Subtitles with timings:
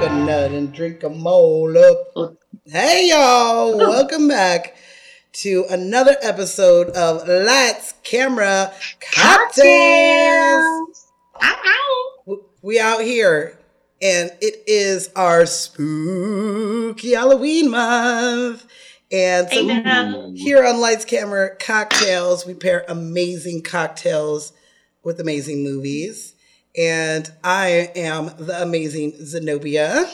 [0.00, 2.36] the coconut and drink 'em all up.
[2.66, 4.74] Hey y'all, welcome back
[5.32, 8.72] to another episode of Lights, Camera,
[9.12, 9.62] Cocktails.
[12.26, 13.58] W- We out here,
[14.02, 18.66] and it is our spooky Halloween month.
[19.12, 19.66] And so
[20.36, 24.52] here on Lights, Camera, Cocktails, we pair amazing cocktails
[25.02, 26.34] with amazing movies.
[26.80, 30.08] And I am the amazing Zenobia.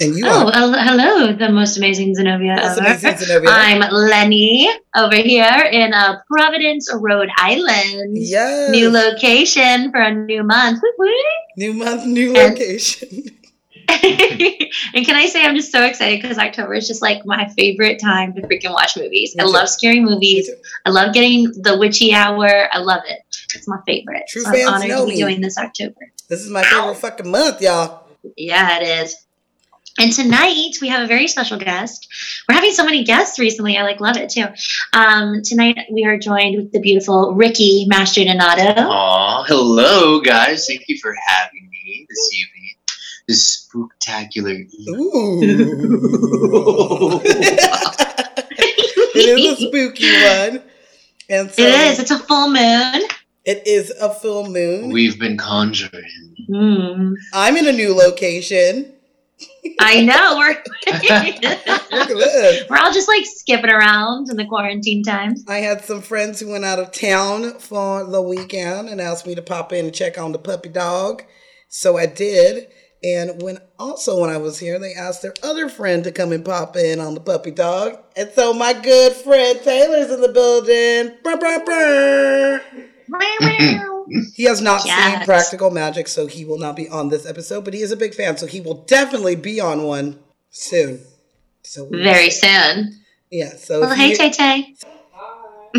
[0.00, 2.86] And you Oh, hello, the most amazing Zenobia Most ever.
[2.86, 3.50] amazing Zenobia.
[3.50, 8.16] I'm Lenny over here in uh, Providence, Rhode Island.
[8.16, 8.70] Yes.
[8.70, 10.80] New location for a new month.
[11.56, 13.08] New month, new And- location.
[14.94, 18.00] and can I say I'm just so excited because October is just like my favorite
[18.00, 19.34] time to freaking watch movies.
[19.36, 19.52] Me I too.
[19.52, 20.50] love scary movies.
[20.86, 22.48] I love getting the witchy hour.
[22.72, 23.20] I love it.
[23.54, 24.24] It's my favorite.
[24.28, 25.20] True so I'm honored know to be me.
[25.20, 26.10] doing this October.
[26.28, 28.06] This is my favorite fucking month, y'all.
[28.36, 29.16] Yeah, it is.
[29.98, 32.08] And tonight we have a very special guest.
[32.48, 33.76] We're having so many guests recently.
[33.76, 34.46] I like love it too.
[34.94, 38.74] Um, tonight we are joined with the beautiful Ricky Mastrodonato.
[38.78, 40.66] Aw, hello guys.
[40.66, 42.70] Thank you for having me this evening.
[43.28, 44.66] This spooktacular.
[44.88, 45.40] Ooh.
[49.14, 50.62] it is a spooky one.
[51.28, 51.98] And so It is.
[52.00, 53.02] It's a full moon.
[53.44, 54.90] it is a full moon.
[54.90, 56.36] We've been conjuring.
[56.50, 57.14] Mm.
[57.32, 58.92] I'm in a new location.
[59.80, 60.36] I know.
[60.38, 60.62] We're
[60.92, 62.68] Look at this.
[62.68, 65.44] we're all just like skipping around in the quarantine times.
[65.48, 69.34] I had some friends who went out of town for the weekend and asked me
[69.34, 71.24] to pop in and check on the puppy dog.
[71.68, 72.68] So I did.
[73.04, 76.44] And when also when I was here, they asked their other friend to come and
[76.44, 77.98] pop in on the puppy dog.
[78.16, 81.16] And so my good friend Taylor's in the building.
[81.22, 82.62] Brr, brr, brr.
[84.34, 87.72] He has not seen Practical Magic, so he will not be on this episode, but
[87.72, 90.18] he is a big fan, so he will definitely be on one
[90.50, 91.00] soon.
[91.62, 93.00] So Very soon.
[93.30, 93.50] yeah.
[93.56, 94.74] So Well, hey Tay Tay.
[95.74, 95.78] I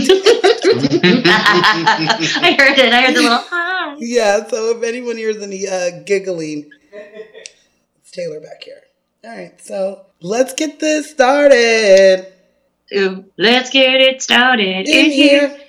[2.57, 2.93] heard it.
[2.93, 3.95] I heard the little hi.
[3.99, 8.81] Yeah, so if anyone hears any uh, giggling, it's Taylor back here.
[9.23, 12.27] All right, so let's get this started.
[12.95, 15.47] Ooh, let's get it started In in here.
[15.49, 15.59] here.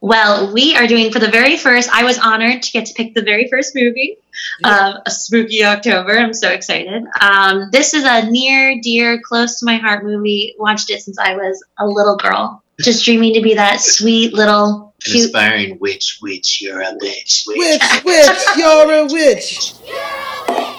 [0.00, 1.90] Well, we are doing for the very first.
[1.90, 4.16] I was honored to get to pick the very first movie
[4.64, 6.16] of a spooky October.
[6.16, 7.04] I'm so excited.
[7.20, 10.54] Um, this is a near, dear, close to my heart movie.
[10.58, 14.94] Watched it since I was a little girl, just dreaming to be that sweet little
[15.04, 15.24] An cute.
[15.26, 17.44] aspiring witch, witch, you're a bitch.
[17.48, 19.72] Witch, witch, you're a witch.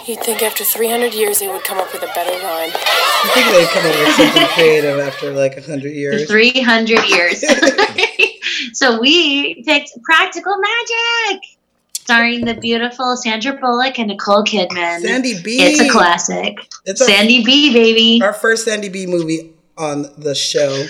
[0.10, 2.72] You'd think after 300 years they would come up with a better rhyme.
[2.74, 6.28] I think they would come up with something creative after like a hundred years.
[6.28, 7.42] 300 years.
[8.74, 11.44] so we picked Practical Magic,
[11.94, 15.02] starring the beautiful Sandra Bullock and Nicole Kidman.
[15.02, 15.62] Sandy B.
[15.62, 16.58] It's a classic.
[16.86, 18.20] It's our, Sandy B, baby.
[18.24, 20.88] our first Sandy B movie on the show.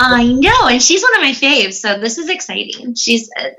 [0.00, 2.96] I know, and she's one of my faves, so this is exciting.
[2.96, 3.50] She's, uh,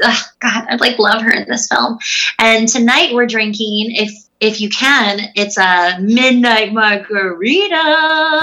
[0.42, 2.00] God, I like love her in this film.
[2.38, 4.12] And tonight we're drinking, if
[4.44, 7.84] if you can, it's a midnight margarita.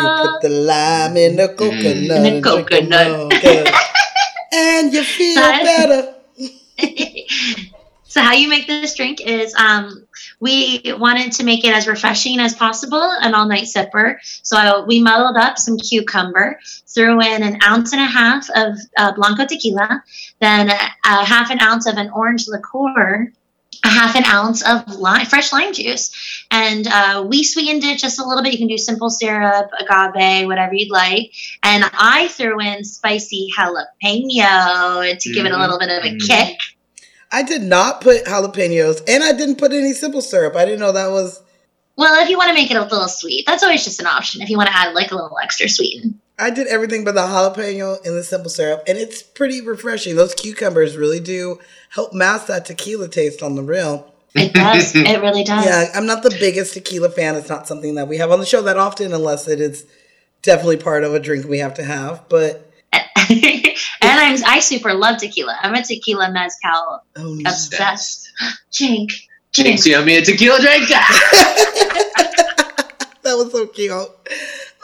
[0.02, 1.84] You put the lime in the coconut.
[1.84, 3.32] In the and coconut.
[4.52, 6.14] and you feel That- better.
[8.04, 10.06] so how you make this drink is um,
[10.40, 15.36] we wanted to make it as refreshing as possible an all-night sipper so we muddled
[15.36, 20.02] up some cucumber threw in an ounce and a half of uh, blanco tequila
[20.40, 23.30] then a, a half an ounce of an orange liqueur
[23.84, 28.18] a half an ounce of lime, fresh lime juice and uh, we sweetened it just
[28.18, 31.32] a little bit you can do simple syrup agave whatever you'd like
[31.62, 36.26] and i threw in spicy jalapeno to give it a little bit of a Mhm.
[36.26, 36.58] kick
[37.32, 40.56] I did not put jalapenos, and I didn't put any simple syrup.
[40.56, 41.40] I didn't know that was.
[41.96, 44.42] Well, if you want to make it a little sweet, that's always just an option.
[44.42, 46.20] If you want to add like a little extra sweeten.
[46.40, 50.16] I did everything but the jalapeno and the simple syrup, and it's pretty refreshing.
[50.16, 51.58] Those cucumbers really do
[51.90, 54.12] help mask that tequila taste on the real.
[54.34, 54.92] It does.
[54.94, 55.66] it really does.
[55.66, 57.34] Yeah, I'm not the biggest tequila fan.
[57.34, 59.84] It's not something that we have on the show that often, unless it is
[60.42, 62.28] definitely part of a drink we have to have.
[62.28, 65.58] But and I'm I super love tequila.
[65.60, 68.30] I'm a tequila mezcal oh obsessed.
[68.70, 69.10] Jink.
[69.52, 69.86] Jinx, Jink.
[69.86, 70.88] you owe me a tequila drink.
[72.28, 72.40] that
[73.24, 74.08] was so cute.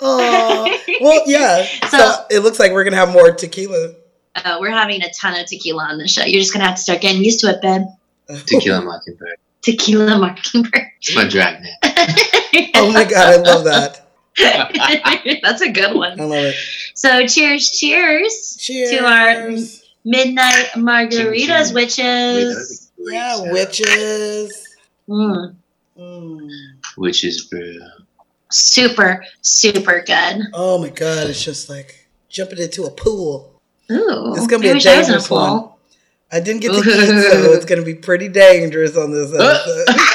[0.00, 1.64] Oh, well, yeah.
[1.88, 3.94] So, So- it looks like we're gonna have more tequila.
[4.34, 6.22] Uh, we're having a ton of tequila on the show.
[6.24, 7.96] You're just gonna have to start getting used to it, Ben.
[8.46, 9.36] tequila mockingbird.
[9.62, 10.82] Tequila mockingbird.
[11.00, 11.72] It's my drag name.
[12.74, 14.02] oh my god, I love that.
[15.42, 16.20] That's a good one.
[16.20, 16.54] I love it.
[16.94, 18.90] So cheers, cheers, Cheers.
[18.90, 19.50] to our
[20.04, 21.74] midnight margaritas, Ching, ching.
[21.74, 24.66] which Wait, that is was a great yeah, witches.
[25.08, 25.54] mm,
[25.98, 26.50] Mm.
[26.98, 27.80] Witches brew.
[28.50, 30.42] Super, super good.
[30.54, 33.52] Oh my god, it's just like jumping into a pool.
[33.90, 35.48] Ooh, It's gonna be I a wish I was dangerous one.
[35.60, 35.78] pool.
[36.32, 39.86] I didn't get to eat, so it's gonna be pretty dangerous on this episode.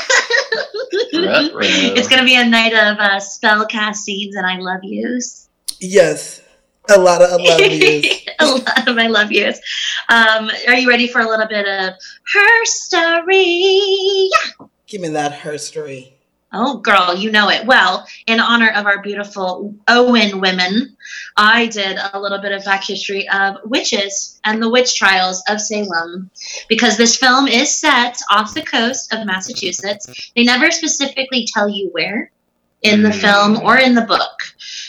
[1.13, 5.47] It's gonna be a night of uh, spell castings and I love yous.
[5.79, 6.41] yes,
[6.89, 8.25] a lot of I love yous.
[8.39, 9.59] a lot of I love yous.
[10.09, 11.93] Um, are you ready for a little bit of
[12.33, 14.29] her story?
[14.87, 16.13] Give me that herstory.
[16.53, 17.65] Oh, girl, you know it.
[17.65, 20.97] Well, in honor of our beautiful Owens women,
[21.37, 25.61] I did a little bit of back history of witches and the witch trials of
[25.61, 26.29] Salem
[26.67, 30.31] because this film is set off the coast of Massachusetts.
[30.35, 32.31] They never specifically tell you where
[32.81, 33.21] in the Mm.
[33.21, 34.43] film or in the book.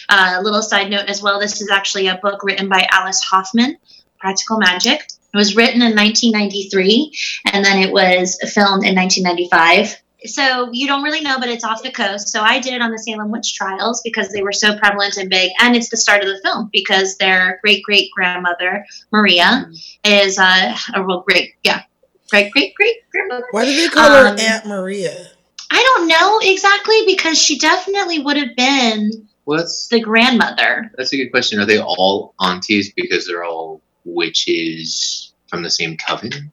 [0.08, 3.76] A little side note as well this is actually a book written by Alice Hoffman,
[4.18, 5.00] Practical Magic.
[5.32, 7.12] It was written in 1993
[7.52, 9.96] and then it was filmed in 1995
[10.26, 12.28] so you don't really know, but it's off the coast.
[12.28, 15.28] So I did it on the Salem witch trials because they were so prevalent and
[15.30, 19.70] big, and it's the start of the film because their great great grandmother Maria
[20.04, 21.82] is uh, a real great yeah
[22.30, 23.46] great great great grandmother.
[23.50, 25.28] Why do they call her Um, Aunt Maria?
[25.70, 30.90] I don't know exactly because she definitely would have been What's the grandmother.
[30.96, 31.58] that's a good question.
[31.60, 36.52] Are they all aunties because they're all witches from the same coven?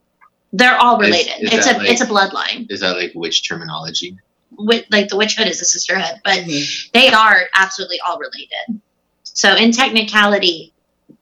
[0.51, 1.43] They're all related.
[1.43, 2.65] is it's a like- it's a bloodline.
[2.71, 4.17] Is that like witch terminology?
[4.57, 6.91] With, like the witchhood is a sisterhood, but Mhm.
[6.91, 8.81] they are absolutely all related.
[9.23, 10.73] So in technicality,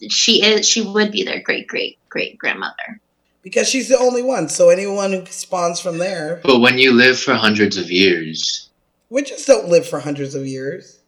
[0.10, 3.02] she is she would be their great great great grandmother.
[3.44, 4.50] Because she's the only one.
[4.50, 8.70] So anyone who spawns from there, But when you live for hundreds of years,
[9.10, 11.00] witches don't live for hundreds of years.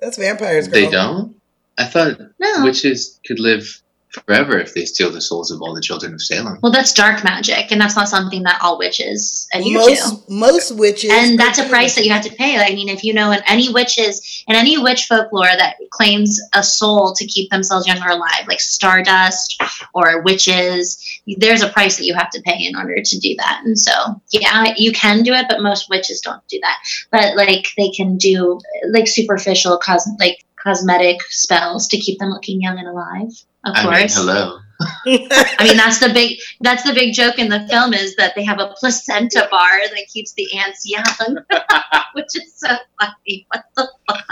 [0.00, 0.68] That's vampires.
[0.68, 0.80] Girl.
[0.80, 1.36] they don't.
[1.78, 2.64] I thought No.
[2.64, 3.80] witches could live
[4.24, 6.58] forever if they steal the souls of all the children of Salem.
[6.62, 9.86] well, that's dark magic, and that's not something that all witches adhere to.
[9.86, 12.56] Most most witches, And that's a price that you have to pay.
[12.58, 16.62] I mean, if you know in any witches in any witch folklore that claims a
[16.62, 19.60] soul to keep themselves young or alive, like stardust
[19.94, 23.62] or witches, there's a price that you have to pay in order to do that.
[23.64, 23.92] And so,
[24.30, 26.78] yeah, you can do it, but most witches don't do that.
[27.10, 28.60] But like they can do
[28.90, 33.30] like superficial cos like cosmetic spells to keep them looking young and alive.
[33.66, 34.58] Of I mean, hello.
[34.80, 38.44] I mean, that's the big that's the big joke in the film is that they
[38.44, 41.38] have a placenta bar that keeps the aunts young,
[42.12, 42.68] which is so
[43.00, 43.46] funny.
[43.50, 44.24] What the fuck?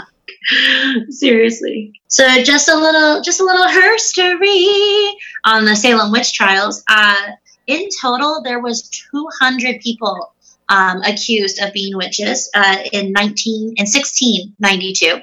[1.09, 1.99] Seriously.
[2.07, 5.11] So just a little, just a little herstory
[5.43, 6.83] on the Salem witch trials.
[6.87, 7.31] Uh,
[7.67, 10.33] in total, there was 200 people
[10.69, 15.21] um, accused of being witches uh, in 19 in 1692.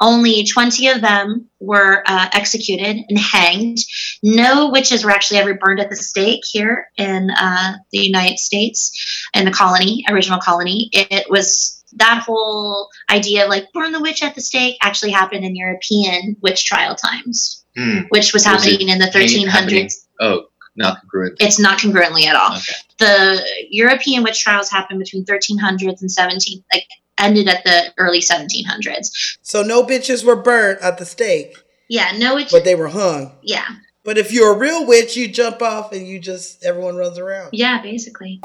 [0.00, 3.78] Only 20 of them were uh, executed and hanged.
[4.22, 9.28] No witches were actually ever burned at the stake here in uh, the United States,
[9.34, 10.88] in the colony, original colony.
[10.92, 15.44] It was that whole idea of like burn the witch at the stake actually happened
[15.44, 18.00] in European witch trial times, Hmm.
[18.10, 20.06] which was, Was happening in the happening- 1300s.
[20.20, 21.36] Oh, not congruent.
[21.40, 22.56] It's not congruently at all.
[22.56, 22.72] Okay.
[22.98, 26.86] The European witch trials happened between 1300s and 17, like
[27.18, 29.38] ended at the early 1700s.
[29.42, 31.56] So no bitches were burnt at the stake,
[31.88, 32.50] Yeah, no witch.
[32.50, 33.32] but they were hung.
[33.42, 33.66] yeah,
[34.04, 37.50] But if you're a real witch, you jump off and you just everyone runs around.
[37.52, 38.40] yeah, basically.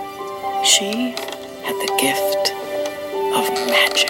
[0.66, 1.12] She
[1.64, 2.52] had the gift
[3.36, 4.10] of magic.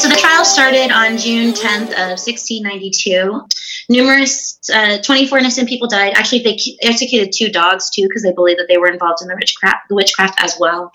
[0.00, 3.46] So the trial started on June 10th of 1692.
[3.90, 6.12] Numerous, uh, 24 innocent people died.
[6.14, 9.34] Actually, they executed two dogs too because they believed that they were involved in the
[9.34, 10.92] witchcraft, the witchcraft as well.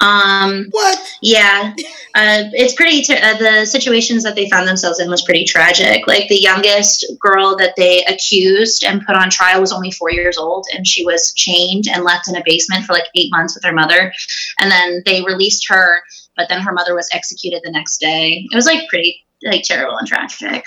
[0.00, 0.98] Um, What?
[1.20, 1.72] yeah,
[2.16, 3.00] uh, it's pretty.
[3.14, 6.08] Uh, the situations that they found themselves in was pretty tragic.
[6.08, 10.36] Like the youngest girl that they accused and put on trial was only four years
[10.36, 13.62] old, and she was chained and left in a basement for like eight months with
[13.62, 14.12] her mother.
[14.58, 16.02] And then they released her,
[16.36, 18.48] but then her mother was executed the next day.
[18.50, 20.64] It was like pretty like terrible and tragic.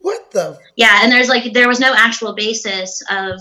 [0.00, 0.58] What the?
[0.76, 3.40] Yeah, and there's like there was no actual basis of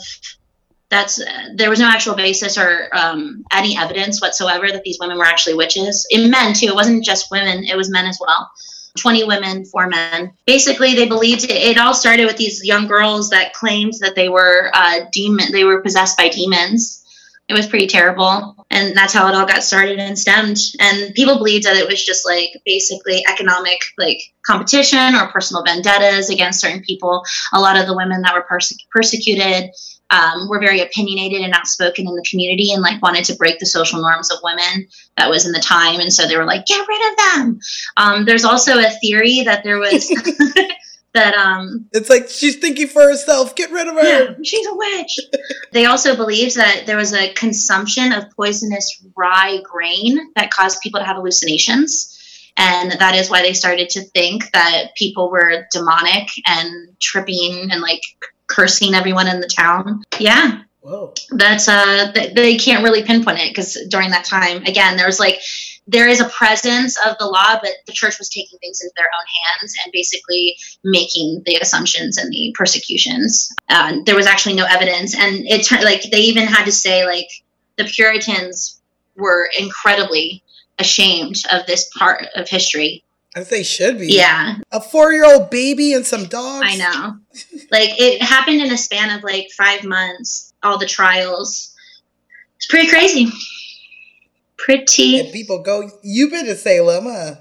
[0.89, 5.17] that's uh, there was no actual basis or um, any evidence whatsoever that these women
[5.17, 6.07] were actually witches.
[6.09, 8.50] In men too, it wasn't just women; it was men as well.
[8.97, 10.31] 20 women, four men.
[10.45, 14.29] Basically, they believed it, it all started with these young girls that claimed that they
[14.29, 17.04] were uh, demon, they were possessed by demons.
[17.47, 20.57] It was pretty terrible, and that's how it all got started and stemmed.
[20.79, 26.31] And people believed that it was just like basically economic, like competition or personal vendettas
[26.31, 27.23] against certain people.
[27.53, 29.69] A lot of the women that were perse- persecuted
[30.09, 33.65] um, were very opinionated and outspoken in the community and like wanted to break the
[33.65, 34.87] social norms of women
[35.17, 37.59] that was in the time and so they were like get rid of them
[37.97, 40.07] um, there's also a theory that there was
[41.15, 43.55] that um It's like she's thinking for herself.
[43.55, 44.03] Get rid of her.
[44.03, 45.19] yeah, she's a witch.
[45.72, 51.00] they also believed that there was a consumption of poisonous rye grain that caused people
[51.00, 52.12] to have hallucinations.
[52.57, 57.81] And that is why they started to think that people were demonic and tripping and
[57.81, 58.01] like
[58.48, 60.03] cursing everyone in the town.
[60.19, 61.13] Yeah, Whoa.
[61.31, 65.19] that's uh th- they can't really pinpoint it because during that time again there was
[65.19, 65.39] like
[65.88, 69.06] there is a presence of the law but the church was taking things into their
[69.06, 69.25] own
[69.60, 75.15] hands and basically making the assumptions and the persecutions uh, there was actually no evidence
[75.18, 77.27] and it turned like they even had to say like
[77.77, 78.82] the puritans
[79.15, 80.42] were incredibly
[80.80, 83.04] ashamed of this part of history
[83.36, 84.08] As they should be.
[84.13, 86.65] yeah A four year old baby and some dogs.
[86.70, 87.18] I know.
[87.72, 91.74] Like it happened in a span of like five months, all the trials.
[92.58, 93.30] It's pretty crazy.
[94.57, 95.19] Pretty.
[95.19, 97.35] And people go, You've been to Salem, huh?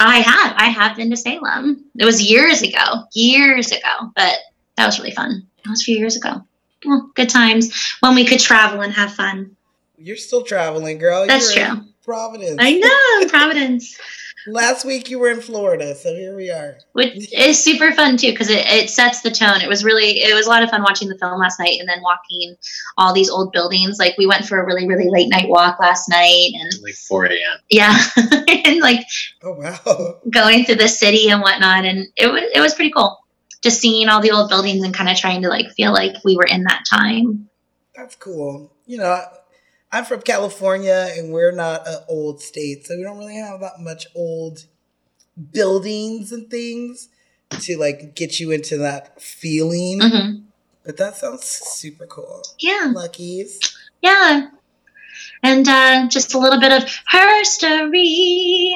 [0.00, 0.54] I have.
[0.56, 1.84] I have been to Salem.
[1.98, 3.04] It was years ago.
[3.12, 4.12] Years ago.
[4.14, 4.38] But
[4.76, 5.46] that was really fun.
[5.64, 6.44] That was a few years ago.
[6.84, 9.56] Well, good times when we could travel and have fun.
[9.96, 11.26] You're still traveling, girl.
[11.26, 11.84] That's You're in true.
[12.04, 12.56] Providence.
[12.58, 13.98] I know, Providence.
[14.46, 16.76] Last week you were in Florida, so here we are.
[16.92, 19.62] Which is super fun too because it, it sets the tone.
[19.62, 21.88] It was really it was a lot of fun watching the film last night and
[21.88, 22.56] then walking
[22.98, 23.98] all these old buildings.
[23.98, 27.26] Like we went for a really really late night walk last night and Like 4
[27.26, 27.58] a.m.
[27.70, 27.96] yeah,
[28.64, 29.06] and like
[29.42, 30.20] Oh wow.
[30.30, 33.18] going through the city and whatnot, and it was it was pretty cool.
[33.62, 36.36] Just seeing all the old buildings and kind of trying to like feel like we
[36.36, 37.48] were in that time.
[37.96, 38.70] That's cool.
[38.86, 39.28] You know, I-
[39.94, 43.78] I'm from California and we're not an old state, so we don't really have that
[43.80, 44.64] much old
[45.52, 47.08] buildings and things
[47.60, 50.00] to like get you into that feeling.
[50.02, 50.30] hmm
[50.84, 52.42] But that sounds super cool.
[52.58, 53.60] Yeah, Luckies.
[54.02, 54.48] yeah,
[55.42, 58.70] and uh, just a little bit of herstory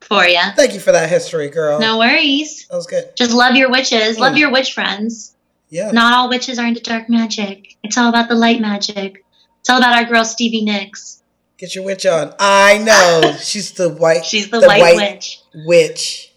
[0.00, 0.40] for you.
[0.56, 1.78] Thank you for that history, girl.
[1.80, 2.66] No worries.
[2.68, 3.14] That was good.
[3.16, 4.18] Just love your witches.
[4.18, 4.38] Love Mm.
[4.38, 5.34] your witch friends.
[5.68, 5.90] Yeah.
[5.90, 7.76] Not all witches are into dark magic.
[7.82, 9.24] It's all about the light magic.
[9.66, 11.24] It's all about our girl Stevie Nicks.
[11.58, 12.32] Get your witch on.
[12.38, 13.34] I know.
[13.40, 15.40] She's the white She's the, The white, white- witch.
[15.66, 16.32] witch.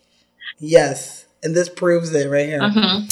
[0.58, 1.28] Yes.
[1.44, 2.68] And this proves it right here.
[2.68, 3.06] hmm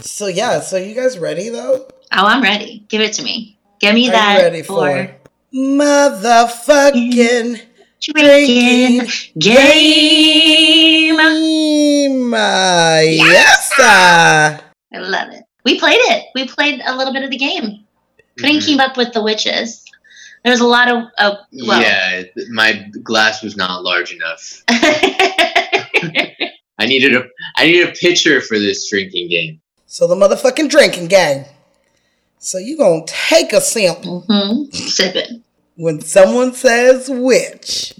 [0.00, 1.88] So yeah, so you guys ready though?
[2.12, 2.84] Oh, I'm ready.
[2.88, 3.58] Give it to me.
[3.80, 4.36] Give me Are that.
[4.38, 5.10] you ready for
[5.52, 7.60] motherfucking
[8.00, 11.16] drinking game.
[11.16, 12.30] game?
[12.32, 13.72] Yes.
[13.80, 14.60] I
[14.92, 15.42] love it.
[15.64, 16.26] We played it.
[16.36, 17.80] We played a little bit of the game.
[18.38, 18.66] Couldn't Mhm.
[18.66, 19.84] keep up with the witches.
[20.44, 21.04] There was a lot of.
[21.18, 21.36] Uh,
[21.66, 24.62] well, Yeah, my glass was not large enough.
[26.76, 27.24] I needed a
[27.56, 29.60] I needed a pitcher for this drinking game.
[29.86, 31.44] So the motherfucking drinking game.
[32.38, 35.30] So you gonna take a sip hmm Sip it.
[35.76, 37.94] when someone says which.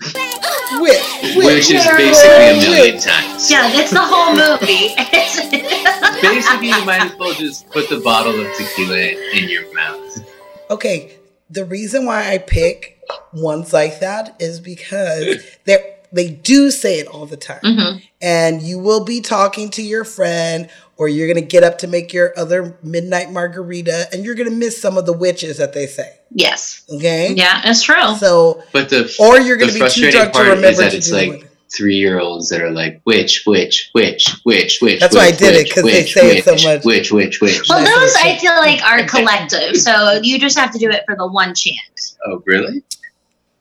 [0.80, 1.36] Which?
[1.36, 3.50] Which is basically a million times.
[3.50, 4.94] Yeah, it's the whole movie.
[6.22, 8.96] Basically, you might as well just put the bottle of tequila
[9.34, 10.24] in your mouth.
[10.70, 11.16] Okay,
[11.50, 12.98] the reason why I pick
[13.32, 17.60] ones like that is because they they do say it all the time.
[17.62, 21.78] hmm And you will be talking to your friend or you're going to get up
[21.78, 25.58] to make your other midnight margarita and you're going to miss some of the witches
[25.58, 26.18] that they say.
[26.30, 26.84] Yes.
[26.94, 27.32] Okay?
[27.34, 28.14] Yeah, it's true.
[28.16, 31.08] So But the or you're going to be too drunk to remember that to it's
[31.08, 31.50] do like it.
[31.74, 35.00] three year olds that are like which which which which which.
[35.00, 36.84] That's why I which, did it, which, 'cause they which, say it so much.
[36.84, 37.68] Which which which.
[37.68, 40.90] Well, Nice those little I feel like are collective, so you just have to do
[40.90, 42.14] it for the one chant.
[42.26, 42.82] Oh really?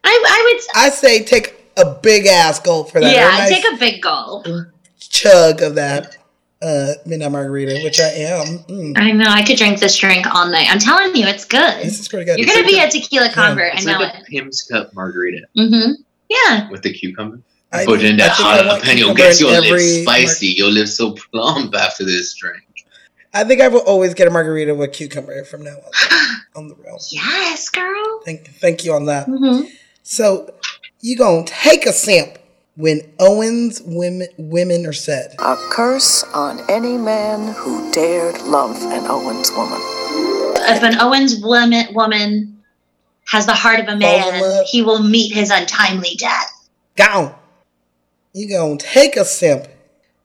[0.03, 0.63] I, I would.
[0.85, 3.13] I say take a big ass gulp for that.
[3.13, 4.45] yeah, a nice take a big gulp.
[4.99, 6.17] chug of that
[6.61, 8.59] uh, midnight margarita, which I am.
[8.69, 9.25] Mm, I know.
[9.27, 10.67] I could drink this drink all night.
[10.69, 11.83] I'm telling you, it's good.
[11.83, 12.37] this is pretty good.
[12.39, 13.73] You're gonna be a tequila convert.
[13.73, 14.25] I It's know like it.
[14.27, 16.01] Pimm's Cup margarita Mm-hmm.
[16.29, 16.69] Yeah.
[16.69, 17.41] with the cucumber.
[17.71, 20.47] I- Put in that think I jalapeno gets in your lips every spicy.
[20.47, 22.61] You'll live so plump after this drink.
[23.33, 26.35] I think I will always get a margarita with cucumber from now on.
[26.55, 26.99] on the real.
[27.09, 28.21] Yes, girl.
[28.25, 29.25] Thank, thank you on that.
[29.27, 29.65] Mm-hmm.
[30.03, 30.53] So
[31.03, 32.39] you gonna take a sip
[32.75, 35.35] when Owens women women are said.
[35.37, 39.79] A curse on any man who dared love an Owens woman.
[40.65, 42.63] If an Owens woman woman
[43.27, 46.67] has the heart of a man, he will meet his untimely death.
[46.95, 47.35] Gone.
[48.33, 49.77] You gonna take a sip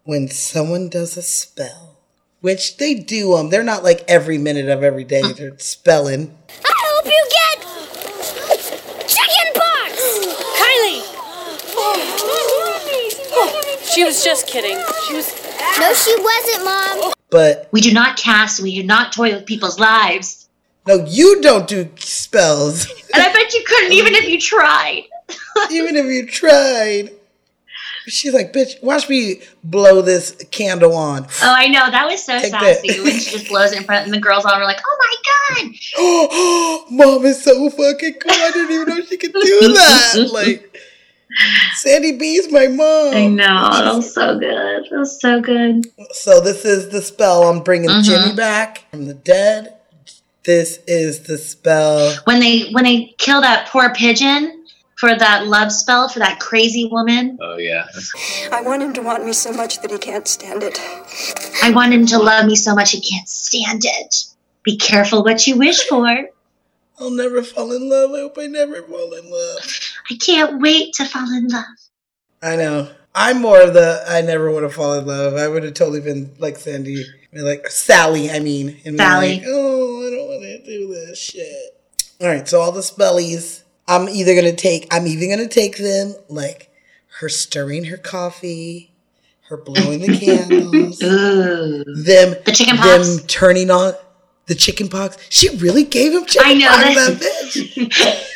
[0.05, 1.97] when someone does a spell,
[2.41, 3.35] which they do.
[3.35, 5.33] Um, they're not like every minute of every day.
[5.33, 6.39] They're spelling.
[6.65, 7.49] I hope you get
[9.07, 9.93] chicken pox.
[10.59, 11.05] Kylie!
[13.99, 14.79] She was just kidding.
[15.09, 15.27] She was.
[15.81, 17.13] No, she wasn't, Mom.
[17.31, 18.61] But We do not cast.
[18.63, 20.49] We do not toy with people's lives.
[20.87, 25.03] no, you don't do spells, And I bet you couldn't even if you tried.
[25.73, 27.11] even if you tried.
[28.07, 31.25] She's like, bitch, watch me blow this candle on.
[31.43, 31.91] Oh, I know.
[31.91, 32.81] That was so Take that.
[33.03, 35.63] when she just blows it in front, and the girls all were like, "Oh my
[35.65, 38.33] god!" Oh, mom is so fucking cool.
[38.33, 39.41] I didn't even know she could do
[39.75, 40.31] that.
[40.33, 40.68] Like,
[41.77, 43.15] Sandy B's my mom.
[43.15, 43.71] I know.
[43.71, 44.85] That was so good.
[44.91, 45.87] That was so good.
[46.13, 48.03] So this is the spell I'm bringing Mhm.
[48.05, 49.75] Jimmy back from the dead.
[50.45, 52.15] This is the spell.
[52.25, 54.65] When they when they kill that poor pigeon
[54.97, 57.85] for that love spell for that crazy woman, Oh yeah.
[58.51, 60.81] I want him to want me so much that he can't stand it.
[61.63, 64.25] I want him to love me so much he can't stand it.
[64.65, 66.09] Be careful what you wish for.
[67.01, 68.11] I'll never fall in love.
[68.13, 69.59] I hope I never fall in love.
[70.11, 71.65] I can't wait to fall in love.
[72.43, 72.91] I know.
[73.15, 75.35] I'm more of the I never want to fall in love.
[75.35, 78.31] I would have totally been like Sandy, like Sally.
[78.31, 79.35] I mean, and Sally.
[79.39, 81.75] like, oh, I don't want to do this shit.
[82.21, 84.87] All right, so all the spellies, I'm either gonna take.
[84.93, 86.71] I'm even gonna take them like
[87.21, 88.93] her stirring her coffee,
[89.49, 91.85] her blowing the candles, Ooh.
[92.05, 93.17] them The chicken pox.
[93.17, 93.95] them turning on
[94.47, 95.17] the chicken pox.
[95.29, 96.95] She really gave him chicken I know pox.
[96.95, 97.53] that- That
[97.91, 98.35] bitch.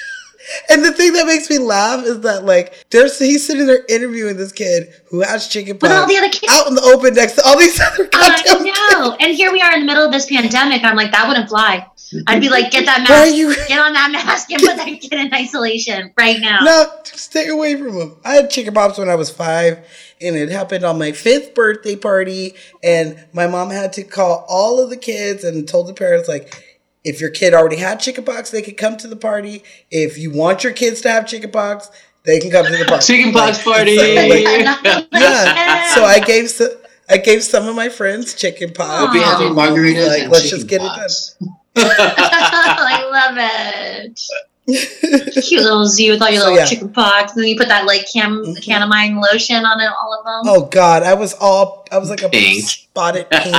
[0.68, 4.37] And the thing that makes me laugh is that like there's he's sitting there interviewing
[4.37, 6.52] this kid who has chicken pox With all the other kids.
[6.52, 9.16] out in the open next to all these other I goddamn know.
[9.20, 10.82] And here we are in the middle of this pandemic.
[10.84, 11.87] I'm like, that wouldn't fly.
[12.26, 14.76] I'd be like, get that Why are mask, you- get on that mask, and put
[14.76, 16.61] that kid in isolation right now.
[16.62, 18.16] No, stay away from him.
[18.25, 19.78] I had chicken pox when I was five,
[20.20, 22.54] and it happened on my fifth birthday party.
[22.82, 26.72] And my mom had to call all of the kids and told the parents like,
[27.04, 29.62] if your kid already had chickenpox, they could come to the party.
[29.90, 31.90] If you want your kids to have chickenpox,
[32.25, 33.04] they can come to the party.
[33.06, 33.97] Chickenpox Like, party.
[33.97, 35.94] so, like, I yeah.
[35.94, 36.68] So I gave so,
[37.11, 39.00] I gave some of my friends chickenpox.
[39.03, 39.55] We'll be having Aw.
[39.55, 41.37] margaritas Like, and let's just get it pox.
[41.77, 44.20] I love it.
[45.44, 46.66] Cute little Z with all your So, little yeah.
[46.66, 48.62] chicken pox, and then you put that like cam Mhm.
[48.64, 50.53] calamine lotion on it, all of them.
[50.55, 52.62] Oh God, I was all I was like a Pink.
[52.68, 53.57] spotted pink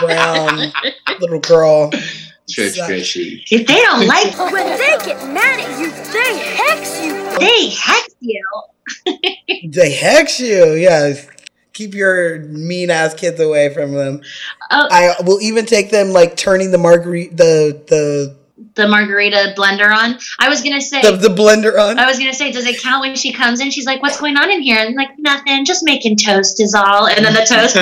[0.00, 0.72] brown
[1.20, 1.90] little girl.
[2.46, 3.44] Stretch, So- stretchy.
[3.50, 7.38] If they don't like, you, When they get mad at you, they hex you.
[7.38, 8.42] they hex you.
[9.72, 11.26] They hex you, yes.
[11.72, 14.20] Keep your mean ass kids away from them.
[14.70, 18.36] Oh, I will even take them like turning the margarita the the
[18.76, 20.18] the margarita blender on.
[20.38, 21.00] I was gonna say.
[21.02, 21.98] the, the blender on.
[21.98, 23.70] I was gonna say, does it count when she comes in?
[23.70, 26.74] She's like, "What's going on in here?" And I'm like, "Nothing, just making toast is
[26.74, 27.74] all." And then the toast,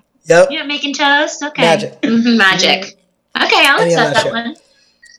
[0.30, 0.48] yep.
[0.50, 1.42] yeah, making toast.
[1.42, 2.00] Okay, Magic.
[2.02, 2.96] Mhm, magic.
[3.36, 4.32] Okay, I'll Any accept that shit.
[4.32, 4.56] one.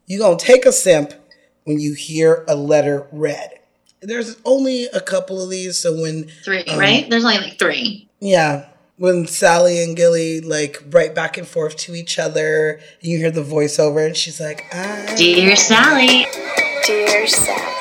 [0.08, 1.14] You're gonna take a simp
[1.66, 3.50] when you hear a letter read.
[4.02, 7.08] There's only a couple of these, so when Three, Um, right?
[7.10, 8.10] There's only like three.
[8.20, 8.66] Yeah.
[8.98, 13.32] When Sally and Gilly like write back and forth to each other, and you hear
[13.32, 16.26] the voiceover, and she's like, I Dear Sally,
[16.86, 17.76] Dear Sally,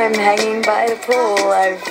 [0.00, 1.50] I'm hanging by the pool.
[1.50, 1.82] I've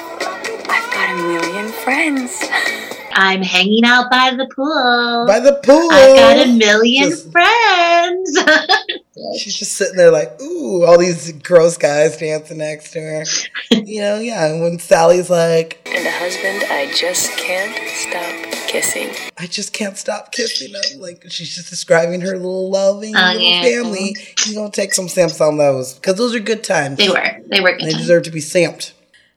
[0.67, 2.43] I've got a million friends.
[3.13, 5.26] I'm hanging out by the pool.
[5.28, 5.89] by the pool.
[5.91, 8.39] I've got a million Just- friends.
[9.38, 13.24] She's just sitting there like, ooh, all these gross guys dancing next to her.
[13.72, 14.45] you know, yeah.
[14.48, 19.10] And when Sally's like, And a husband I just can't stop kissing.
[19.38, 21.02] I just can't stop kissing him.
[21.02, 23.62] Like she's just describing her little loving Oh, little yeah.
[23.63, 24.15] family.
[24.48, 26.98] You gonna take some simps on those because those are good times.
[26.98, 27.41] they were.
[27.48, 27.78] They were.
[27.78, 28.93] They Good deserve to be simped.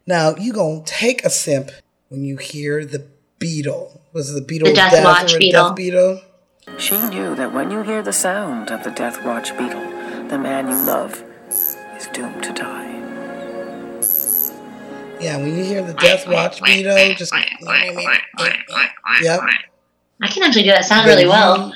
[0.07, 1.71] Now you gonna take a simp
[2.09, 3.05] when you hear the
[3.43, 4.01] beetle.
[4.13, 4.67] Was it the beetle?
[4.67, 5.69] The of Death Watch or beetle.
[5.69, 6.21] Death beetle.
[6.79, 9.81] She knew that when you hear the sound of the Death Watch beetle,
[10.29, 11.77] the man you love is
[12.13, 12.91] doomed to die.
[15.21, 19.41] Yeah, when you hear the Death Watch beetle, just yep.
[20.21, 21.73] I can actually do that sound really well.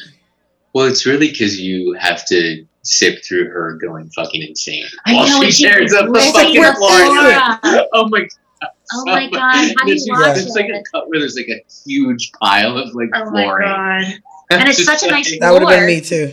[0.73, 5.27] Well, it's really because you have to sip through her going fucking insane I while
[5.27, 7.63] know, she and she tears up the fucking the floor.
[7.63, 7.87] floor.
[7.93, 8.29] Oh my god.
[8.93, 11.37] Oh uh, my God, how do you There's- watch There's like a cut where there's
[11.37, 14.15] like a huge pile of like Oh my god!
[14.49, 16.33] And it's such a nice That would have been me too.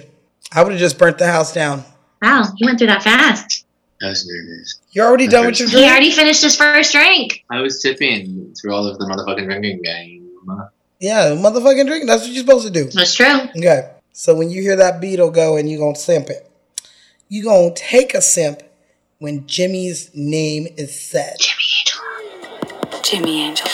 [0.51, 1.83] I would have just burnt the house down.
[2.21, 3.65] Wow, you went through that fast.
[4.03, 4.79] I was nervous.
[4.91, 5.85] You're already done with your drink.
[5.85, 7.43] He already finished his first drink.
[7.49, 10.29] I was tipping through all of the motherfucking drinking game.
[10.99, 12.05] Yeah, motherfucking drink.
[12.07, 12.85] That's what you're supposed to do.
[12.85, 13.47] That's true.
[13.57, 13.89] Okay.
[14.11, 16.49] So when you hear that beetle go and you're gonna simp it,
[17.29, 18.61] you're gonna take a simp
[19.19, 21.37] when Jimmy's name is said.
[23.03, 23.67] Jimmy Angel.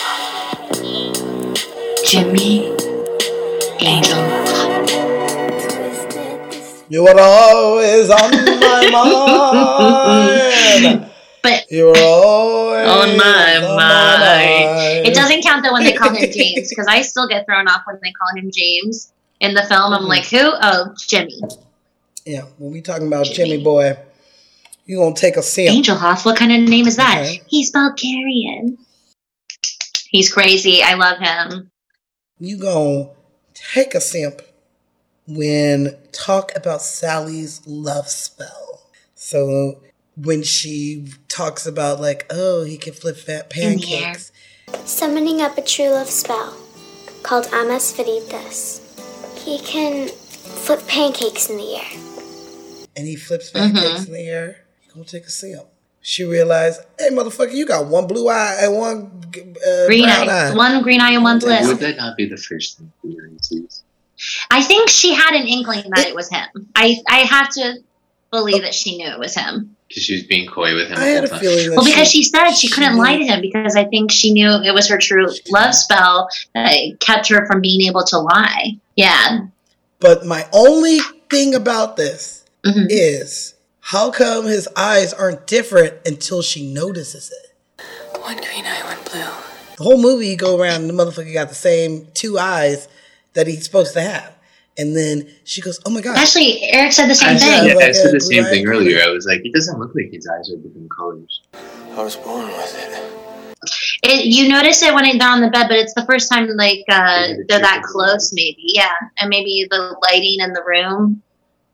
[2.04, 2.76] Jimmy
[3.80, 4.18] Angel.
[6.90, 8.90] You were always on my
[10.82, 11.12] mind.
[11.44, 15.06] But You were always On my on mind.
[15.06, 17.84] it doesn't count though when they call him James because I still get thrown off
[17.86, 19.94] when they call him James in the film.
[19.94, 20.08] I'm mm-hmm.
[20.08, 20.40] like, who?
[20.42, 21.40] Oh, Jimmy.
[22.26, 23.96] Yeah, when we talking about Jimmy, Boy,
[24.88, 25.72] you gonna take a sip.
[25.72, 26.26] Angelov.
[26.26, 27.20] What kind of name is that?
[27.22, 27.42] Okay.
[27.48, 28.80] He's Bulgarian.
[30.10, 30.82] He's crazy.
[30.84, 31.72] I love him.
[32.40, 33.10] You gonna
[33.54, 34.56] take a sip
[35.28, 38.90] when talk about Sally's love spell.
[39.16, 39.82] So
[40.16, 44.04] when she talks about like, oh, he can flip fat In the air.
[44.14, 44.32] pancakes.
[44.86, 46.58] Summoning up a true love spell
[47.24, 48.82] called Amas Veritas.
[49.44, 51.92] He can flip pancakes in the air.
[52.96, 53.76] and he flips Mm-hmm.
[53.78, 54.66] pancakes in the air.
[54.86, 55.72] You gonna take a sip.
[56.02, 60.50] She realized, hey, motherfucker, you got one blue eye and one uh, Green brown eye.
[60.50, 60.56] eye.
[60.56, 61.50] One green eye and one blue.
[61.68, 63.84] Would that not be the first thing we realize?
[64.52, 66.46] I think she had an inkling that it was him.
[66.76, 67.78] I I have to
[68.32, 69.76] believe that she knew it was him.
[69.88, 70.98] Because she was being coy with him.
[71.00, 71.40] I had a time.
[71.40, 73.86] feeling that Well, because she, she said she couldn't she lie to him because I
[73.86, 78.04] think she knew it was her true love spell that kept her from being able
[78.06, 78.78] to lie.
[78.96, 79.48] Yeah.
[80.00, 82.88] But my only thing about this Mhm.
[82.90, 83.56] is
[83.90, 87.82] how come his eyes aren't different until she notices it?
[88.22, 89.34] One green eye, one blue.
[89.78, 92.88] The whole movie, you go around and the motherfucker got the same two eyes
[93.34, 94.36] that he's supposed to have.
[94.78, 96.20] And then she goes, oh my God.
[96.20, 97.78] Actually, Eric said the same I, Yeah, thing.
[97.80, 98.72] yeah, I said the same blue thing eye.
[98.72, 99.02] earlier.
[99.02, 101.42] I was like, it doesn't look like his eyes are different colors.
[101.56, 103.14] I was born with it.
[104.04, 106.86] It, you notice it when they're on the bed, but it's the first time like
[106.90, 108.66] uh, they're that close, maybe.
[108.76, 111.24] Yeah, and maybe the lighting in the room.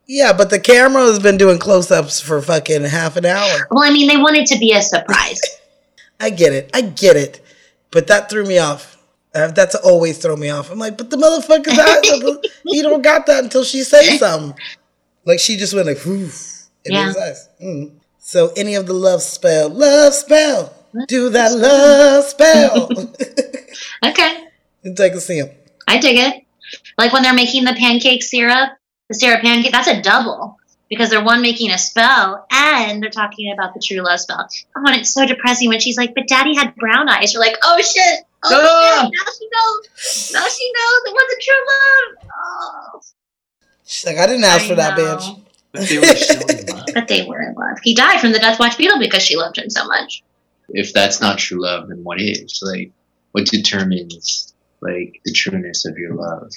[0.08, 3.68] Yeah, but the camera has been doing close ups for fucking half an hour.
[3.72, 5.42] Well, I mean, they want it to be a surprise.
[6.20, 6.70] I get it.
[6.74, 7.42] I get it.
[7.92, 8.98] But that threw me off.
[9.34, 10.72] Uh, that's always throw me off.
[10.72, 14.58] I'm like, but the motherfucker's eyes, he don't got that until she say something.
[15.26, 16.30] Like she just went like, in
[16.86, 17.08] Yeah.
[17.08, 17.50] his eyes.
[17.62, 17.92] Mm.
[18.20, 20.74] So any of the love spell, love spell,
[21.08, 22.90] do that love spell.
[24.06, 24.48] okay,
[24.84, 25.70] and take a sip.
[25.88, 26.44] I dig it.
[26.98, 28.70] Like when they're making the pancake syrup,
[29.10, 30.58] the syrup pancake, that's a double
[30.90, 34.48] because they're one making a spell and they're talking about the true love spell.
[34.76, 37.34] Oh, and it's so depressing when she's like, but daddy had brown eyes.
[37.34, 38.26] You're like, oh shit.
[38.44, 39.02] Oh, Ah!
[39.04, 39.12] shit.
[39.14, 40.32] Now she knows.
[40.34, 42.30] Now she knows it was a true love.
[42.36, 43.02] Oh,
[43.86, 45.04] She's like, I didn't ask I for that, know.
[45.18, 45.42] bitch.
[45.72, 46.86] But they were so in love.
[46.94, 47.78] But they were in love.
[47.84, 50.24] He died from the Death Watch Beetle because she loved him so much.
[50.70, 52.62] If that's not true love, then what is?
[52.66, 52.92] Like,
[53.34, 56.52] what determines like the trueness of your love?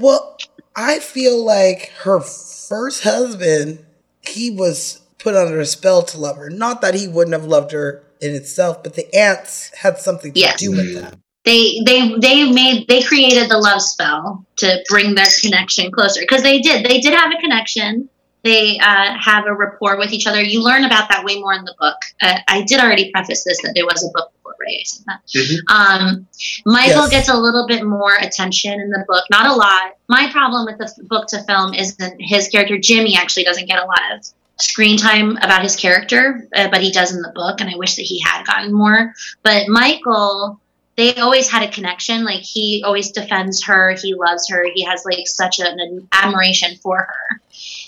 [0.00, 0.36] Well,
[0.74, 3.84] I feel like her first husband,
[4.22, 6.50] he was put under a spell to love her.
[6.50, 10.40] Not that he wouldn't have loved her in itself, but the aunts had something to
[10.40, 10.60] Yes.
[10.60, 11.18] do with that.
[11.44, 16.42] They they they made they created the love spell to bring their connection closer because
[16.42, 18.10] they did they did have a connection.
[18.42, 20.42] They uh, have a rapport with each other.
[20.42, 21.96] You learn about that way more in the book.
[22.22, 24.32] Uh, I did already preface this that there was a book
[24.78, 25.16] before Ray.
[25.16, 25.74] I said that.
[25.74, 26.26] Um,
[26.66, 27.10] Michael Yes.
[27.10, 29.96] gets a little bit more attention in the book, not a lot.
[30.08, 32.78] My problem with the book to film isn't his character.
[32.78, 34.26] Jimmy actually doesn't get a lot of
[34.60, 37.96] screen time about his character, uh, but he does in the book, and I wish
[37.96, 39.12] that he had gotten more.
[39.42, 40.60] But Michael,
[40.96, 42.24] they always had a connection.
[42.24, 46.98] Like he always defends her, he loves her, he has like such an, admiration for
[46.98, 47.40] her.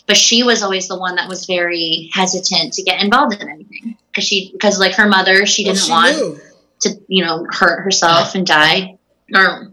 [0.07, 3.97] But she was always the one that was very hesitant to get involved in anything
[4.11, 6.41] because she because like her mother, she didn't she want knew.
[6.83, 8.97] To you know hurt herself and die
[9.35, 9.73] or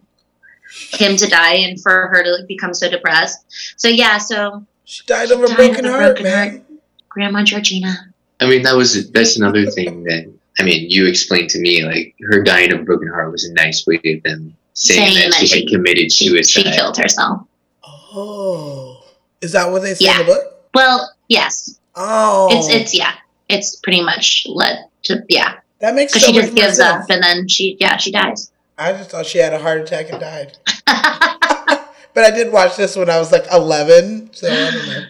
[0.92, 3.40] him to die and for her to like, become so depressed
[3.78, 6.50] so yeah so She died of a died broken of a heart, broken man.
[6.50, 6.62] heart.
[7.10, 8.06] grandma georgina
[8.42, 12.16] I mean, that was that's another thing that I mean, you explained to me like
[12.30, 15.32] her dying of a broken heart was a nice way of them saying, Saying that,
[15.40, 16.64] that she had she- committed she, suicide.
[16.64, 17.42] she killed herself
[17.84, 19.04] Oh.
[19.42, 20.18] Is that what they say in Yeah.
[20.20, 20.44] the book?
[20.74, 22.48] well yes Oh.
[22.52, 23.14] it's it's yeah
[23.50, 27.04] it's pretty much led to yeah that makes because so she just gives sense.
[27.04, 30.10] up and then she yeah she dies I just thought she had a heart attack
[30.10, 30.58] and died.
[32.14, 35.06] But I did watch this when I was like 11, so I don't know.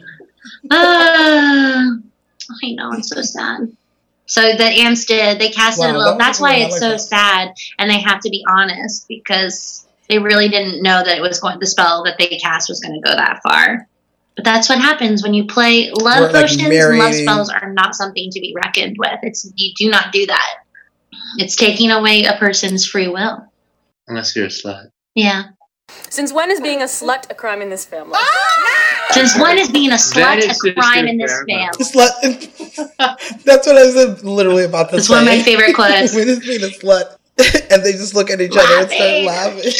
[0.72, 1.96] Ah,
[2.64, 3.72] I know, I'm so sad.
[4.26, 5.40] So the aunts did.
[5.40, 6.14] They casted Wow, a little.
[6.16, 6.62] was That's why good one.
[6.62, 7.00] I it's like so that.
[7.00, 11.40] sad, and they have to be honest because they really didn't know that it was
[11.40, 11.60] going.
[11.60, 13.88] The spell that they cast was going to go that far.
[14.40, 16.62] But that's what happens when you play love Or, like, potions.
[16.98, 19.20] Love spells are not something to be reckoned with.
[19.22, 20.60] It's you do not do that.
[21.36, 23.46] It's taking away a person's free will.
[24.08, 24.92] Unless you're a slut.
[25.14, 25.50] Yeah.
[26.10, 28.14] Since when is being a slut a crime in this family?
[28.16, 29.08] Ah!
[29.12, 31.68] Since when is being a slut a crime in this family?
[31.84, 32.88] Slut.
[33.44, 35.02] That's what I was literally about this.
[35.02, 36.16] It's one of my favorite quotes.
[36.16, 37.18] when it's being a slut,
[37.72, 39.26] and they just look at each other and start Laughing.
[39.26, 39.74] laughing.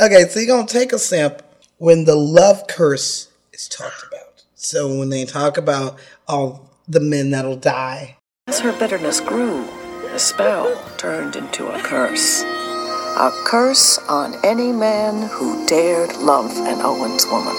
[0.00, 1.42] okay, so you're gonna take a sip
[1.84, 4.42] when the love curse is talked about.
[4.54, 8.16] So when they talk about all the men that'll die,
[8.46, 9.68] As her bitterness grew,
[10.10, 12.40] the spell turned into a curse.
[12.42, 17.54] A curse on any man who dared love an Owens woman.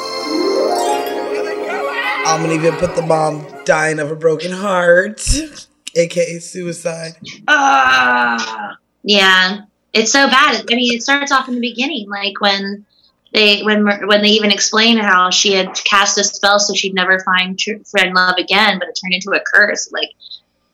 [2.26, 5.22] I'm gonna even put the mom dying of a broken heart,
[5.96, 7.14] aka suicide.
[7.48, 10.66] Ah, yeah, it's so bad.
[10.68, 12.88] I mean, it starts off in the beginning, like when
[13.36, 17.20] they when when they even explain how she had cast a spell so she'd never
[17.20, 20.10] find true friend love again, but it turned into a curse, like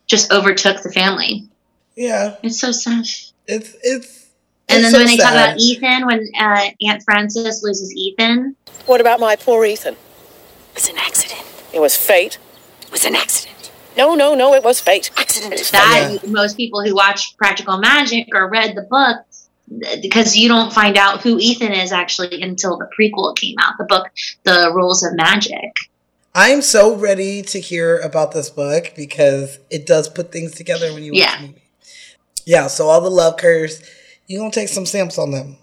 [0.08, 1.47] just overtook the family.
[1.95, 3.06] Yeah, It's so sad.
[3.47, 4.28] it's it's.
[4.69, 8.56] And it's then so when they talk about Ethan, when uh, Aunt Frances loses Ethan,
[8.86, 9.95] What about my poor Ethan?
[9.95, 11.41] It was an accident.
[11.74, 12.38] It was fate.
[12.84, 13.71] It was an accident.
[13.97, 15.12] No, no, no, it was fate.
[15.17, 19.31] Accident is that most people who watch Practical Magic or read the book, th-
[20.01, 23.86] because you don't find out who Ethan is actually until the prequel came out, the
[23.86, 24.07] book,
[24.43, 25.75] The Rules of Magic.
[26.34, 31.03] I'm so ready to hear about this book because it does put things together when
[31.03, 31.41] you watch Yeah.
[31.41, 31.62] the movie.
[32.45, 33.81] Yeah, so all the love curves,
[34.27, 35.57] you're gonna take some stamps on them.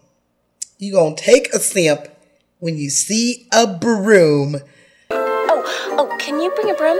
[0.78, 2.08] You're gonna take a stamp
[2.60, 4.60] when you see a broom.
[5.10, 6.98] Oh, oh, can you bring a broom?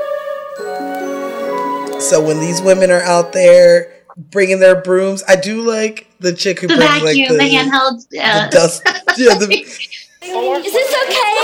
[2.01, 6.61] So when these women are out there bringing their brooms, I do like the chick
[6.61, 8.07] who The brings vacuum, like the, the, handheld.
[8.21, 8.83] Uh, the dust.
[9.19, 11.35] Yeah, the Is this okay?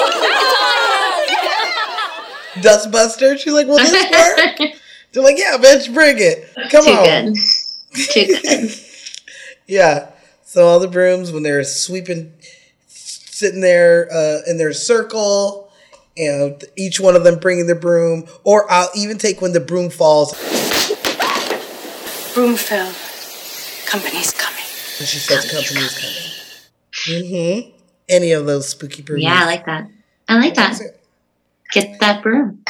[2.61, 3.37] Dustbuster.
[3.39, 4.71] She's like, "Will this work?"
[5.13, 6.49] They're like, "Yeah, bitch, bring it.
[6.71, 7.37] Come Too on." good.
[8.13, 8.71] Too good.
[9.67, 10.11] Yeah.
[10.45, 12.33] So all the brooms when they're sweeping,
[12.87, 15.73] sitting there uh, in their circle,
[16.17, 19.91] and each one of them bringing their broom, or I'll even take when the broom
[19.91, 20.33] falls.
[22.35, 22.93] Broom fell.
[23.87, 24.59] Company's coming.
[24.99, 27.71] And she says, "Company's coming." Mm-hmm.
[28.09, 29.23] Any of those spooky brooms.
[29.23, 29.89] Yeah, I like that.
[30.29, 30.81] I like that.
[31.73, 32.65] Get that broom.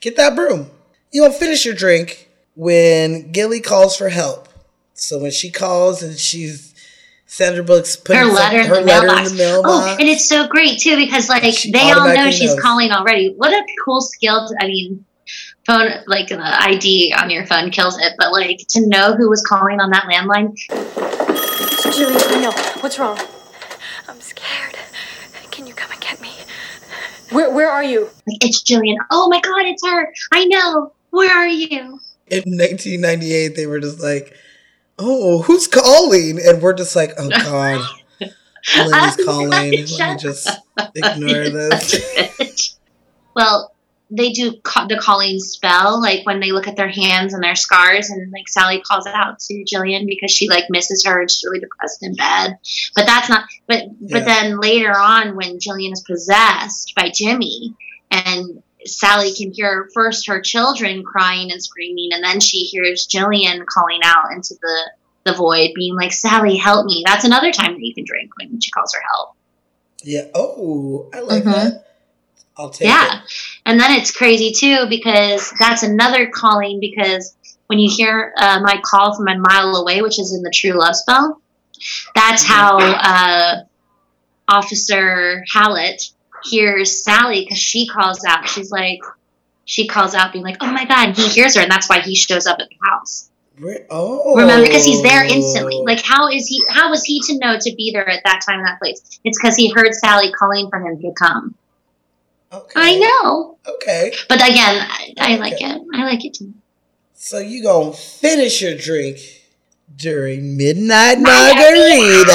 [0.00, 0.70] Get that broom.
[1.12, 4.48] You gonna finish your drink when Gilly calls for help.
[4.94, 6.74] So when she calls and she's
[7.26, 9.30] Sandra Brooks putting Her some- letter, in, her the letter mailbox.
[9.30, 9.72] in the mailbox.
[9.74, 12.60] Oh, and it's so great too because like She they all know she's knows.
[12.60, 13.32] calling already.
[13.36, 14.46] What a cool skill!
[14.48, 15.04] To, I mean,
[15.70, 19.44] phone like the ID on your phone kills it, but like to know who was
[19.44, 20.52] calling on that landline.
[20.52, 22.14] It's Julie.
[22.16, 22.52] I know.
[22.80, 23.18] What's wrong?
[24.08, 24.76] I'm scared.
[25.50, 26.32] Can you come and get me?
[27.30, 28.10] Where Where are you?
[28.26, 28.98] Like it's Gillian.
[29.10, 30.12] Oh my God, it's her.
[30.32, 30.92] I know.
[31.10, 32.00] Where are you?
[32.30, 34.32] in 1998 they were just like
[34.98, 37.84] oh who's calling and we're just like oh god
[38.76, 39.84] Lily's calling let me
[40.18, 40.48] just
[40.94, 42.78] ignore this
[43.34, 43.72] well,
[44.10, 47.54] they do ca- the calling spell, like when they look at their hands and their
[47.54, 51.44] scars, and like Sally calls out to Gillian because she like misses her and she's
[51.44, 52.58] really depressed in bed.
[52.96, 53.44] But that's not.
[53.68, 54.18] But Yeah.
[54.18, 57.74] but then later on, when Gillian is possessed by Jimmy,
[58.10, 63.64] and Sally can hear first her children crying and screaming, and then she hears Gillian
[63.66, 64.90] calling out into the
[65.24, 68.58] the void, being like, "Sally, help me." That's another time that you can drink when
[68.60, 69.34] she calls her help.
[70.02, 71.52] yeah oh i like Mhm.
[71.52, 71.86] that
[72.56, 73.30] i'll take yeah it
[73.66, 78.80] and then it's crazy too because that's another calling because when you hear uh, my
[78.84, 81.40] call from a mile away which is in the true love spell
[82.14, 83.62] that's how uh,
[84.48, 86.10] officer hallett
[86.44, 88.48] hears sally because she calls out.
[88.48, 89.00] She's like
[89.64, 92.14] she calls out being like oh my god he hears her and that's why he
[92.14, 93.30] shows up at the house.
[93.90, 95.82] Oh remember because he's there instantly.
[95.84, 98.58] Like how is he how was he to know to be there at that time
[98.58, 99.20] in that place?
[99.24, 101.54] It's because he heard sally calling for him to come
[102.52, 102.72] okay.
[102.76, 105.80] i know okay But again, I, I like it.
[105.94, 106.52] I like it too.
[107.14, 109.18] so you gonna finish your drink
[109.96, 112.30] during midnight margaritas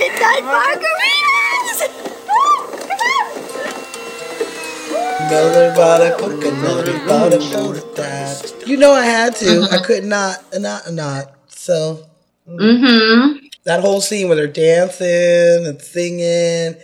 [0.00, 1.80] Midnight margaritas.
[5.30, 7.40] Another bottle, cook another bottle.
[8.66, 9.68] You know I had to.
[9.70, 11.34] I could not, not, not.
[11.48, 12.06] So
[12.48, 13.46] Mm-hmm.
[13.64, 16.74] that whole scene where they're dancing and singing,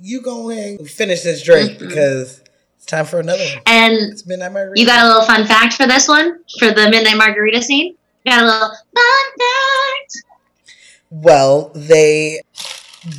[0.00, 1.86] you go ahead and finish this drink mm-hmm.
[1.88, 2.40] because
[2.76, 3.62] it's time for another one.
[3.66, 4.80] And It's midnight margarita.
[4.80, 7.94] you got a little fun fact for this one for the midnight margarita scene.
[8.24, 10.16] You got a little fun fact.
[11.10, 12.40] well, they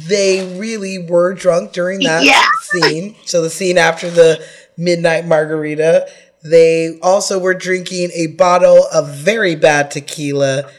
[0.08, 2.44] they really were drunk during that Yeah.
[2.62, 3.16] scene.
[3.26, 4.44] So the scene after the
[4.78, 6.08] midnight margarita,
[6.44, 10.70] they also were drinking a bottle of very bad tequila.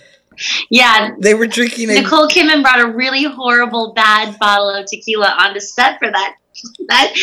[0.71, 5.35] Yeah, They were drinking a Nicole Kidman brought a really horrible, bad bottle of tequila
[5.39, 6.37] onto set for that
[6.89, 7.15] that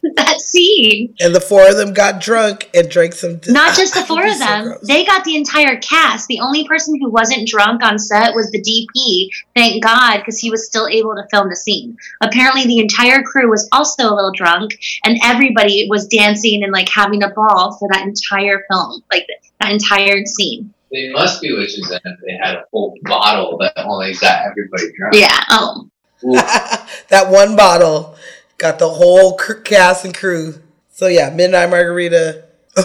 [0.16, 1.14] that scene.
[1.20, 3.40] and the four of them got drunk and drank some.
[3.48, 6.28] Not just the four of was so them; they got the entire cast.
[6.28, 9.28] The only person who wasn't drunk on set was the DP.
[9.56, 11.96] Thank God, because he was still able to film the scene.
[12.20, 16.88] Apparently, the entire crew was also a little drunk, and everybody was dancing and like
[16.88, 19.26] having a ball for that entire film, like
[19.60, 20.72] that entire scene.
[20.90, 24.84] They must be witches then if they had a full bottle that only got everybody
[24.96, 25.14] drunk.
[25.14, 25.40] Yeah.
[25.50, 25.88] Oh.
[27.10, 28.18] That one bottle
[28.58, 30.60] Got the whole cast and crew.
[30.90, 32.44] So yeah, Midnight Margarita.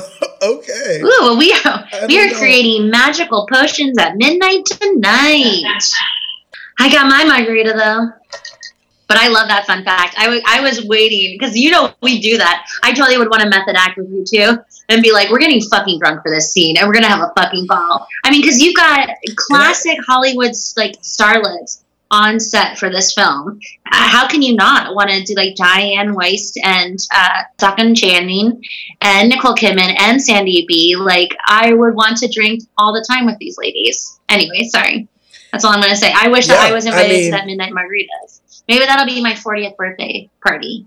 [0.44, 1.02] okay.
[1.02, 2.38] Ooh, well, we are we are know.
[2.38, 5.63] creating magical potions at midnight tonight.
[6.80, 8.10] I got my margarita though.
[9.08, 10.13] But I love that fun fact.
[10.16, 12.68] I I was waiting because you know we do that.
[12.84, 15.62] I totally would want to method act with you too and be like, we're getting
[15.62, 18.08] fucking drunk for this scene and we're gonna have a fucking ball.
[18.26, 23.60] I mean, because you've got classic Hollywood's like starlets on set for this film.
[23.86, 28.62] How can you not want to do like Diane Wiest and uh, Duncan Channing
[29.02, 30.96] and Nicole Kidman and Sandy B?
[30.96, 34.19] Like, I would want to drink all the time with these ladies.
[34.30, 35.08] Anyway, sorry.
[35.52, 36.12] That's all I'm going to say.
[36.15, 38.41] I wish that I was I invited mean- to that Midnight Margaritas.
[38.67, 40.86] Maybe that'll be my 40th birthday party.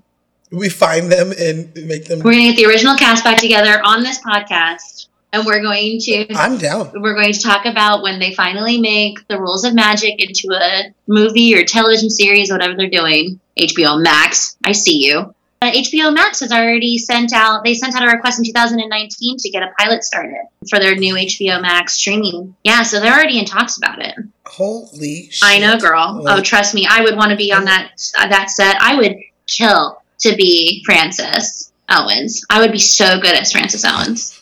[0.51, 2.21] We find them and make them.
[2.21, 5.99] We're going to get the original cast back together on this podcast, and we're going
[6.01, 6.91] to I'm down.
[6.95, 10.95] we're going to talk about when they finally make the rules of magic into a
[11.09, 13.41] movie or television series, whatever they're doing.
[13.59, 15.35] HBO Max, I see you.
[15.63, 17.65] Uh, HBO Max has already sent out.
[17.65, 21.15] They sent out a request in 2019 to get a pilot started for their new
[21.15, 22.55] HBO Max streaming.
[22.63, 24.15] Yeah, so they're already in talks about it.
[24.45, 25.41] Holy shit.
[25.43, 26.23] I know, girl.
[26.23, 28.77] Like, oh, trust me, I would want to be on that that set.
[28.81, 32.43] I would kill to be Frances Owens.
[32.51, 34.41] I would be so good as Frances Owens.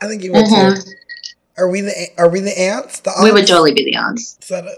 [0.00, 0.82] I think you would Mhm.
[0.84, 0.90] too.
[1.58, 3.00] Are we the Are we the aunts?
[3.00, 4.36] The We would totally be the aunts.
[4.42, 4.74] Is that, a,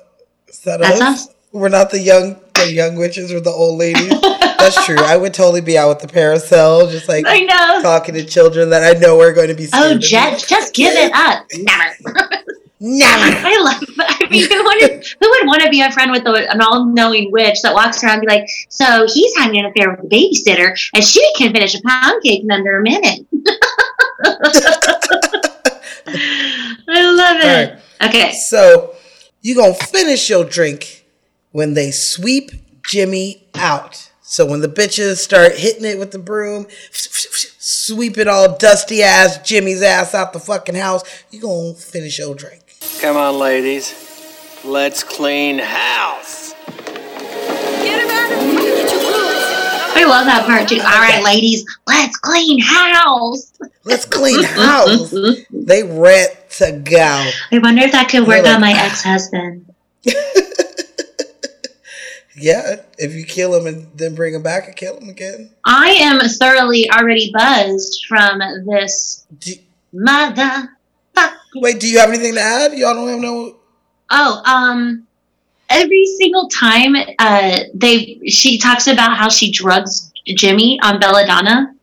[0.49, 1.29] is that That's us?
[1.53, 4.13] We're not the young the young witches or the old ladies.
[4.63, 4.97] That's true.
[4.99, 7.83] I would totally be out with the parasol, just like I know.
[7.83, 9.69] talking to children that I know are going to be.
[9.73, 9.99] Oh.
[9.99, 11.45] Jet, just give it up.
[11.53, 12.42] Never.
[12.85, 13.13] Never.
[13.47, 13.81] I love.
[13.97, 14.19] that.
[14.23, 17.31] I mean, who would, who would want to be a friend with a, an all-knowing
[17.31, 20.77] witch that walks around and be like, "So he's having an affair with the babysitter,
[20.93, 23.25] and she can finish a pound cake in under a minute."
[26.89, 27.79] I love it.
[28.05, 28.97] Okay, So
[29.43, 31.07] you gonna finish your drink
[31.53, 32.51] when they sweep
[32.85, 34.11] Jimmy out.
[34.23, 39.83] So when the bitches start hitting it with the broom, sweeping all dusty ass Jimmy's
[39.83, 42.62] ass out the fucking house, you gonna finish your drink.
[43.03, 43.93] Come on, ladies.
[44.65, 46.55] Let's clean house.
[49.95, 50.77] I love that part too.
[50.77, 53.53] All right, ladies, let's clean house.
[53.83, 55.11] Let's clean house.
[55.51, 57.31] they rent to go.
[57.51, 59.67] I wonder if that could work They're on my ex-husband.
[62.35, 65.51] Yeah, if you kill him and then bring him back and kill him again.
[65.67, 69.27] I am thoroughly already buzzed from this
[69.93, 70.71] mother.
[71.55, 72.73] Wait, do you have anything to add?
[72.75, 73.57] Y'all don't have no.
[74.11, 75.07] Oh, um,
[75.69, 81.75] every single time uh, they she talks about how she drugs Jimmy on Belladonna.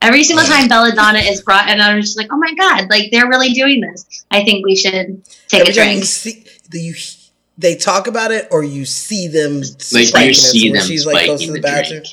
[0.00, 3.28] Every single time Belladonna is brought, and I'm just like, oh my god, like they're
[3.28, 4.24] really doing this.
[4.30, 5.98] I think we should take Every a drink.
[5.98, 6.94] you see, do you
[7.58, 11.26] they talk about it or you see them Like, spiking you see them she's like
[11.26, 12.04] goes to the the bathroom.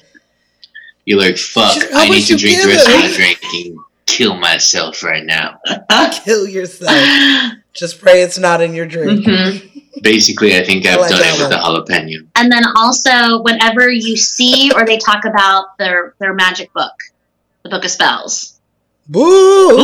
[1.06, 3.80] You're like, fuck, like, I need to drink the give rest of my drink and
[4.16, 5.60] kill myself right now.
[6.24, 6.92] Kill yourself.
[7.74, 9.26] Just pray it's not in your drink.
[9.26, 10.02] Mm-hmm.
[10.02, 12.28] Basically, I think I I've done it with the jalapeno.
[12.36, 16.94] And then also, whenever you see or they talk about their their magic book,
[17.64, 18.60] the book of spells.
[19.08, 19.78] Boo!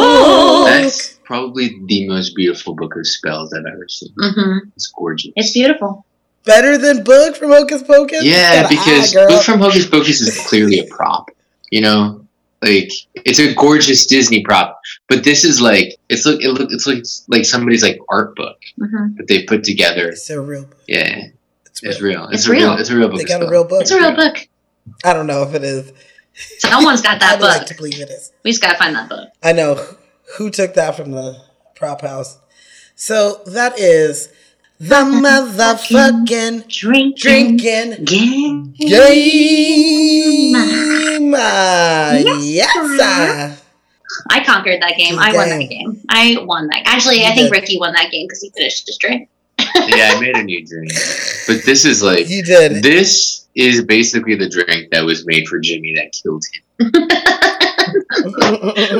[0.66, 4.14] That's probably the most beautiful book of spells I've ever seen.
[4.20, 4.70] Mm-hmm.
[4.76, 5.32] It's gorgeous.
[5.36, 6.06] It's beautiful.
[6.44, 8.24] Better than Book from Hocus Pocus?
[8.24, 9.28] Yeah, because eye.
[9.28, 11.30] Book from Hocus Pocus is clearly a prop.
[11.70, 12.21] You know,
[12.62, 16.86] like it's a gorgeous Disney prop, but this is like it's look it look it's
[16.88, 19.16] like like somebody's like art book Mm-hmm.
[19.18, 20.10] that they put together.
[20.10, 20.80] It's a real book.
[20.88, 21.28] Yeah,
[21.84, 22.26] it's real.
[22.26, 22.70] It's, It's a real.
[22.72, 22.78] real.
[22.80, 23.18] It's a real book.
[23.20, 23.82] They got a real book.
[23.82, 24.48] It's a real book.
[25.04, 25.92] I don't know if it is.
[26.60, 28.32] Someone's got that I'd like to believe it is.
[28.44, 29.30] We just gotta find that book.
[29.44, 29.76] I know
[30.38, 31.38] who took that from the
[31.76, 32.38] prop house.
[32.96, 34.30] So that is
[34.80, 38.72] the motherfucking Drink, drinking game.
[38.74, 38.94] game.
[41.32, 43.58] Yes, sir.
[44.30, 45.18] I conquered that game.
[45.18, 46.02] I won that game.
[46.10, 46.84] I won that.
[46.86, 47.52] Actually, I You think.
[47.54, 49.30] Ricky won that game because he finished his drink.
[49.60, 50.92] yeah, I made a new drink,
[51.48, 52.84] but this is like You did.
[52.84, 56.44] this is basically the drink that was made for Jimmy that killed
[56.80, 56.92] him.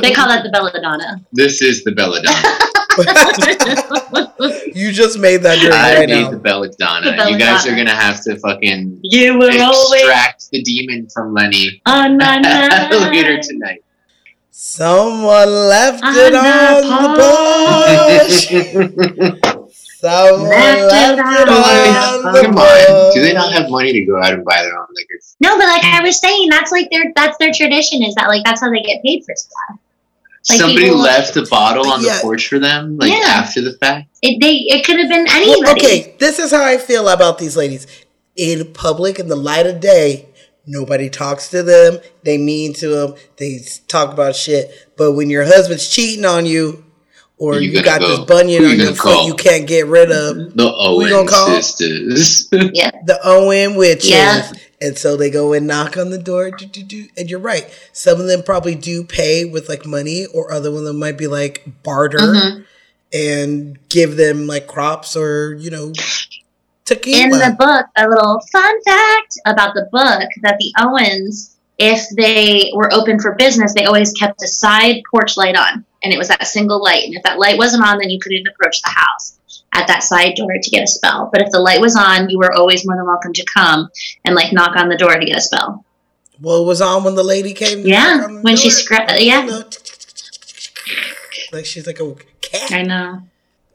[0.00, 1.24] They call that the belladonna.
[1.32, 2.58] This is the belladonna.
[4.74, 6.30] you just made that drink I right made now.
[6.30, 7.16] the belladonna.
[7.16, 11.32] The You guys are gonna have to fucking You were always extract the demon from
[11.34, 12.36] Lenny on my
[13.10, 13.42] later mind.
[13.42, 13.82] tonight.
[14.50, 16.82] Someone left On it on
[17.14, 17.14] the
[19.42, 19.52] bush.
[20.02, 23.70] Someone Left left it it on on the the Come on, do they not have
[23.70, 25.14] money to go out and buy their own liquor?
[25.38, 28.02] No, but like I was saying, that's like their that's their tradition.
[28.02, 29.78] Is that like that's how they get paid for stuff.
[30.48, 32.16] Like Somebody people- left a bottle on Yeah.
[32.16, 33.22] the porch for them, like Yeah.
[33.28, 34.08] after the fact.
[34.22, 37.56] It they it could have been Well, okay, this is how I feel about these
[37.56, 37.86] ladies.
[38.34, 40.26] In public, in the light of day,
[40.66, 41.98] Nobody talks to them.
[42.22, 43.14] They mean to them.
[43.36, 44.70] They talk about shit.
[44.96, 46.84] But when your husband's cheating on you,
[47.42, 48.16] or You you, gotta go.
[48.18, 51.26] this bunion on your foot you can't get rid of, The Who you gonna Owen
[51.26, 51.48] call?
[51.48, 52.48] sisters.
[52.50, 54.10] the Owen witches.
[54.10, 54.52] Yeah.
[54.80, 56.50] And so they go and knock on the door.
[56.52, 57.06] Do, do, do.
[57.16, 57.66] And you're right.
[57.92, 61.18] Some of them probably do pay with like money, or other one of them might
[61.18, 62.64] be like barter Mhm.
[63.12, 65.92] and give them like crops or, you know,
[66.84, 67.22] tequila.
[67.24, 72.70] in the book, a little fun fact about the book that the Owens, if they
[72.74, 75.84] were open for business, they always kept a side porch light on.
[76.02, 77.04] And it was that single light.
[77.04, 79.38] And if that light wasn't on, then you couldn't approach the house
[79.74, 81.28] at that side door to get a spell.
[81.32, 83.88] But if the light was on, you were always more than welcome to come
[84.24, 85.84] and like knock on the door to get a spell.
[86.40, 87.86] well, it was on when the lady came.
[87.86, 88.78] Yeah, knock on the when she door.
[88.78, 89.62] scra- yeah.
[91.52, 92.72] Like she's like a cat.
[92.72, 93.22] I know.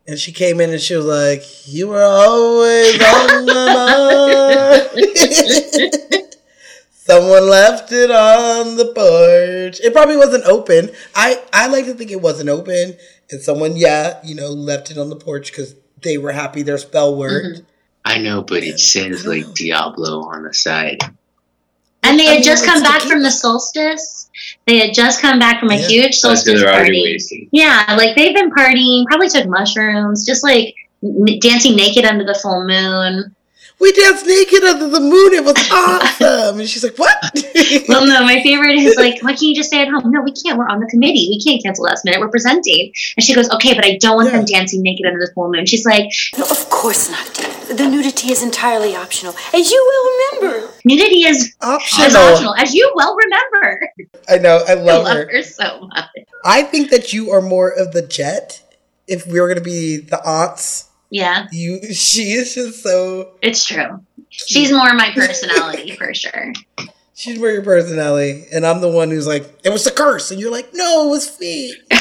[0.08, 6.24] And she came in and she was like, You were always on my mind.
[7.08, 9.80] Someone left it on the porch.
[9.80, 10.90] It probably wasn't open.
[11.16, 12.98] I, I like to think it wasn't open.
[13.32, 16.78] And someone, yeah, you know, left it on the porch because they were happy their
[16.78, 17.60] spell worked.
[17.60, 17.66] Mm-hmm.
[18.06, 21.00] I know, but it says like Diablo on the side.
[22.04, 23.12] And they I had mean, just come back tequila.
[23.16, 24.30] from the solstice.
[24.66, 25.88] They had just come back from a Yeah.
[25.88, 27.02] huge solstice they're party.
[27.04, 27.48] wasted.
[27.52, 32.36] Yeah, like they've been partying, probably took mushrooms, just like n- dancing naked under the
[32.36, 33.36] full moon.
[33.80, 35.34] We danced naked under the moon.
[35.34, 36.60] It was awesome.
[36.60, 37.16] and she's like, What?
[37.88, 40.10] Well, no, my favorite is like, why can't you just stay at home?
[40.12, 40.58] No, we can't.
[40.58, 41.28] We're on the committee.
[41.30, 42.20] We can't cancel last minute.
[42.22, 42.92] We're presenting.
[43.18, 44.38] And she goes, okay, but I don't want Yeah.
[44.38, 45.66] them dancing naked under the full moon.
[45.66, 47.28] She's like, No, of course not.
[47.68, 49.78] The nudity is entirely optional, as you
[50.42, 50.74] will remember.
[50.86, 52.08] nudity is, Optional.
[52.08, 53.90] is optional, as you well remember.
[54.30, 54.64] I know.
[54.68, 55.30] I I love love her.
[55.32, 56.06] her so much.
[56.46, 58.62] I think that you are more of the jet.
[59.08, 63.66] If we were going to be the aunts, Yeah, you she is just so it's
[63.66, 64.04] true.
[64.30, 66.54] She's more my personality for sure.
[67.16, 70.40] She's more your personality, and I'm the one who's like, "It was the curse," and
[70.40, 71.76] you're like, "No, it was feet."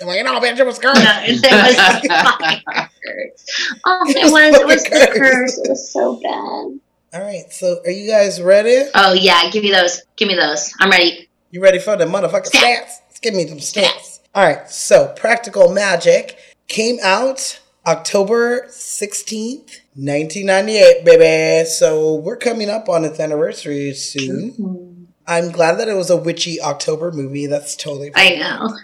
[0.00, 3.78] I'm like, "No, bitch, it was curse." No, it was fucking curse.
[3.86, 4.60] Oh, it was.
[4.60, 5.58] It was the curse.
[5.58, 6.80] It was so bad.
[7.14, 8.90] All right, so are you guys ready?
[8.94, 10.02] Oh yeah, give me those.
[10.16, 10.74] Give me those.
[10.80, 11.28] I'm ready.
[11.50, 13.00] You ready for the motherfucking stats?
[13.08, 14.20] Let's give me them stats.
[14.34, 16.36] All right, so Practical Magic
[16.68, 21.68] came out October 16th, 1998, baby.
[21.68, 25.06] So we're coming up on its anniversary soon.
[25.26, 27.46] I'm glad that it was a witchy October movie.
[27.46, 28.76] That's totally I know.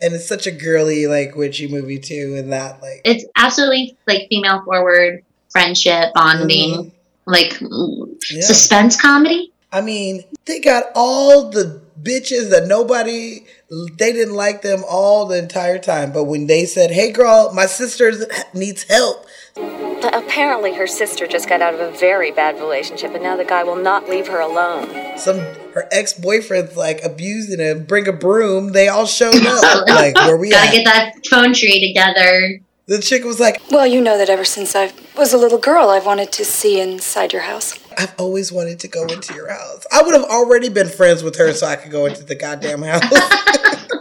[0.00, 4.26] And it's such a girly, like, witchy movie, too, and that, like, It's absolutely like
[4.28, 6.92] female forward friendship bonding, Mhm.
[7.26, 7.58] like
[8.30, 8.40] yeah.
[8.42, 9.52] suspense comedy.
[9.72, 13.40] I mean, they got all the bitches that nobody
[13.98, 16.12] they didn't like them all the entire time.
[16.12, 18.12] But when they said, "Hey, girl, my sister
[18.54, 19.26] needs help,"
[20.02, 23.64] Apparently, her sister just got out of a very bad relationship, and now the guy
[23.64, 24.88] will not leave her alone.
[25.18, 25.38] some
[25.74, 27.84] her ex boyfriend's like abusing him.
[27.84, 28.72] Bring a broom.
[28.72, 29.86] They all showed up.
[29.88, 30.72] like, where we Gotta at?
[30.72, 32.60] get that phone tree together.
[32.86, 35.88] the chick was like, Well, you know that ever since I was a little girl,
[35.88, 37.78] I've wanted to see inside your house.
[37.96, 41.36] "I've always wanted to go into your house." I would have already been friends with
[41.36, 43.02] her, so I could go into the goddamn house.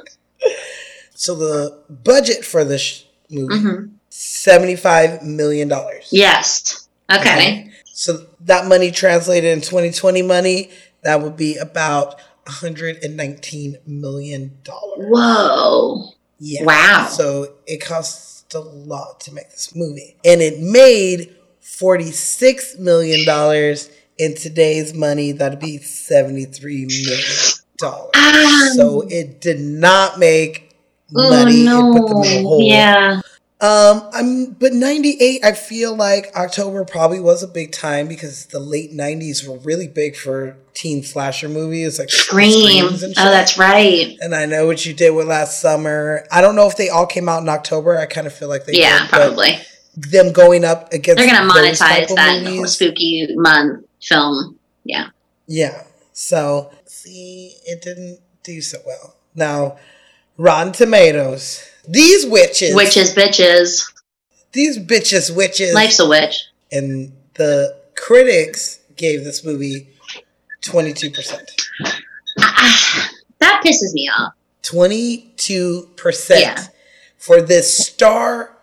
[1.16, 3.89] so the budget for this movie Mhm.
[4.10, 6.08] seventy-five million dollars.
[6.12, 6.88] Yes.
[7.12, 7.72] Okay.
[7.93, 10.70] So that money translated in 2020 money,
[11.04, 15.06] that would be about 119 million dollars.
[15.10, 16.10] Whoa.
[16.39, 16.64] Yeah.
[16.66, 17.08] Wow.
[17.10, 20.18] So it cost a lot to make this movie.
[20.26, 21.36] And it made
[21.66, 27.20] 46 million dollars in today's money, that'd be 73 million
[27.78, 28.11] dollars.
[28.16, 28.72] Ah.
[28.76, 30.76] So it did not make
[31.11, 31.63] money Oh money.
[31.66, 31.91] no.
[31.95, 32.61] It put them in a hole.
[32.63, 33.22] Yeah.
[33.61, 35.43] Um, I'm but '98.
[35.43, 39.88] I feel like October probably was a big time because the late '90s were really
[39.88, 42.86] big for teen slasher movies, like Scream.
[42.86, 44.16] Oh, that's right.
[44.20, 46.28] And I know what you did with last summer.
[46.32, 47.97] I don't know if they all came out in October.
[47.97, 49.57] I kind of feel like they Yeah, did, probably.
[49.96, 52.72] Them going up against They're gonna those type monetize that movies.
[52.74, 54.60] spooky month film.
[54.84, 55.08] Yeah.
[55.48, 55.84] Yeah.
[56.14, 59.16] So see, it didn't do so well.
[59.36, 59.78] Now,
[60.38, 61.64] Rotten Tomatoes.
[61.88, 63.84] These witches, Witches, bitches.
[64.54, 65.74] these bitches, witches.
[65.74, 66.46] Life's a witch.
[66.72, 69.88] and the critics gave this movie
[70.64, 71.39] 22%.
[72.39, 74.34] Ah, that pisses me off.
[74.64, 76.64] 22% Yeah.
[77.18, 78.56] for this star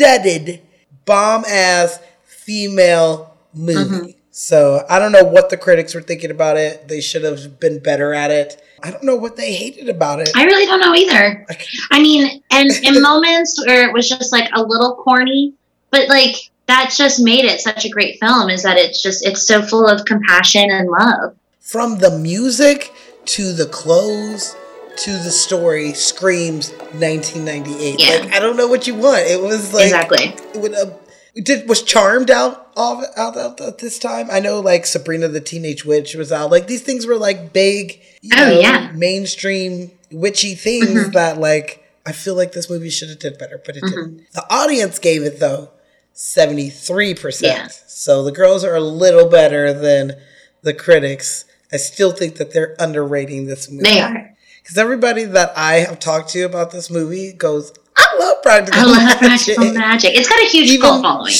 [0.00, 0.62] studded,
[1.04, 3.80] bomb ass female movie.
[3.80, 4.10] Mm-hmm.
[4.30, 6.88] So I don't know what the critics were thinking about it.
[6.88, 8.62] They should have been better at it.
[8.82, 10.30] I don't know what they hated about it.
[10.34, 11.46] I really don't know either.
[11.90, 15.52] I mean, and in moments where it was just like a little corny,
[15.90, 16.36] but like
[16.66, 19.86] that's just made it such a great film is that it's just it's so full
[19.86, 21.36] of compassion and love.
[21.60, 22.94] from the music
[23.26, 24.56] to the clothes
[25.04, 28.00] to the story screams 1998.
[28.00, 28.08] Yeah.
[28.24, 29.20] Like I don't know what you want.
[29.26, 30.24] It was like Exactly.
[30.54, 30.90] It would, uh,
[31.36, 34.28] did was Charmed out of out, out at this time?
[34.30, 36.50] I know like Sabrina the Teenage Witch was out.
[36.50, 38.92] Like these things were like big, you Oh, know, yeah.
[38.94, 41.12] mainstream witchy things Mhm.
[41.12, 43.90] that like I feel like this movie should have did better, but it Mhm.
[43.90, 44.32] didn't.
[44.32, 45.70] The audience gave it though
[46.12, 47.42] 73%.
[47.42, 47.68] Yeah.
[47.86, 50.16] So the girls are a little better than
[50.62, 51.44] the critics.
[51.72, 53.84] I still think that they're underrating this movie.
[53.84, 54.30] They are.
[54.70, 58.84] Because everybody that I have talked to about this movie goes, I love Practical I
[58.84, 59.56] love Magic.
[59.56, 60.10] Practical Magic.
[60.14, 61.34] It's got a huge cult following.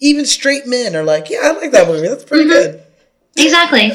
[0.00, 2.06] Even straight men are like, yeah, I like that movie.
[2.08, 2.82] That's pretty good.
[3.38, 3.90] Exactly.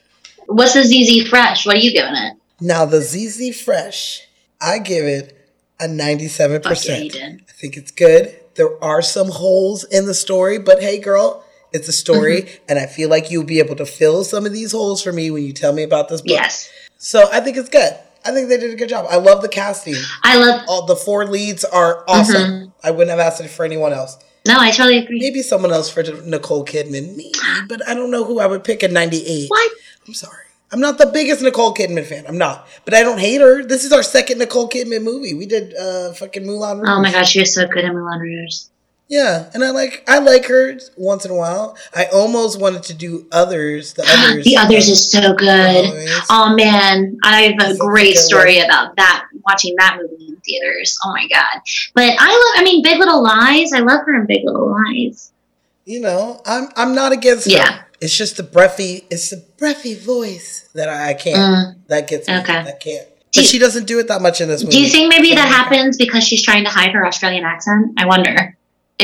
[0.46, 1.66] What's the ZZ Fresh?
[1.66, 2.36] What are you giving it?
[2.60, 4.22] Now, the ZZ Fresh,
[4.60, 5.38] I give it
[5.78, 7.14] a 97%.
[7.14, 7.26] Yeah.
[7.48, 8.36] I think it's good.
[8.56, 12.64] There are some holes in the story, but hey, girl, it's a story, Mm-hmm.
[12.70, 15.30] and I feel like you'll be able to fill some of these holes for me
[15.30, 16.30] when you tell me about this book.
[16.32, 16.68] Yes.
[16.98, 17.92] So I think it's good.
[18.24, 19.06] I think they did a good job.
[19.10, 19.94] I love the casting.
[20.22, 22.42] I love all the four leads are awesome.
[22.42, 22.72] Mhm.
[22.84, 24.16] I wouldn't have asked it for anyone else.
[24.46, 25.20] No, I totally agree.
[25.20, 27.32] Maybe someone else for Nicole Kidman, maybe,
[27.68, 29.48] but I don't know who I would pick at 98.
[29.48, 29.72] What?
[30.06, 30.46] I'm sorry.
[30.72, 32.24] I'm not the biggest Nicole Kidman fan.
[32.26, 32.66] I'm not.
[32.84, 33.62] But I don't hate her.
[33.62, 35.34] This is our second Nicole Kidman movie.
[35.34, 36.88] We did uh fucking Moulin Rouge.
[36.90, 38.62] Oh my gosh, you're so good in Moulin Rouge.
[39.12, 41.76] Yeah, and I like I like her once in a while.
[41.94, 43.92] I almost wanted to do others.
[43.92, 44.44] The others.
[44.52, 46.08] The others is so good.
[46.30, 49.26] Oh man, I have a great story about that.
[49.44, 50.98] Watching that movie in theaters.
[51.04, 51.60] Oh my god!
[51.92, 52.60] But I love.
[52.60, 53.74] I mean, Big Little Lies.
[53.74, 55.30] I love her in Big Little Lies.
[55.84, 57.58] You know, I'm I'm not against her.
[57.58, 57.82] Yeah.
[58.00, 59.04] It's just the breathy.
[59.10, 61.36] It's the breathy voice that I, I can't.
[61.36, 61.86] Mm.
[61.88, 62.38] That gets me.
[62.38, 62.62] Okay.
[62.62, 63.06] That can't.
[63.34, 64.76] But she doesn't do it that much in this movie.
[64.76, 67.92] Do you think maybe that happens because she's trying to hide her Australian accent?
[67.98, 68.56] I wonder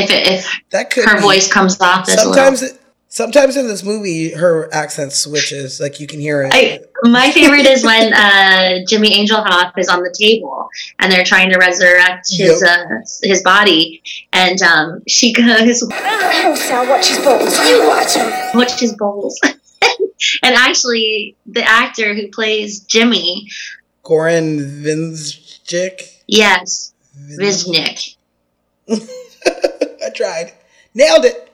[0.04, 1.22] if it, if that could her be.
[1.22, 2.78] voice comes off as Sometimes, a little.
[2.78, 5.80] it, sometimes in this movie, her accent switches.
[5.80, 6.50] Like you can hear it.
[6.54, 10.68] I, my favorite is when uh, Jimmy Angelov is on the table
[10.98, 12.84] and they're trying to resurrect his uh,
[13.22, 17.58] his body, and um, she goes, Oh, Sal, watch his balls.
[17.68, 18.32] You watch him.
[18.58, 19.38] "Watch his bowls."
[20.42, 23.48] and actually, the actor who plays Jimmy,
[24.04, 26.16] Goran Visnjic.
[26.26, 26.92] yes,
[27.38, 28.16] Viznik,
[30.08, 30.52] I tried.
[30.94, 31.44] Nailed it.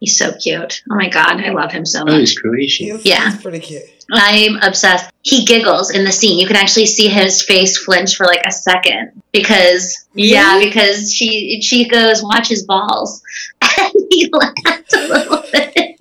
[0.00, 0.82] he's so cute.
[0.90, 2.18] Oh my god, I love him so Oh, much.
[2.20, 2.96] he's Croatian.
[2.96, 3.30] He's, Yeah.
[3.30, 3.82] he's pretty cute.
[4.12, 5.10] I'm obsessed.
[5.22, 6.38] He giggles in the scene.
[6.38, 11.60] You can actually see his face flinch for like a second because yeah, because she
[11.62, 13.22] she goes watch his balls,
[13.78, 15.96] and he laughs a little bit.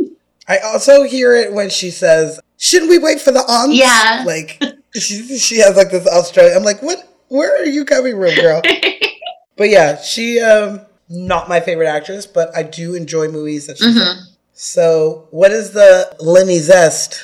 [0.47, 4.23] I also hear it when she says, "Shouldn't we wait for the aunts?" Yeah.
[4.25, 4.61] like
[4.95, 6.57] she she has like this Australian.
[6.57, 7.07] I'm like, what?
[7.29, 8.61] Where are you coming from, girl?
[9.55, 10.81] but yeah, she um
[11.13, 14.01] not my favorite actress, but I do enjoy movies that she's in.
[14.01, 14.21] Mhm.
[14.53, 17.19] So, what is the Lenny Zest?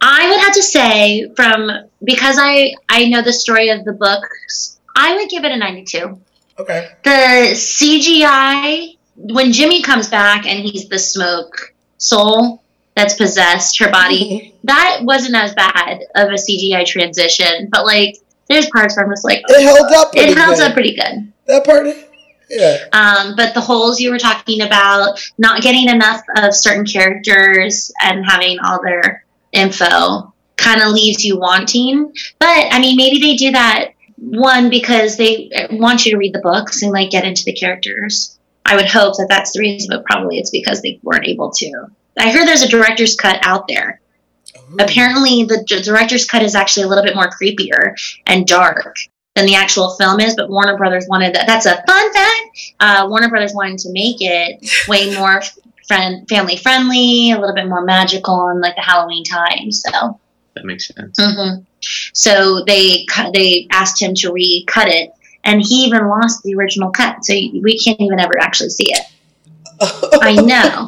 [0.00, 1.70] I would have to say from
[2.02, 4.78] because I I know the story of the books.
[4.96, 6.18] I would give it a 92.
[6.58, 6.88] Okay.
[7.04, 12.62] The CGI when Jimmy comes back and he's the smoke soul
[12.96, 14.54] that's possessed her body.
[14.64, 18.16] that wasn't as bad of a CGI transition, but like
[18.48, 20.14] there's parts where I'm just like It held up.
[20.16, 20.66] it held good.
[20.68, 21.32] up pretty good.
[21.46, 21.86] That part,
[22.54, 22.76] yeah.
[22.92, 28.24] Um, but the holes you were talking about, not getting enough of certain characters and
[28.24, 32.12] having all their info, kind of leaves you wanting.
[32.38, 36.40] But I mean, maybe they do that one because they want you to read the
[36.40, 38.38] books and like get into the characters.
[38.64, 41.86] I would hope that that's the reason, but probably it's because they weren't able to.
[42.16, 44.00] I heard there's a director's cut out there.
[44.78, 47.94] Apparently, the d- director's cut is actually a little bit more creepier
[48.26, 48.96] and dark
[49.34, 51.46] than the actual film is, but Warner Brothers wanted that.
[51.46, 52.74] That's a fun fact.
[52.80, 55.42] Uh, Warner Brothers wanted to make it way more
[55.88, 59.70] friend, family friendly, a little bit more magical, and like the Halloween time.
[59.72, 60.18] So,
[60.54, 61.18] That makes sense.
[61.20, 61.60] hmm
[62.14, 63.04] so they
[63.34, 65.10] they asked him to recut it,
[65.44, 69.04] and he even lost the original cut, so we can't even ever actually see it.
[70.22, 70.86] I know.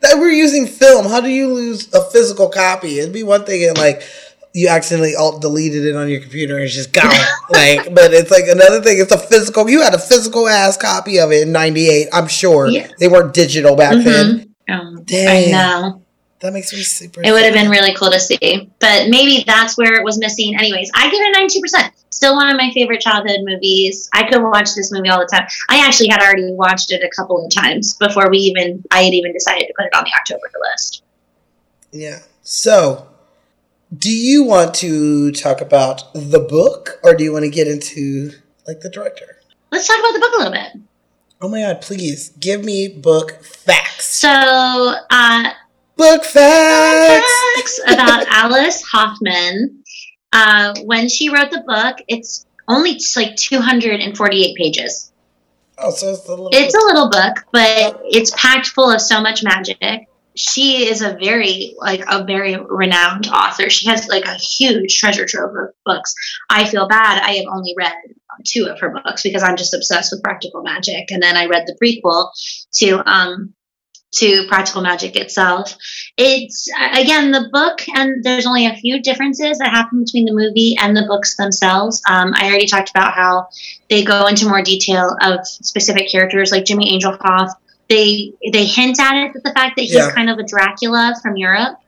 [0.00, 1.06] That we're using film.
[1.06, 2.98] How do you lose a physical copy?
[2.98, 4.02] It'd be one thing and like
[4.54, 7.10] you accidentally alt deleted it on your computer and it's just gone.
[7.50, 8.98] like, but it's like another thing.
[9.00, 9.68] It's a physical.
[9.68, 12.08] You had a physical ass copy of it in '98.
[12.12, 12.88] I'm sure Yeah.
[13.00, 14.54] they weren't digital back then.
[14.68, 15.48] Um, Dang.
[15.48, 16.00] I know.
[16.40, 17.20] That makes me super.
[17.24, 20.54] It would have been really cool to see, but maybe that's where it was missing.
[20.56, 21.92] Anyways, I give it ninety percent.
[22.10, 24.08] Still one of my favorite childhood movies.
[24.12, 25.48] I could watch this movie all the time.
[25.68, 29.14] I actually had already watched it a couple of times before we even I had
[29.14, 31.02] even decided to put it on the October list.
[31.90, 32.20] Yeah.
[32.42, 33.08] So,
[33.96, 38.30] do you want to talk about the book, or do you want to get into
[38.66, 39.36] like the director?
[39.70, 40.82] Let's talk about the book a little bit.
[41.40, 41.80] Oh my god!
[41.82, 44.06] Please give me book facts.
[44.06, 45.50] So, uh,
[45.96, 47.32] Book facts.
[47.56, 49.82] facts about Alice Hoffman.
[50.32, 55.12] Uh, when she wrote the book, it's only like 248 pages.
[55.78, 56.48] Oh, so it's a little.
[56.52, 60.08] It's a little book, but it's packed full of so much magic.
[60.36, 63.70] She is a very like a very renowned author.
[63.70, 66.14] She has like a huge treasure trove of books.
[66.50, 67.22] I feel bad.
[67.22, 67.92] I have only read
[68.46, 71.10] two of her books because I'm just obsessed with practical magic.
[71.10, 72.30] And then I read the prequel
[72.78, 73.54] to um
[74.14, 75.76] to practical magic itself.
[76.16, 80.76] It's again the book, and there's only a few differences that happen between the movie
[80.80, 82.00] and the books themselves.
[82.08, 83.48] Um, I already talked about how
[83.90, 87.50] they go into more detail of specific characters, like Jimmy Angelov.
[87.88, 90.10] They they hint at it, the fact that he's Yeah.
[90.10, 91.78] kind of a Dracula from Europe.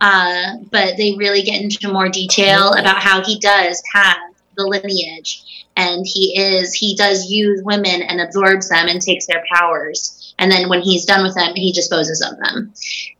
[0.00, 4.16] Uh, but they really get into more detail about how he does have
[4.54, 5.42] the lineage
[5.76, 10.50] and he is he does use women and absorbs them and takes their powers and
[10.50, 12.72] then when he's done with them he disposes of them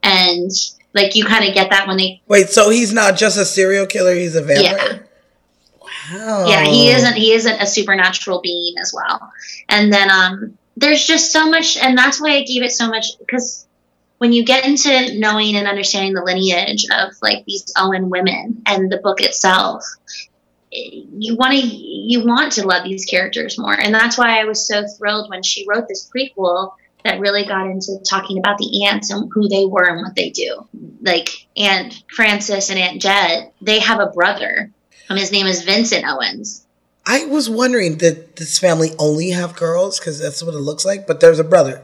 [0.02, 0.50] and
[0.94, 3.84] like you kind of get that when they Wait, so he's not just a serial
[3.86, 5.06] killer; he's a vampire.
[6.12, 6.46] yeah Wow.
[6.46, 9.30] yeah he isn't he isn't a supernatural being as well
[9.68, 13.18] and then um there's just so much and that's why i gave it so much
[13.18, 13.66] because
[14.18, 18.90] when you get into knowing and understanding the lineage of like these owen women and
[18.90, 19.84] the book itself
[20.70, 23.78] you want to you want to love these characters more.
[23.78, 26.74] And that's why i was so thrilled when she wrote this prequel
[27.04, 30.30] that really got into talking about the aunts and who they were and what they
[30.30, 30.66] do.
[31.00, 34.70] Like aunt frances and aunt jet they have a brother.
[35.08, 36.65] Um, his name is vincent owens
[37.06, 39.98] I was wondering, did this family only have girls?
[39.98, 41.06] Because that's what it looks like.
[41.06, 41.82] But there's a brother.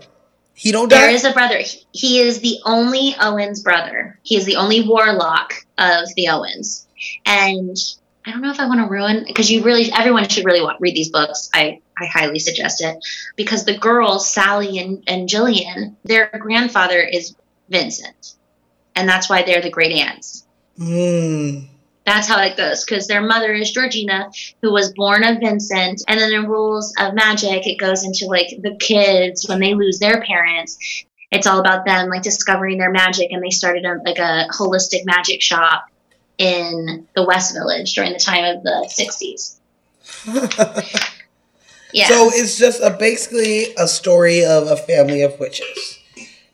[0.55, 1.13] He don't There die.
[1.13, 1.59] is a brother.
[1.59, 4.19] He- He is the only Owens brother.
[4.23, 6.87] He is the only warlock of the Owens.
[7.25, 7.77] And
[8.27, 10.81] I don't know if I want to ruin because you really everyone should really want,
[10.81, 11.49] read these books.
[11.55, 12.97] I I highly suggest it
[13.37, 17.35] because the girls Sally and and Gillian, their grandfather is
[17.69, 18.35] Vincent,
[18.95, 20.45] and that's why they're the great aunts.
[20.79, 21.69] Mm.
[22.05, 24.31] That's how it goes because their mother is Georgina,
[24.61, 26.03] who was born of Vincent.
[26.09, 29.99] And then the rules of magic, it goes into like the kids when they lose
[29.99, 30.77] their parents.
[31.31, 35.05] It's all about them like discovering their magic, and they started a, like a holistic
[35.05, 35.87] magic shop
[36.39, 39.59] in the West Village during the time of the '60s.
[41.93, 42.09] Yeah.
[42.09, 45.99] So it's just a basically a story of a family of witches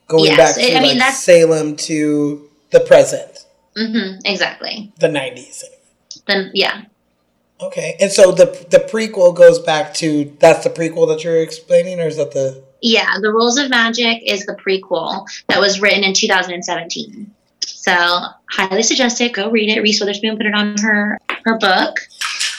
[0.09, 3.47] going Yes, back to it- I mean, like Salem to the present,
[3.79, 4.93] hmm exactly.
[4.99, 5.65] the nineties.
[6.27, 6.83] Then yeah,
[7.61, 12.01] Okay, and so the the prequel goes back to that's the prequel that you're explaining,
[12.01, 16.05] or is that the Yeah, The Rules of Magic is the prequel that was written
[16.05, 17.35] in 2017.
[17.67, 17.93] So
[18.51, 19.33] highly suggest it.
[19.33, 19.81] Go read it.
[19.83, 21.99] Reese Witherspoon put it on her her book.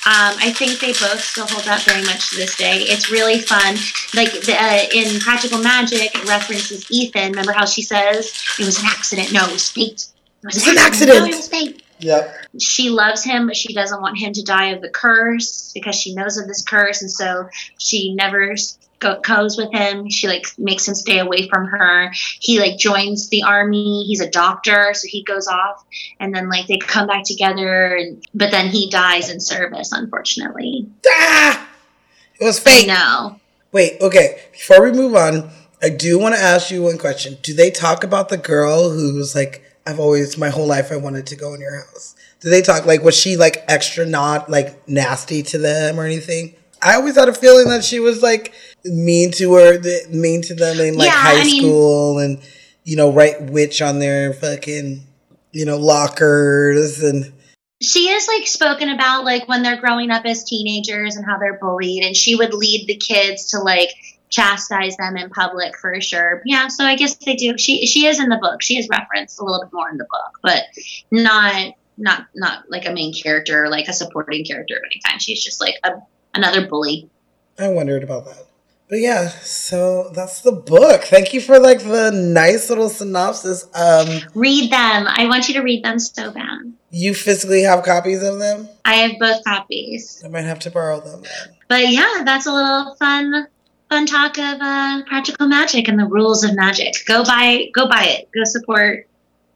[0.06, 2.80] Um, I think they both still hold up very much to this day.
[2.80, 3.76] It's really fun.
[4.16, 7.32] Like the, uh, in Practical Magic, it references Ethan.
[7.32, 9.32] Remember how she says it was an accident?
[9.32, 10.08] No, it was fate.
[10.44, 11.20] It was It's an accident.
[11.20, 12.34] No, it was fate Yep.
[12.62, 16.16] she loves him, but she doesn't want him to die of the curse because she
[16.16, 18.56] knows of this curse, and so she never
[19.00, 20.10] go, goes with him.
[20.10, 22.12] She like makes him stay away from her.
[22.40, 24.06] He like joins the army.
[24.06, 25.84] He's a doctor, so he goes off,
[26.22, 30.88] and then like they come back together, and but then he dies in service, unfortunately.
[31.06, 31.68] Ah!
[32.40, 32.88] It was fake.
[32.88, 33.40] No.
[33.74, 34.42] Wait, okay.
[34.54, 35.50] Before we move on,
[35.82, 37.38] I do want to ask you one question.
[37.42, 41.26] Do they talk about the girl who's like, I've always, my whole life, I wanted
[41.28, 42.16] to go in your house?
[42.42, 46.56] Did they talk like, was she like extra not like nasty to them or anything?
[46.82, 48.54] I always had a feeling that she was like
[48.86, 52.40] mean to her, mean to them in like Yeah, high I mean- school and,
[52.84, 55.02] you know, write witch on their fucking,
[55.52, 57.34] you know, lockers and.
[57.82, 61.58] she is like spoken about like when they're growing up as teenagers and how they're
[61.60, 63.90] bullied and she would lead the kids to like
[64.30, 68.20] chastise them in public for sure yeah so i guess they do she she is
[68.20, 70.64] in the book she is referenced a little bit more in the book but
[71.12, 75.44] not not not like a main character like a supporting character of any kind she's
[75.44, 75.94] just like a,
[76.34, 77.10] another bully
[77.60, 78.46] I wondered about that.
[78.88, 81.04] But yeah, so that's the book.
[81.04, 83.68] Thank you for like the nice little synopsis.
[83.76, 88.24] Um, read them i want you to read them so bad you physically have copies
[88.24, 88.68] of them?
[88.86, 91.24] i have both copies I might have to borrow them.
[91.68, 93.48] but yeah that's a little fun
[93.90, 96.94] fun talk of uh, practical magic and the rules of magic.
[97.06, 98.30] Go buy go buy it.
[98.32, 99.08] Go support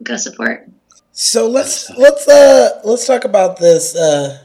[0.01, 0.67] go support.
[1.11, 4.39] So let's let's uh let's talk about this uh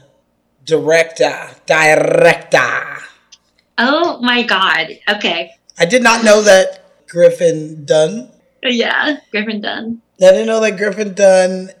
[0.65, 1.33] director
[1.65, 2.97] director.
[3.77, 4.99] oh my god.
[5.09, 5.51] Okay.
[5.77, 8.29] I did not know that Griffin Dunne.
[8.63, 10.01] yeah griffin dunne.
[10.21, 11.71] I didn't know that Griffin Dunne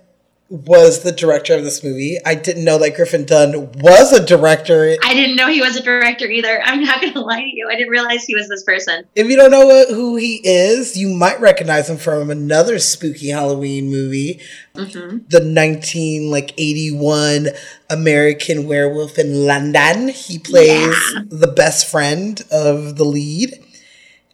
[0.49, 2.17] was the director of this movie.
[2.25, 4.95] I didn't know that Griffin Dunne was a director.
[5.03, 6.61] I didn't know he was a director either.
[6.63, 7.67] I'm not going to lie to you.
[7.69, 9.05] I didn't realize he was this person.
[9.15, 13.89] If you don't know who he is, you might recognize him from another spooky Halloween
[13.89, 14.41] movie,
[14.75, 15.17] Mm-hmm.
[15.27, 17.47] the 19 like 81
[17.89, 20.07] American Werewolf in London.
[20.09, 20.95] He plays
[21.27, 23.51] the best friend of the lead.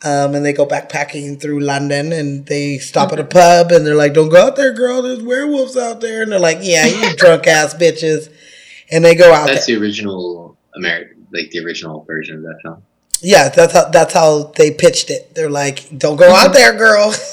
[0.06, 3.96] Um, and they go backpacking through London and they stop at a pub and they're
[3.96, 5.02] like, Don't go out there, girl.
[5.02, 6.22] There's werewolves out there.
[6.22, 8.32] And they're like, Yeah, you drunk ass bitches.
[8.92, 9.80] And they go out That's there.
[9.80, 12.84] the original American, like the original version of that film.
[13.22, 15.34] Yeah, that's how that's how they pitched it.
[15.34, 17.14] They're like, Don't go out there, girl.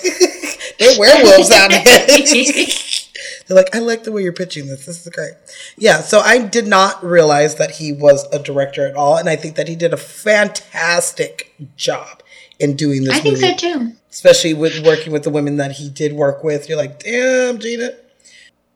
[0.79, 2.07] There are werewolves out there.
[3.47, 4.87] They're like, I like the way you're pitching this.
[4.87, 5.35] This is great.
[5.77, 9.37] Yeah, so I did not realize that he was a director at all, and I
[9.37, 12.22] think that he did a fantastic job
[12.59, 13.59] in doing this I think movie.
[13.59, 13.93] so too.
[14.11, 16.69] Especially with working with the women that he did work with.
[16.69, 17.93] You're like, damn, Gina.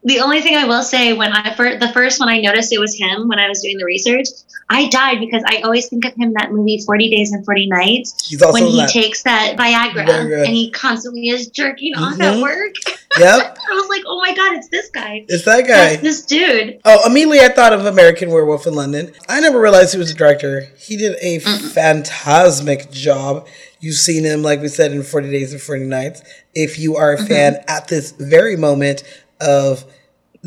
[0.07, 2.79] The only thing I will say when I first, the first one I noticed it
[2.79, 4.29] was him when I was doing the research,
[4.71, 7.67] I died because I always think of him in that movie Forty Days and Forty
[7.67, 8.89] Nights He's also when he that.
[8.89, 10.45] takes that Viagra, Viagra.
[10.47, 12.37] and he constantly is jerking off Mhm.
[12.37, 12.75] at work.
[13.19, 15.25] Yep, I was like, oh my god, it's this guy.
[15.27, 15.97] it's that guy.
[15.97, 16.81] That's this dude.
[16.85, 19.11] Oh, immediately I thought of American Werewolf in London.
[19.27, 20.69] I never realized he was a director.
[20.79, 23.47] He did a phantasmic job.
[23.81, 26.23] You've seen him, like we said, in 40 Days and 40 Nights.
[26.55, 29.03] If you are a fan at this very moment
[29.41, 29.85] of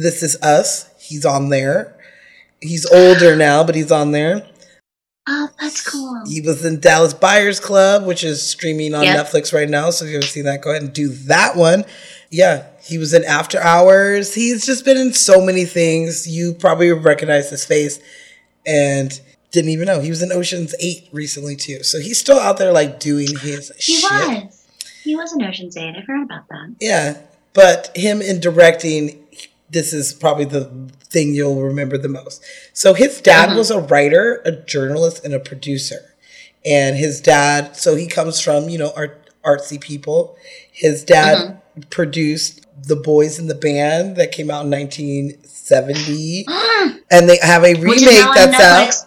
[0.02, 1.96] This Is Us, he's on there.
[2.62, 4.48] He's older now, but he's on there.
[5.28, 6.24] Oh, that's cool.
[6.28, 9.28] He was in Dallas Buyers Club, which is streaming on Yep.
[9.28, 9.90] Netflix right now.
[9.92, 11.86] So if you haven't seen that, go ahead and do that one.
[12.32, 14.34] Yeah, he was in After Hours.
[14.34, 16.28] He's just been in so many things.
[16.28, 18.00] You probably recognize his face
[18.66, 19.20] and
[19.52, 20.00] didn't even know.
[20.00, 21.84] He was in Ocean's 8 recently too.
[21.84, 24.12] So he's still out there like doing his He shit.
[24.12, 24.68] was.
[25.04, 25.96] He was in Ocean's Eight.
[25.96, 26.76] I forgot about that.
[26.80, 27.18] Yeah,
[27.54, 29.19] but him in directing,
[29.70, 30.70] this is probably the
[31.10, 32.44] thing you'll remember the most.
[32.74, 33.58] So his dad Mhm.
[33.58, 36.14] was a writer, a journalist, and a producer.
[36.66, 40.36] And his dad, so he comes from you know art, artsy people.
[40.72, 41.60] His dad
[41.90, 46.46] produced The Boys in the Band that came out in 1970,
[47.12, 49.06] and they have a remake that's out.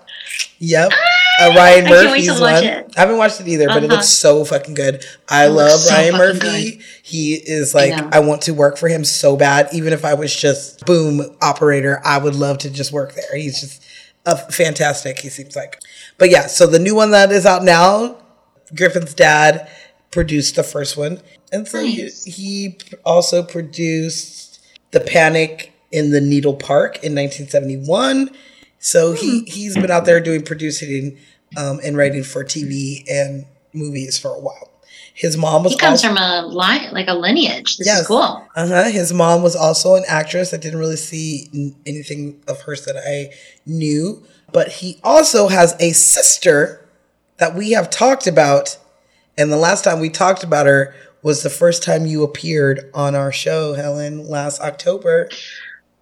[0.58, 0.92] Yep.
[1.51, 2.55] Uh, Ryan I Murphy's one.
[2.55, 3.95] I haven't watched it either, but it Uh-huh.
[3.97, 5.05] looks so fucking good.
[5.28, 6.38] I It love so Ryan Murphy.
[6.72, 6.82] good.
[7.03, 8.09] He is like, know.
[8.12, 9.68] I want to work for him so bad.
[9.72, 13.36] Even if I was just boom operator, I would love to just work there.
[13.36, 13.82] He's just
[14.26, 15.18] a fantastic.
[15.18, 15.78] He seems like,
[16.18, 16.47] but yeah.
[16.47, 18.18] So the new one that is out now,
[18.74, 19.68] Griffin's dad
[20.11, 21.20] produced the first one,
[21.51, 24.61] and so he, he also produced
[24.93, 28.30] the Panic in the Needle Park in 1971.
[28.78, 29.45] So he Hmm.
[29.47, 31.16] he's been out there doing producing
[31.57, 34.70] um, and writing for TV and movies for a while.
[35.14, 37.76] His mom was He comes also, from a line, like a lineage.
[37.76, 38.46] This is cool.
[38.57, 38.84] uh huh.
[38.90, 40.55] His mom was also an actress.
[40.55, 43.34] I didn't really see n- anything of hers that I
[43.66, 44.22] knew,
[44.53, 46.86] but he also has a sister
[47.36, 48.78] that we have talked about,
[49.36, 53.14] and the last time we talked about her was the first time you appeared on
[53.14, 55.28] our show, Helen, last October.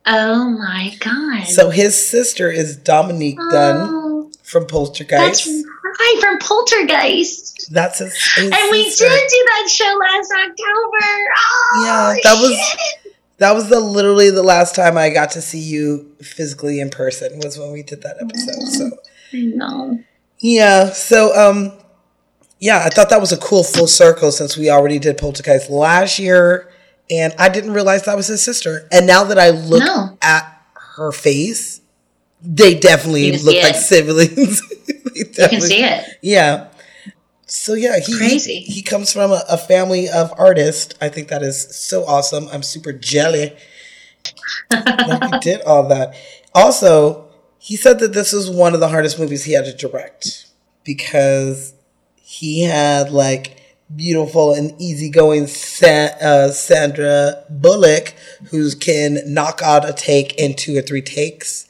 [0.06, 1.44] Oh my god.
[1.46, 4.09] So his sister is Dominique Dunne
[4.50, 5.44] from Poltergeist.
[5.44, 7.68] That's right from Poltergeist.
[7.72, 9.04] That's his, his and we sister.
[9.08, 11.30] did do that show last October.
[11.38, 12.96] Oh, Yeah, that was
[13.38, 17.38] that was the literally the last time I got to see you physically in person
[17.42, 18.68] was when we did that episode.
[18.68, 18.90] So
[19.32, 20.00] I know.
[20.40, 21.72] yeah, so um
[22.58, 26.18] yeah, I thought that was a cool full circle since we already did Poltergeist last
[26.18, 26.70] year
[27.10, 28.86] and I didn't realize that was his sister.
[28.92, 30.18] And now that I look No.
[30.22, 30.60] at
[30.96, 31.79] her face,
[32.42, 33.76] they definitely look like it.
[33.76, 34.62] siblings.
[35.12, 36.18] You can see it.
[36.22, 36.68] Yeah.
[37.46, 38.60] So yeah, he Crazy.
[38.60, 40.94] he, comes from a, a family of artists.
[41.00, 42.48] I think that is so awesome.
[42.52, 43.54] I'm super jelly
[44.70, 46.14] he did all that.
[46.54, 47.28] Also,
[47.58, 50.46] he said that this was one of the hardest movies he had to direct
[50.84, 51.74] because
[52.16, 53.56] he had like
[53.94, 58.14] beautiful and easygoing Sa- uh, Sandra Bullock
[58.50, 61.66] who can knock out a take in two or three takes.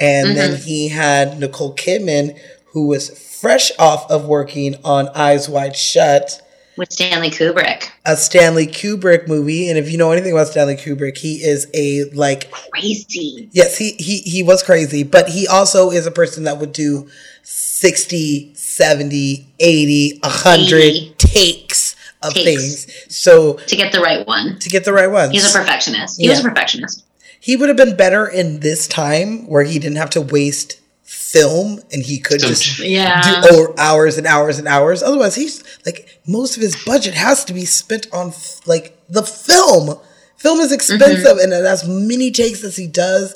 [0.00, 0.64] And then Mhm.
[0.64, 2.34] he had Nicole Kidman,
[2.72, 3.08] who was
[3.40, 6.40] fresh off of working on Eyes Wide Shut,
[6.76, 7.84] With Stanley Kubrick.
[8.06, 9.68] a Stanley Kubrick movie.
[9.68, 13.48] And if you know anything about Stanley Kubrick, he is a like Crazy.
[13.52, 17.08] yes, he he he was crazy, but he also is a person that would do
[17.42, 21.14] 60, 70, 80, 100 80.
[21.18, 22.86] takes of things.
[23.08, 24.58] So To get the right one.
[24.60, 25.32] to get the right ones.
[25.32, 26.20] He's a perfectionist.
[26.20, 27.04] He was a perfectionist.
[27.40, 31.80] He would have been better in this time where he didn't have to waste film
[31.92, 33.40] and he could just Yeah.
[33.42, 35.02] do o- hours and hours and hours.
[35.02, 39.22] Otherwise, he's like most of his budget has to be spent on f- like the
[39.22, 39.98] film.
[40.36, 41.52] Film is expensive, mm-hmm.
[41.52, 43.34] and as many takes as he does,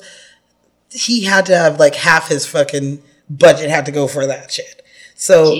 [0.91, 4.82] he had to have like half his fucking budget had to go for that shit.
[5.23, 5.53] So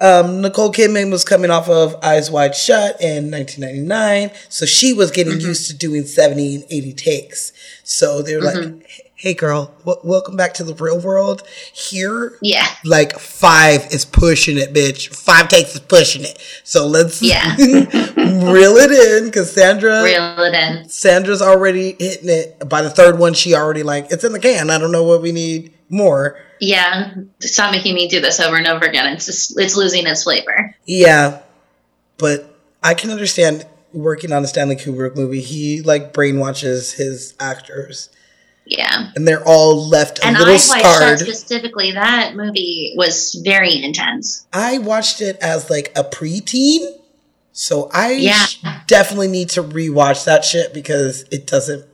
[0.00, 5.10] um, Nicole Kidman was coming off of Eyes Wide Shut in 1999, so she was
[5.10, 7.52] getting used to doing 70 and 80 takes.
[7.84, 11.42] So they're like, "Hey, girl, w- welcome back to the real world."
[11.74, 12.66] Here, Yeah.
[12.86, 15.08] like five is pushing it, bitch.
[15.14, 16.38] Five takes is pushing it.
[16.64, 17.54] So let's Yeah.
[17.58, 20.88] reel it in because Sandra Reel it in.
[20.88, 22.66] Sandra's already hitting it.
[22.66, 24.70] By the third one, she already like it's in the can.
[24.70, 26.38] I don't know what we need more.
[26.64, 27.12] Yeah.
[27.40, 29.12] Stop making me do this over and over again.
[29.12, 30.76] It's just, it's losing its flavor.
[30.86, 31.40] Yeah,
[32.18, 35.40] but I can understand working on a Stanley Kubrick movie.
[35.40, 38.10] He like brainwashes his actors,
[38.64, 39.10] Yeah.
[39.16, 41.18] and they're all left a And little Wide Shut scarred.
[41.18, 44.46] specifically, that movie was very intense.
[44.52, 46.86] I watched it as like a preteen,
[47.50, 48.46] so I Yeah.
[48.46, 51.86] sh- definitely need to rewatch that shit because it doesn't.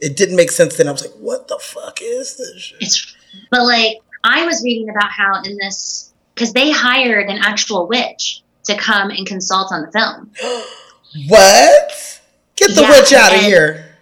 [0.00, 0.86] It didn't make sense then.
[0.88, 2.78] I was like, "What the fuck is this?" Shit?
[2.80, 3.16] It's,
[3.50, 8.42] but like, I was reading about how in this, because they hired an actual witch
[8.64, 10.32] to come and consult on the film.
[11.28, 12.20] What?
[12.56, 13.93] Get the Yeah, witch out of here!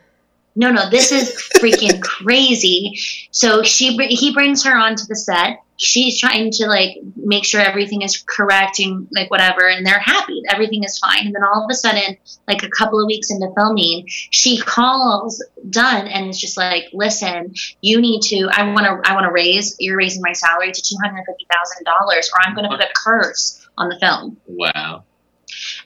[0.55, 2.99] No, no, this is freaking crazy.
[3.31, 5.63] So she he brings her onto the set.
[5.79, 10.43] She's trying to like make sure everything is correct and like whatever, and they're happy.
[10.49, 11.27] Everything is fine.
[11.27, 15.43] And then all of a sudden, like a couple of weeks into filming, she calls
[15.69, 18.49] Dunne and is just like, "Listen, you need to.
[18.53, 19.11] I want to.
[19.11, 19.75] I want to raise.
[19.79, 22.85] You're raising my salary to two hundred fifty thousand dollars, or I'm going to put
[22.85, 25.05] a curse on the film." Wow.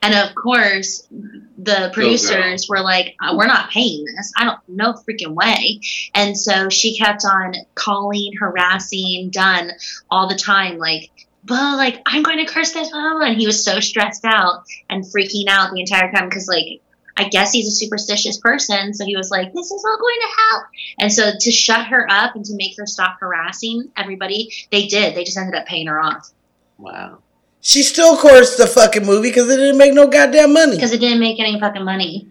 [0.03, 4.33] And of course, the producers were like, uh, "We're not paying this.
[4.37, 5.81] I don't no freaking way."
[6.15, 9.73] And so she kept on calling, harassing Dunne
[10.11, 11.11] all the time, like,
[11.45, 14.25] "But like, I'm going to curse this," blah, blah, blah." and he was so stressed
[14.25, 16.83] out and freaking out the entire time because, like,
[17.17, 20.43] I guess he's a superstitious person, so he was like, "This is all going to
[20.43, 20.65] help."
[20.99, 25.15] And so to shut her up and to make her stop harassing everybody, they did.
[25.15, 26.31] They just ended up paying her off
[26.79, 27.19] Wow.
[27.67, 30.77] She still cursed the fucking movie because it didn't make no goddamn money.
[30.77, 32.29] because it didn't make any fucking money.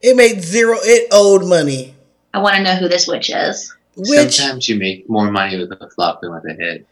[0.00, 0.78] It made zero.
[0.80, 1.94] It owed money.
[2.32, 3.76] I want to know who this witch is.
[3.94, 6.86] Which, Sometimes you make more money with a flop than with a hit.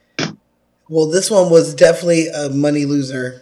[0.90, 3.40] well, this one was definitely a money loser.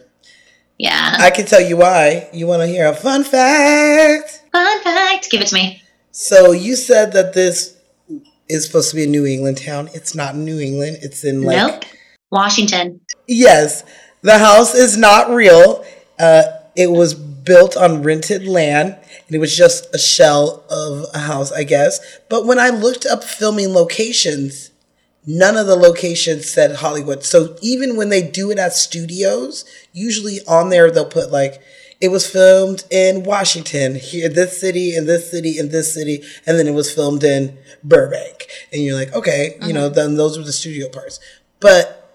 [0.79, 1.17] Yeah.
[1.19, 2.29] I can tell you why.
[2.33, 4.45] You want to hear a fun fact?
[4.53, 5.29] Fun fact.
[5.29, 5.83] Give it to me.
[6.13, 7.77] So you said that this
[8.49, 9.89] is supposed to be a New England town.
[9.93, 10.99] It's not New England.
[11.03, 11.85] It's in like nope.
[12.31, 13.01] Washington.
[13.27, 13.83] Yes,
[14.23, 15.85] the house is not real.
[16.19, 16.43] Uh,
[16.75, 18.97] it was built on rented land,
[19.27, 22.01] and it was just a shell of a house, I guess.
[22.29, 24.71] But when I looked up filming locations,
[25.27, 27.25] none of the locations said Hollywood.
[27.25, 31.61] So even when they do it at studios, usually on there they'll put like
[32.01, 36.59] it was filmed in Washington, here, this city, in this city, in this city, and
[36.59, 38.47] then it was filmed in Burbank.
[38.71, 41.19] And you're like, okay, you know, then those were the studio parts.
[41.59, 42.06] But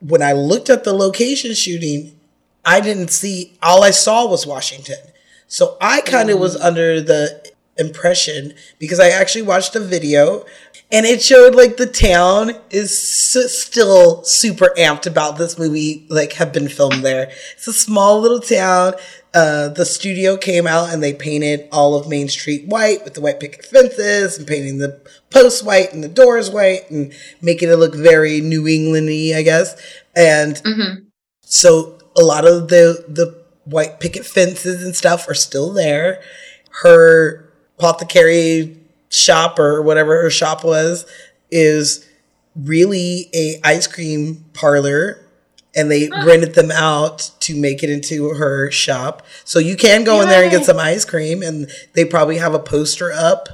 [0.00, 2.18] when I looked at the location shooting,
[2.64, 4.98] I didn't see, all I saw was Washington.
[5.46, 6.64] So I kind of was mm.
[6.64, 10.44] under the impression because I actually watched a video
[10.92, 16.34] and it showed like the town is s- still super amped about this movie, like
[16.34, 17.30] have been filmed there.
[17.54, 18.94] It's a small little town.
[19.32, 23.20] Uh, the studio came out and they painted all of Main Street white with the
[23.20, 25.00] white picket fences and painting the
[25.30, 29.80] posts white and the doors white and making it look very New Englandy, I guess.
[30.16, 31.04] And Mm-hmm.
[31.42, 36.20] so a lot of the the white picket fences and stuff are still there.
[36.82, 38.76] Her apothecary
[39.10, 41.06] shop or whatever her shop was
[41.52, 42.04] is
[42.56, 45.19] really a ice cream parlor
[45.74, 49.24] and they rented them out to make it into her shop.
[49.44, 52.54] So you can go in there and get some ice cream and they probably have
[52.54, 53.48] a poster up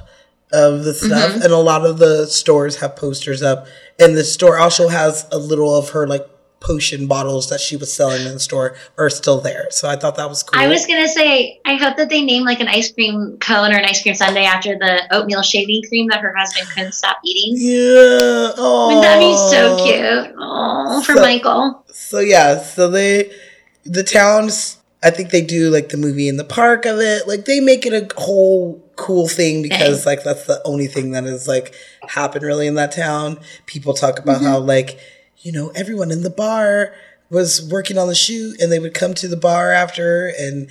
[0.51, 1.43] of the stuff Mhm.
[1.43, 3.67] and a lot of the stores have posters up
[3.99, 6.25] and the store also has a little of her like
[6.59, 9.67] potion bottles that she was selling in the store are still there.
[9.69, 10.59] So I thought that was cool.
[10.59, 13.77] I was gonna say, I hope that they name like an ice cream cone or
[13.77, 17.55] an ice cream sundae after the oatmeal shaving cream that her husband couldn't stop eating.
[17.57, 18.53] Yeah.
[18.57, 18.87] Oh.
[18.87, 20.35] Wouldn't that be so cute?
[20.39, 21.83] Oh, for So- Michael.
[21.91, 23.31] So yeah, so they
[23.83, 27.27] the towns I think they do like the movie in the park of it.
[27.27, 31.23] Like they make it a whole cool thing because like that's the only thing that
[31.25, 31.75] is like
[32.07, 33.39] happened really in that town.
[33.67, 34.45] People talk about mm-hmm.
[34.45, 34.99] how like,
[35.47, 36.93] you know, everyone in the bar
[37.29, 40.69] was working on the shoot and they would come to the bar after and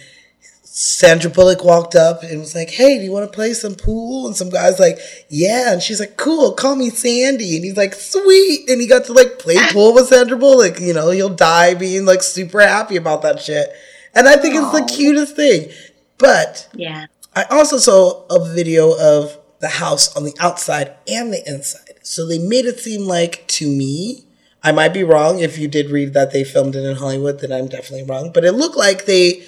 [0.62, 4.26] Sandra Bullock walked up and was like, Hey, do you want to play some pool?
[4.26, 4.98] And some guy's like,
[5.30, 5.72] Yeah.
[5.72, 7.56] And she's like, Cool, call me Sandy.
[7.56, 8.68] And he's like, Sweet.
[8.68, 10.78] And he got to like play pool with Sandra Bullock.
[10.78, 13.70] You know, he'll die being like super happy about that shit.
[14.14, 15.70] And I think it's the cutest thing.
[16.18, 17.06] But Yeah.
[17.34, 21.94] I also saw a video of the house on the outside and the inside.
[22.02, 24.25] So they made it seem like to me,
[24.62, 25.40] I might be wrong.
[25.40, 28.32] If you did read that they filmed it in Hollywood, then I'm definitely wrong.
[28.32, 29.44] But it looked like they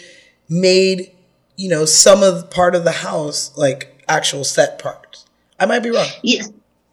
[0.48, 1.10] made,
[1.56, 5.26] you know, some of the part of the house like actual set parts.
[5.58, 6.06] I might be wrong.
[6.22, 6.50] Yes.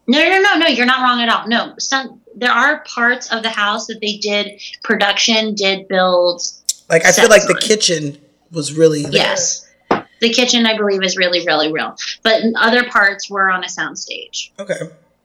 [0.08, 0.66] No, no, no, no.
[0.66, 1.48] You're not wrong at all.
[1.48, 6.42] No, some there are parts of the house that they did production did build.
[6.88, 8.18] Like I feel like the kitchen
[8.52, 9.12] was really there.
[9.12, 9.68] Yes,
[10.20, 14.50] the kitchen I believe is really, really real, but other parts were on a soundstage.
[14.58, 14.78] Okay.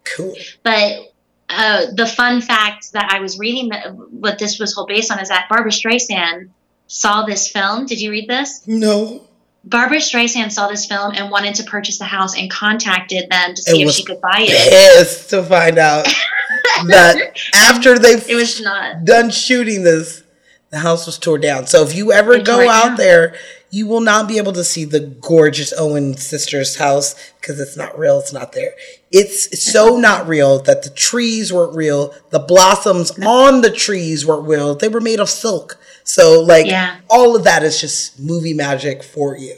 [0.03, 0.33] Cool.
[0.63, 1.11] But
[1.54, 5.20] uh, the fun fact that I was reading that what this was whole based on
[5.20, 6.49] is that Barbra Streisand
[6.88, 7.86] saw this film.
[7.86, 8.68] Did you read this?
[8.68, 9.28] No.
[9.64, 13.62] Barbra Streisand saw this film and wanted to purchase the house and contacted them to
[13.62, 14.49] see if was she could buy it.
[14.49, 16.06] Yes, to find out
[16.88, 19.06] that after they It was not.
[19.06, 20.24] done shooting this,
[20.72, 21.68] the house was tore down.
[21.68, 22.97] So if you ever They go out down.
[22.97, 23.36] there,
[23.70, 27.97] you will not be able to see the gorgeous Owens sisters' house because it's not
[27.97, 28.20] real.
[28.20, 28.74] It's not there.
[29.12, 32.14] It's so not real that the trees weren't real.
[32.30, 34.74] The blossoms on the trees weren't real.
[34.76, 35.78] They were made of silk.
[36.03, 36.95] So like Yeah.
[37.09, 39.55] all of that is just movie magic for you.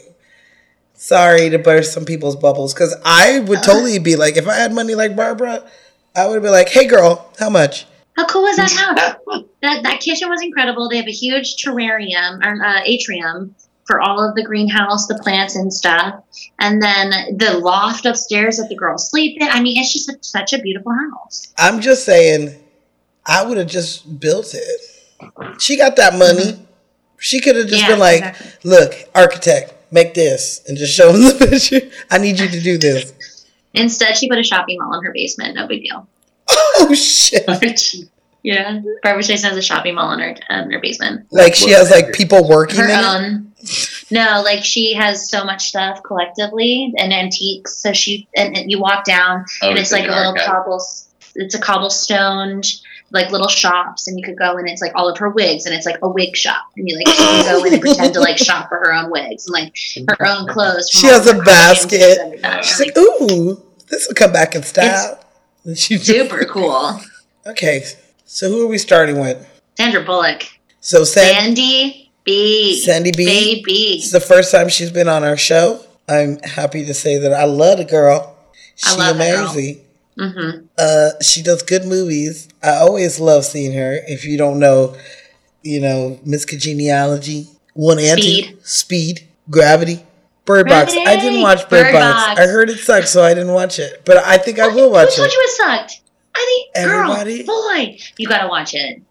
[0.94, 3.72] Sorry to burst some people's bubbles because I would Uh-huh.
[3.72, 5.62] totally be like, if I had money like Barbara,
[6.16, 7.86] I would be like, hey girl, how much?
[8.16, 8.70] How cool was that
[9.28, 9.42] house?
[9.62, 10.88] that that kitchen was incredible.
[10.88, 13.54] They have a huge terrarium or uh, atrium
[13.86, 16.22] for all of the greenhouse, the plants and stuff,
[16.58, 19.48] and then the loft upstairs that the girls sleep in.
[19.48, 21.52] I mean, it's just such, such a beautiful house.
[21.58, 22.54] I'm just saying,
[23.26, 24.80] I would have just built it.
[25.60, 26.58] She got that money.
[27.18, 27.90] She could have just Mm-hmm.
[27.90, 28.70] Yeah, been like, exactly.
[28.70, 31.90] look, architect, make this, and just show them the picture.
[32.10, 33.46] I need you to do this.
[33.72, 35.54] Instead, she put a shopping mall in her basement.
[35.56, 36.06] No big deal.
[36.76, 37.46] Oh, shit.
[38.44, 41.26] Yeah, Barbra Streisand has a shopping mall in her um, her basement.
[41.32, 43.02] Like she has like people working Her in it.
[43.04, 43.52] own.
[44.10, 47.78] No, like she has so much stuff collectively and antiques.
[47.78, 50.32] So she and, and you walk down Oh, and it's it's like like a little
[50.32, 50.46] archive.
[50.46, 50.82] cobble.
[51.36, 52.60] It's a cobblestone
[53.10, 54.66] like little shops, and you could go in.
[54.68, 57.08] It's like all of her wigs, and it's like a wig shop, and you like
[57.08, 59.74] she can go in and pretend to like shop for her own wigs and like
[60.18, 60.90] her own clothes.
[60.90, 62.64] She has a of her collections basket.
[62.64, 65.18] She's like, ooh, this will come back in style.
[65.64, 67.00] And she Super cool.
[67.46, 67.84] Okay,
[68.34, 69.46] so who are we starting with?
[69.76, 70.44] Sandra Bullock,
[70.80, 73.24] So San- Sandy B, Sandy B.
[73.24, 73.72] baby.
[73.98, 75.80] It's the first time she's been on our show.
[76.08, 78.36] I'm happy to say that I love the girl.
[78.52, 79.46] I She's love that girl.
[79.50, 79.80] amazing.
[80.18, 80.66] Mm-hmm.
[80.78, 82.48] Uh, she does good movies.
[82.62, 83.98] I always love seeing her.
[84.06, 84.96] If you don't know,
[85.62, 88.58] you know Miss Congeniality, One Anti, Speed.
[88.64, 90.04] Speed, Gravity,
[90.44, 90.92] Bird Box.
[90.96, 92.26] I didn't watch Bird, Bird Box.
[92.26, 92.40] Box.
[92.40, 94.02] I heard it sucked, so I didn't watch it.
[94.04, 95.32] But I think I will watch Who told it.
[95.32, 96.00] you it sucked?
[96.34, 97.44] I think, Everybody?
[97.44, 99.02] girl, boy, you gotta watch it.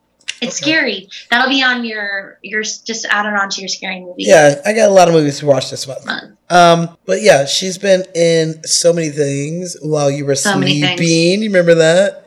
[0.42, 1.08] It's scary.
[1.30, 4.24] That'll be on your, your just add it onto your scary movie.
[4.24, 6.06] Yeah, I got a lot of movies to watch this month.
[6.50, 11.42] Um, but yeah, she's been in so many things while you were So sleeping.
[11.42, 12.26] You remember that?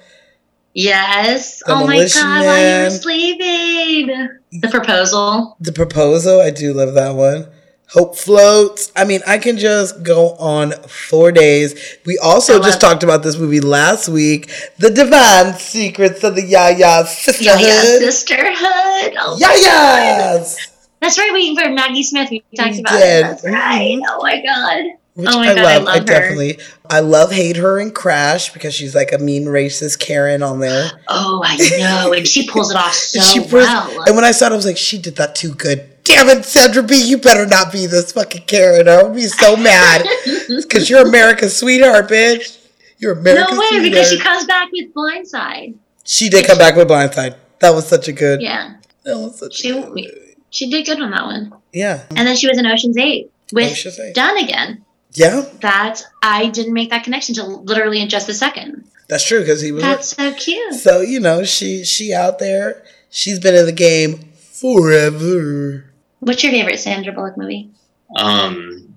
[0.72, 1.62] Yes.
[1.64, 4.28] The oh my god, while you were sleeping.
[4.61, 5.57] The proposal.
[5.61, 7.49] The Proposal, I do love that one.
[7.91, 8.91] Hope Floats.
[8.97, 11.99] I mean, I can just go on four days.
[12.05, 16.43] We also I just talked about this movie last week, The Divine Secrets of the
[16.43, 17.61] Yaya Sisterhood.
[17.61, 19.14] yeah, sisterhood.
[19.18, 20.57] Oh, Yayas!
[21.01, 21.32] That's right.
[21.32, 22.30] Waiting for Maggie Smith.
[22.30, 23.18] We talked We about did.
[23.18, 23.22] it.
[23.22, 23.99] That's right.
[23.99, 24.03] Mm-hmm.
[24.09, 24.84] Oh my god.
[25.14, 25.82] Which oh my I god, love.
[25.82, 26.05] I love her.
[26.05, 26.59] definitely.
[26.91, 30.91] I love hate her in Crash because she's like a mean racist Karen on there.
[31.09, 34.03] Oh, I know, and she pulls it off so she put- well.
[34.07, 35.89] And when I saw it, I was like, she did that too good.
[36.07, 38.89] Damn it, Sandra B, you better not be this fucking Karen.
[38.89, 40.07] I would be so mad.
[40.49, 42.65] Because you're America's sweetheart, bitch.
[42.99, 43.91] You're America's no way, sweetheart.
[43.91, 45.75] because she comes back with Blindside.
[46.05, 47.35] She did come back with Blindside.
[47.59, 48.41] That was such a good.
[48.41, 50.35] Yeah, That was such she a good.
[50.51, 51.53] she did good on that one.
[51.73, 52.05] Yeah.
[52.11, 54.15] And then she was in Ocean's Eight with Ocean's Eight.
[54.15, 54.85] Dunne again.
[55.15, 58.85] Yeah, That I didn't make that connection till literally in just a second.
[59.09, 59.83] that's true because he was.
[59.83, 60.75] That's so cute.
[60.75, 62.85] So you know, she she out there.
[63.11, 65.86] She's been in the game forever.
[66.21, 67.71] What's your favorite Sandra Bullock movie?
[68.17, 68.95] Um,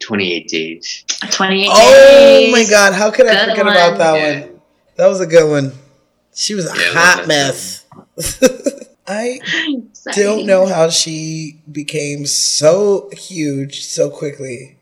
[0.00, 1.04] 28 days.
[1.30, 2.48] Twenty Eight Oh Days.
[2.48, 3.74] Oh my god, how could I forget one.
[3.74, 4.40] about that Yeah.
[4.46, 4.60] one?
[4.96, 5.72] That was a good one.
[6.34, 7.84] She was a Yeah, hot mess.
[9.06, 9.38] I
[9.92, 10.16] Sorry.
[10.16, 14.78] don't know how she became so huge so quickly.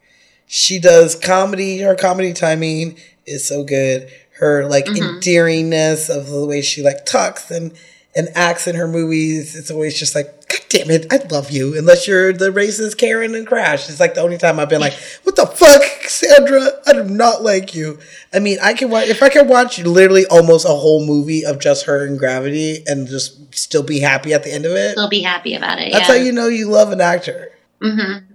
[0.46, 1.78] She does comedy.
[1.78, 4.08] Her comedy timing is so good.
[4.38, 5.18] Her like Mm-hmm.
[5.18, 7.72] endearingness of the way she like talks and
[8.14, 9.56] and acts in her movies.
[9.56, 11.76] It's always just like, God damn it, I love you.
[11.76, 13.88] Unless you're the racist Karen and Crash.
[13.88, 14.92] It's like the only time I've been like,
[15.22, 16.70] what the fuck, Sandra?
[16.86, 17.98] I do not like you.
[18.32, 21.58] I mean, I can watch if I can watch literally almost a whole movie of
[21.58, 24.92] just her and Gravity and just still be happy at the end of it.
[24.92, 25.92] Still be happy about it.
[25.92, 26.16] That's yeah.
[26.16, 27.52] how you know you love an actor.
[27.80, 28.32] Mm-hmm.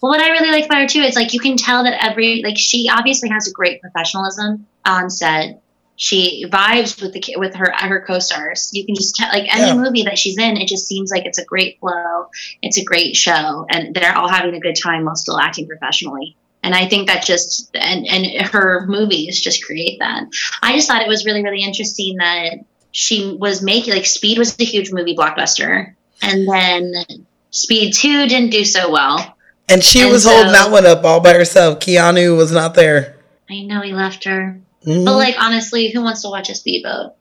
[0.00, 2.42] Well, what I really like about her too is like you can tell that every
[2.42, 5.62] like she obviously has a great professionalism on set.
[5.96, 8.70] She vibes with the with her her co-stars.
[8.72, 9.74] You can just tell like any Yeah.
[9.76, 12.26] movie that she's in, it just seems like it's a great flow.
[12.62, 16.34] It's a great show, and they're all having a good time while still acting professionally.
[16.64, 20.24] And I think that just and and her movies just create that.
[20.62, 22.54] I just thought it was really really interesting that
[22.90, 27.04] she was making like Speed was a huge movie blockbuster, and then
[27.50, 29.36] Speed Two didn't do so well.
[29.68, 31.78] And she And was so- holding that one up all by herself.
[31.78, 33.16] Keanu was not there.
[33.48, 35.04] I know he left her, Mhm.
[35.04, 37.12] but like honestly, who wants to watch a speedboat,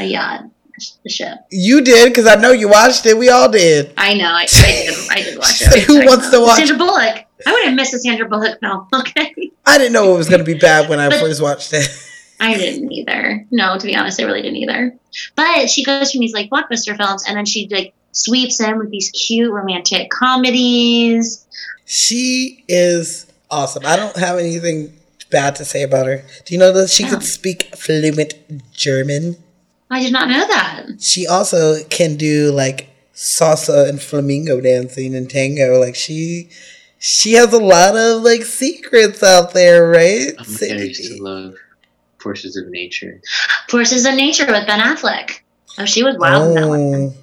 [0.00, 0.44] a yacht,
[1.06, 1.38] a ship?
[1.50, 3.16] You did because I know you watched it.
[3.18, 3.92] We all did.
[3.96, 5.82] I know, I, I did, I did watch it.
[5.84, 6.40] Who I wants know.
[6.40, 7.24] to watch- Sandra Bullock?
[7.46, 8.88] I would have missed a Sandra Bullock film.
[8.94, 9.34] Okay,
[9.66, 11.86] I didn't know it was going to be bad when I But- first watched it.
[12.40, 13.46] I didn't either.
[13.52, 14.94] No, to be honest, I really didn't either.
[15.36, 18.90] But she goes from these like blockbuster films, and then she like sweeps in with
[18.90, 21.46] these cute romantic comedies.
[21.86, 23.84] She is awesome.
[23.86, 24.92] I don't have anything
[25.34, 26.18] bad to say about her.
[26.44, 27.10] Do you know that she Yeah.
[27.10, 27.38] could oh.
[27.38, 28.32] speak fluent
[28.72, 29.36] German?
[29.90, 30.86] I did not know that.
[31.00, 35.78] She also can do like salsa and flamenco dancing and tango.
[35.78, 36.48] Like she,
[36.98, 40.32] she has a lot of like secrets out there, right?
[40.38, 41.54] Oh my God, I used to love
[42.18, 43.20] Forces of Nature.
[43.68, 45.40] Forces of Nature with Ben Affleck.
[45.78, 46.80] Oh, she was wild in that one.
[46.80, 47.14] Oh,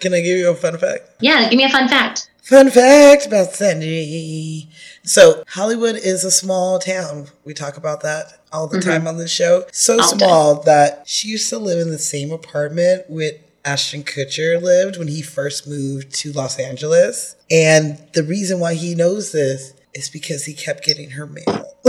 [0.00, 1.02] can I give you a fun fact?
[1.20, 2.30] Yeah, give me a fun fact.
[2.42, 4.68] Fun fact about Sandy.
[5.02, 7.28] So Hollywood is a small town.
[7.44, 8.84] We talk about that all the Mhm.
[8.84, 9.64] time on the show.
[9.72, 13.34] So All small that she used to live in the same apartment with
[13.64, 17.34] Ashton Kutcher lived when he first moved to Los Angeles.
[17.50, 21.64] And the reason why he knows this is because he kept getting her mail.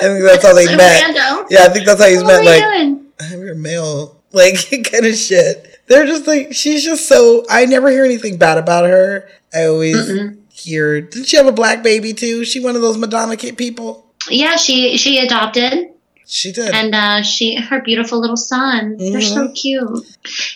[0.00, 1.02] I think that's how they So met.
[1.02, 1.46] random.
[1.50, 2.44] Yeah, I think that's how he's What met.
[2.44, 3.06] Like, doing?
[3.20, 4.14] I have your mail.
[4.30, 4.56] Like
[4.92, 5.78] kind of shit.
[5.86, 9.26] They're just like she's just so I never hear anything bad about her.
[9.54, 10.36] I always Mm-mm.
[10.58, 12.44] Hear didn't she have a black baby too?
[12.44, 14.06] She one of those Madonna kid people?
[14.30, 15.88] Yeah, she she adopted,
[16.26, 16.74] She did.
[16.74, 18.96] and uh, she her beautiful little son.
[18.98, 19.54] They're so Mhm.
[19.54, 20.06] cute.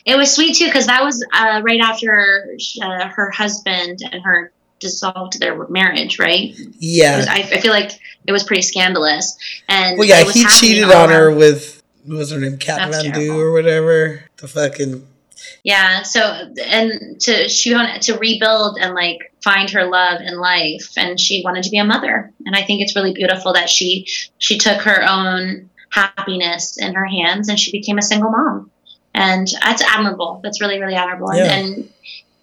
[0.04, 2.48] It was sweet too because that was uh, right after
[2.82, 6.18] uh, her husband and her dissolved their marriage.
[6.18, 6.50] Right?
[6.58, 7.24] It was- yeah.
[7.28, 7.92] I, I feel like
[8.26, 9.36] it was pretty scandalous.
[9.68, 12.58] And Well yeah, he cheated on her with what was her name?
[12.58, 13.40] Kat That's Von D terrible.
[13.40, 14.24] or whatever.
[14.38, 15.06] The fucking
[15.64, 20.92] Yeah, so and to she wanted to rebuild and like find her love in life
[20.96, 22.32] and she wanted to be a mother.
[22.44, 24.06] And I think it's really beautiful that she
[24.38, 28.70] she took her own happiness in her hands and she became a single mom.
[29.14, 30.40] And that's admirable.
[30.42, 31.34] That's really, really admirable.
[31.34, 31.52] Yeah.
[31.52, 31.92] And, and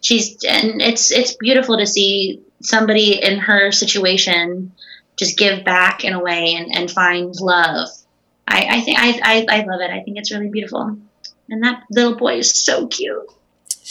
[0.02, 4.72] she's and it's it's beautiful to see somebody in her situation
[5.18, 7.90] just give back in a way and, and find love.
[8.48, 9.92] I, I think I, I I love it.
[9.92, 10.98] I think it's really beautiful.
[11.50, 13.28] And that little boy is so cute.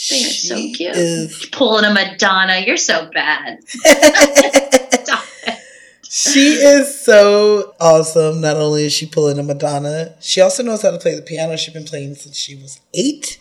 [0.09, 0.95] They are so cute.
[0.95, 2.59] is Pulling a Madonna.
[2.65, 3.59] You're so bad.
[3.67, 5.59] Stop it.
[6.03, 8.39] she is so awesome.
[8.39, 11.57] Not only is she pulling a Madonna, she also knows how to play the piano.
[11.57, 13.39] She's been playing since she was eight.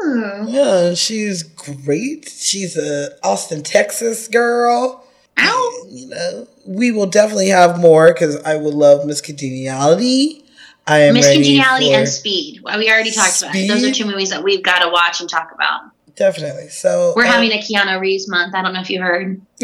[0.00, 0.48] Hmm.
[0.48, 2.28] Yeah, she's great.
[2.28, 5.04] She's a Austin, Texas girl.
[5.38, 5.86] Ow.
[5.88, 10.41] You know, we will definitely have more because I would love Miss Congeniality.
[10.86, 12.60] I am Miss ready Congeniality for- and Speed.
[12.64, 13.68] We already talked about it.
[13.68, 15.82] Those are two movies that we've got to watch and talk about.
[16.16, 16.68] definitely.
[16.68, 18.54] So We're uh, having a Keanu Reeves month.
[18.54, 19.40] I don't know if you heard.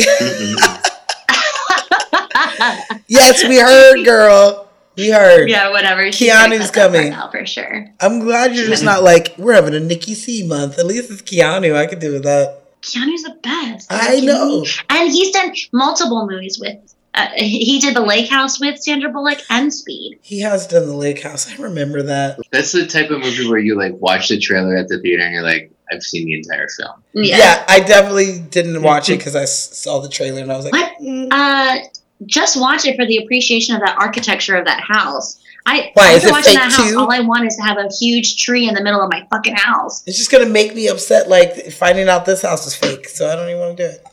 [3.08, 4.68] yes, we heard, girl.
[4.96, 5.48] We heard.
[5.48, 6.02] yeah, whatever.
[6.06, 7.12] Keanu's cut that part coming.
[7.12, 7.86] out for sure.
[8.00, 10.78] I'm glad you're just not like we're having a Nikki C month.
[10.78, 11.74] At least it's Keanu.
[11.76, 12.80] I could do with that.
[12.82, 13.86] Keanu's the best.
[13.90, 14.64] I know.
[14.90, 16.94] And he's done multiple movies with.
[17.14, 20.18] Uh, he did the Lake House with Sandra Bullock and Speed.
[20.22, 21.50] He has done the Lake House.
[21.50, 22.38] I remember that.
[22.52, 25.32] That's the type of movie where you like watch the trailer at the theater and
[25.34, 27.02] you're like, I've seen the entire film.
[27.14, 30.74] Yeah, I definitely didn't watch it because I saw the trailer and I was like,
[30.74, 31.28] What?
[31.32, 31.78] Uh,
[32.26, 35.40] just watch it for the appreciation of that architecture of that house.
[35.66, 36.98] I Why, is after it watching fake that house, too?
[36.98, 39.54] all I want is to have a huge tree in the middle of my fucking
[39.54, 40.02] house.
[40.06, 41.28] it's just gonna make me upset.
[41.28, 44.06] Like finding out this house is fake, so I don't even want to do it.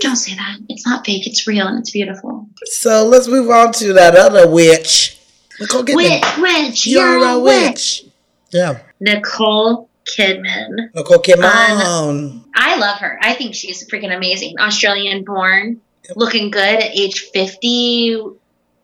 [0.00, 0.58] Don't say that.
[0.68, 1.26] It's not fake.
[1.26, 2.48] It's real and it's beautiful.
[2.64, 5.18] So let's move on to that other witch,
[5.60, 5.96] Nicole Kidman.
[5.96, 8.04] Witch, witch, You're you're, a a witch.
[8.50, 10.94] Yeah, Nicole Kidman.
[10.94, 12.44] Nicole Kidman.
[12.54, 13.18] I love her.
[13.22, 14.56] I think she's freaking amazing.
[14.58, 15.80] Australian born,
[16.16, 18.26] looking good at age 50.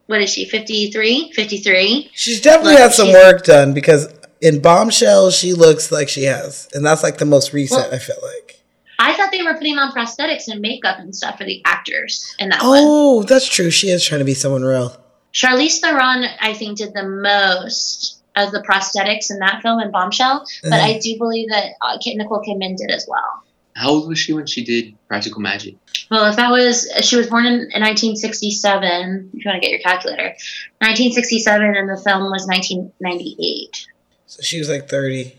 [0.07, 1.33] What is she, 53?
[1.33, 2.11] 53.
[2.15, 6.69] She's definitely Look, had some work done because in Bombshell she looks like she has,
[6.75, 7.83] and that's like the most recent.
[7.83, 8.60] Well- I feel like.
[9.03, 12.51] I thought they were putting on prosthetics and makeup and stuff for the actors in
[12.51, 12.79] that one.
[12.83, 13.71] Oh, that's true.
[13.71, 14.95] She is trying to be someone real.
[15.33, 20.45] Charlize Theron, I think, did the most of the prosthetics in that film in Bombshell,
[20.65, 20.85] but Mhm.
[20.85, 23.43] I do believe that uh, Nicole Kidman did as well.
[23.75, 25.77] How old was she when she did Practical Magic?
[26.11, 29.31] Well, if that was, she was born in, in 1967.
[29.33, 30.35] If you want to get your calculator,
[30.81, 33.87] 1967, and the film was 1998.
[34.27, 35.35] So she was like 30.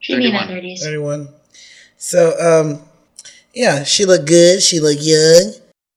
[0.00, 0.80] She'd be in her 30s.
[0.80, 1.28] 31.
[1.98, 2.82] So, um,
[3.54, 4.62] yeah, she looked good.
[4.62, 5.52] She looked young.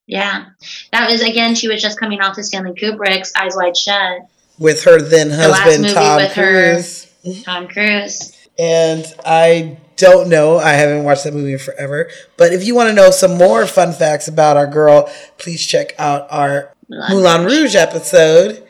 [0.07, 0.45] Yeah,
[0.91, 1.53] that was again.
[1.55, 4.21] She was just coming off of Stanley Kubrick's Eyes Wide Shut.
[4.57, 6.73] With her then husband, movie Tom with her.
[6.73, 7.43] Cruise.
[7.43, 8.35] Tom Cruise.
[8.57, 10.57] And I don't know.
[10.57, 12.09] I haven't watched that movie in forever.
[12.37, 15.93] But if you want to know some more fun facts about our girl, please check
[15.99, 18.65] out our Moulin Rouge episode,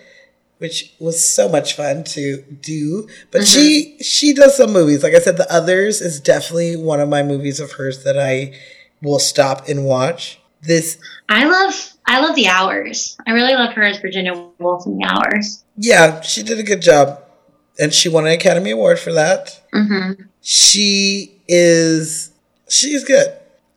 [0.60, 3.07] which was so much fun to do.
[3.31, 5.03] But she she does some movies.
[5.03, 8.53] Like I said, The Others is definitely one of my movies of hers that I
[9.02, 10.40] will stop and watch.
[10.61, 11.94] This I love.
[12.06, 13.18] I love the hours.
[13.27, 15.64] I really love her as Virginia Woolf in the hours.
[15.77, 17.22] yeah, she did a good job.
[17.80, 19.61] And she won an Academy Award for that.
[19.73, 20.23] Mm-hmm.
[20.41, 22.31] she is
[22.68, 23.27] she's good.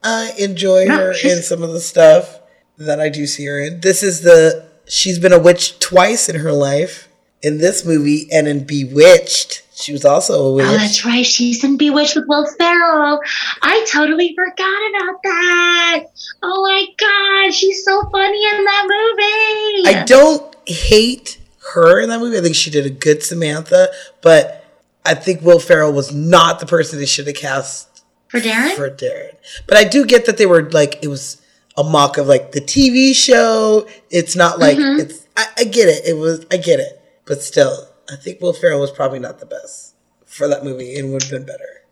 [0.03, 2.41] I enjoy No, her in some of the stuff
[2.79, 3.81] that I do see her in.
[3.81, 7.09] This is the she's been a witch twice in her life.
[7.41, 10.67] In this movie and in Bewitched, she was also a witch.
[10.69, 11.27] Oh, that's right.
[11.27, 13.21] She's in Bewitched with Will Ferrell.
[13.63, 16.05] I totally forgot about that.
[16.41, 19.89] Oh my god, she's so funny in that movie.
[19.89, 21.41] I don't hate
[21.73, 22.39] her in that movie.
[22.39, 23.89] I think she did a good Samantha,
[24.21, 24.65] but
[25.05, 28.77] I think Will Ferrell was not the person they should have cast for Darren.
[28.77, 29.35] for Darren.
[29.67, 31.42] But I do get that they were like it was
[31.77, 33.87] a mock of like the TV show.
[34.11, 35.01] It's not like Mhm.
[35.01, 35.27] it's.
[35.37, 36.07] I, I get it.
[36.07, 36.45] It was.
[36.51, 37.01] I get it.
[37.25, 39.95] But still, I think Will Ferrell was probably not the best
[40.27, 41.83] for that movie and would have been better.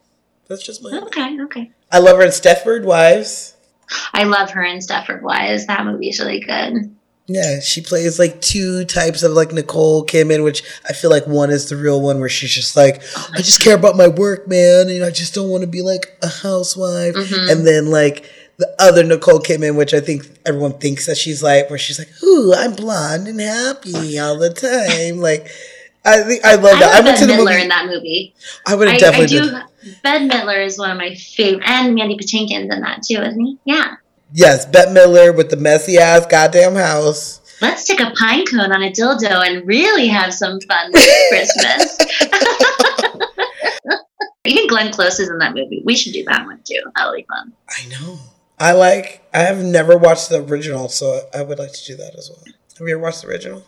[0.49, 0.91] That's just my.
[1.07, 1.71] Okay, okay.
[1.93, 3.55] I love her in Stepford Wives.
[4.13, 5.67] I love her in Stepford Wives.
[5.67, 6.95] That movie's really good.
[7.27, 11.51] Yeah, she plays like two types of like Nicole Kidman, which I feel like one
[11.51, 13.03] is the real one where she's just like,
[13.33, 16.19] I just care about my work, man, and I just don't want to be like
[16.23, 17.15] a housewife.
[17.15, 17.51] Mhm.
[17.53, 18.29] And then like
[18.61, 22.11] the other Nicole Kidman, which I think everyone thinks that she's like, where she's like,
[22.23, 25.19] Ooh, I'm blonde and happy all the time.
[25.21, 25.49] like,
[26.05, 26.95] I think I love I that.
[26.95, 27.63] I went Bette to the Midler movie.
[27.63, 28.35] in that movie.
[28.67, 29.51] I would have I, I definitely do.
[29.83, 30.03] did.
[30.03, 33.59] Bette Midler is one of my favorite, and Mandy Patinkin's in that too, isn't he?
[33.65, 33.97] Yeah.
[34.33, 37.41] Yes, Bette Midler with the messy ass goddamn house.
[37.63, 41.99] Let's stick a pine cone on a dildo and really have some fun this Christmas.
[44.47, 45.83] Even Glenn Close is in that movie.
[45.85, 46.81] We should do that one too.
[46.97, 47.53] That'll be fun.
[47.69, 48.19] I know.
[48.61, 49.23] I like.
[49.33, 52.43] I have never watched the original, so I would like to do that as well.
[52.79, 53.65] Have you ever watched the original?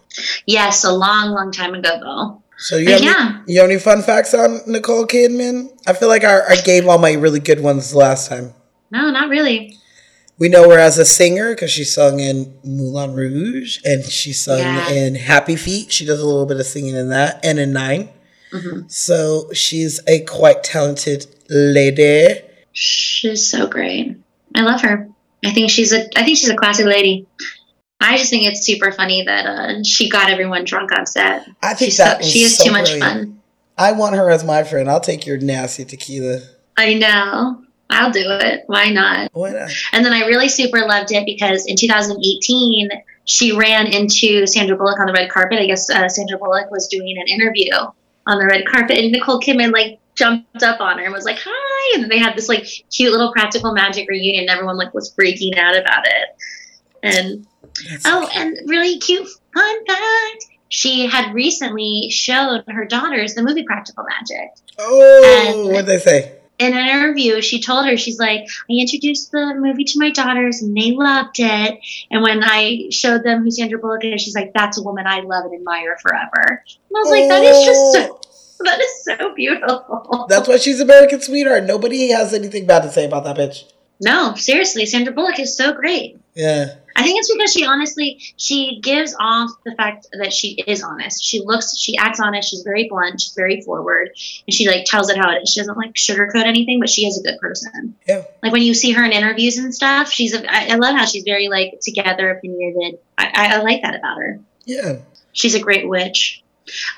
[0.46, 2.42] Yes, a long, long time ago though.
[2.58, 3.40] So you have, yeah.
[3.42, 5.70] any, you have any fun facts on Nicole Kidman?
[5.86, 8.54] I feel like I, I gave all my really good ones last time.
[8.90, 9.76] No, not really.
[10.38, 14.58] We know her as a singer because she sung in Moulin Rouge and she sung
[14.58, 14.90] Yeah.
[14.90, 15.92] in Happy Feet.
[15.92, 18.10] She does a little bit of singing in that and in Nine.
[18.52, 18.90] Mhm.
[18.90, 22.40] So she's a quite talented lady.
[22.72, 24.16] She's so great.
[24.54, 25.08] I love her.
[25.44, 26.06] I think she's a.
[26.18, 27.26] I think she's a classy lady.
[28.00, 31.46] I just think it's super funny that uh, she got everyone drunk on set.
[31.62, 33.02] I think She's that so, she is so too much brilliant.
[33.02, 33.40] fun.
[33.78, 34.90] I want her as my friend.
[34.90, 36.40] I'll take your nasty tequila.
[36.76, 37.62] I know.
[37.88, 38.64] I'll do it.
[38.66, 39.30] Why not?
[39.34, 39.70] Why not?
[39.92, 42.90] And then I really super loved it because in 2018
[43.24, 45.58] she ran into Sandra Bullock on the red carpet.
[45.60, 47.72] I guess uh, Sandra Bullock was doing an interview
[48.26, 51.38] on the red carpet, and Nicole Kidman like jumped up on her and was like,
[51.44, 54.42] "Hi!" And they had this like cute little practical magic reunion.
[54.42, 56.28] And everyone like was freaking out about it.
[57.02, 57.46] And
[58.04, 64.04] oh, and really cute fun fact: she had recently showed her daughters the movie Practical
[64.04, 66.38] Magic Oh, what'd they say?
[66.58, 70.62] in an interview, she told her, she's like, I introduced the movie to my daughters
[70.62, 71.78] and they loved it.
[72.10, 75.20] And when I showed them who Sandra Bullock is, she's like, that's a woman I
[75.20, 76.44] love and admire forever.
[76.46, 78.31] And I was like, that is just so, oh.
[78.64, 80.26] that is so beautiful.
[80.28, 81.64] That's why she's American sweetheart.
[81.64, 83.64] Nobody has anything bad to say about that bitch.
[84.00, 86.18] No, seriously, Sandra Bullock is so great.
[86.34, 86.74] Yeah.
[86.94, 91.22] I think it's because she honestly she gives off the fact that she is honest.
[91.22, 92.50] She looks, she acts honest.
[92.50, 93.20] She's very blunt.
[93.20, 94.10] She's very forward,
[94.46, 95.50] and she like tells it how it is.
[95.50, 97.94] She doesn't like sugarcoat anything, but she is a good person.
[98.06, 98.24] Yeah.
[98.42, 100.34] Like when you see her in interviews and stuff, she's.
[100.34, 102.98] A, I, I love how she's very like together, opinionated.
[103.16, 104.40] I, I, I like that about her.
[104.64, 104.96] Yeah.
[105.32, 106.41] She's a great witch.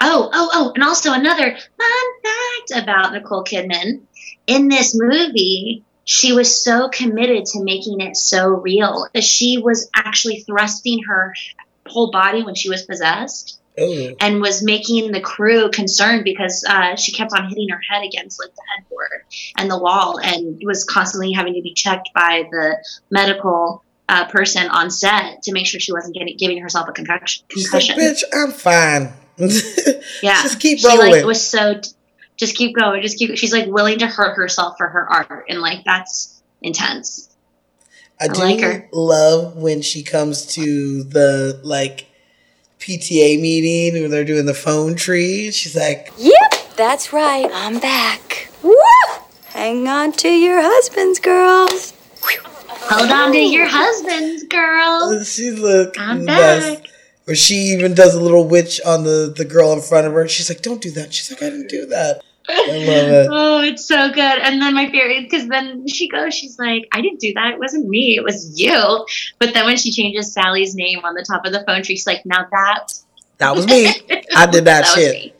[0.00, 4.02] Oh, oh, oh, and also another fun fact about Nicole Kidman.
[4.46, 9.88] In this movie, she was so committed to making it so real that she was
[9.94, 11.34] actually thrusting her
[11.86, 14.14] whole body when she was possessed Oh.
[14.20, 18.38] and was making the crew concerned because uh, she kept on hitting her head against
[18.38, 19.24] like the headboard
[19.58, 22.76] and the wall and was constantly having to be checked by the
[23.10, 27.44] medical uh, person on set to make sure she wasn't getting giving herself a concussion.
[27.48, 27.98] Concussion.
[27.98, 29.12] bitch, I'm fine.
[29.36, 29.48] Yeah.
[30.42, 31.80] Just keep she, like, was so,
[32.36, 33.02] just keep going.
[33.02, 35.46] Just keep, she's like willing to hurt herself for her art.
[35.48, 36.34] And like, that's,
[36.64, 37.28] intense.
[38.20, 38.88] I do like her.
[38.92, 42.06] love when she comes to the like
[42.80, 45.50] PTA meeting where they're doing the phone tree.
[45.50, 47.48] She's like, Yep, that's right.
[47.52, 48.50] I'm back.
[48.62, 48.74] Woo!
[49.48, 51.92] Hang on to your husbands, girls.
[52.86, 55.28] Hold on to your husbands, girls.
[55.28, 56.83] she's the I'm best.
[57.26, 60.28] Or she even does a little witch on the the girl in front of her.
[60.28, 63.28] She's like, "Don't do that." She's like, "I didn't do that." I love it.
[63.32, 64.18] Oh, it's so good.
[64.18, 67.54] And then my favorite, because then she goes, she's like, I didn't do that.
[67.54, 68.16] It wasn't me.
[68.16, 69.06] It was you.
[69.38, 72.06] But then when she changes Sally's name on the top of the phone tree, she's
[72.06, 72.88] like, now that.
[73.38, 73.86] That was me.
[74.36, 75.34] I did that, was shit.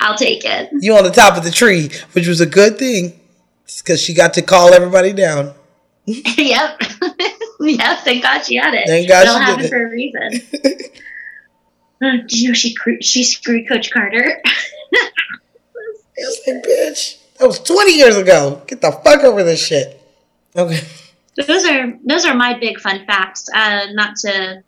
[0.00, 0.70] I'll take it.
[0.80, 3.18] You on the top of the tree, which was a good thing,
[3.78, 5.54] because she got to call everybody down.
[6.06, 6.80] yep.
[7.78, 7.98] yep.
[8.00, 8.86] Thank God she had it.
[8.86, 9.68] Thank God it all she did happened it.
[9.70, 10.90] for a reason.
[12.02, 14.40] Uh, Did you know she she screwed Coach Carter?
[16.16, 18.62] It's like, bitch, that was 20 years ago.
[18.66, 20.00] Get the fuck over this shit.
[20.56, 20.80] Okay.
[21.36, 23.50] those are those are my big fun facts.
[23.54, 24.62] Uh, not to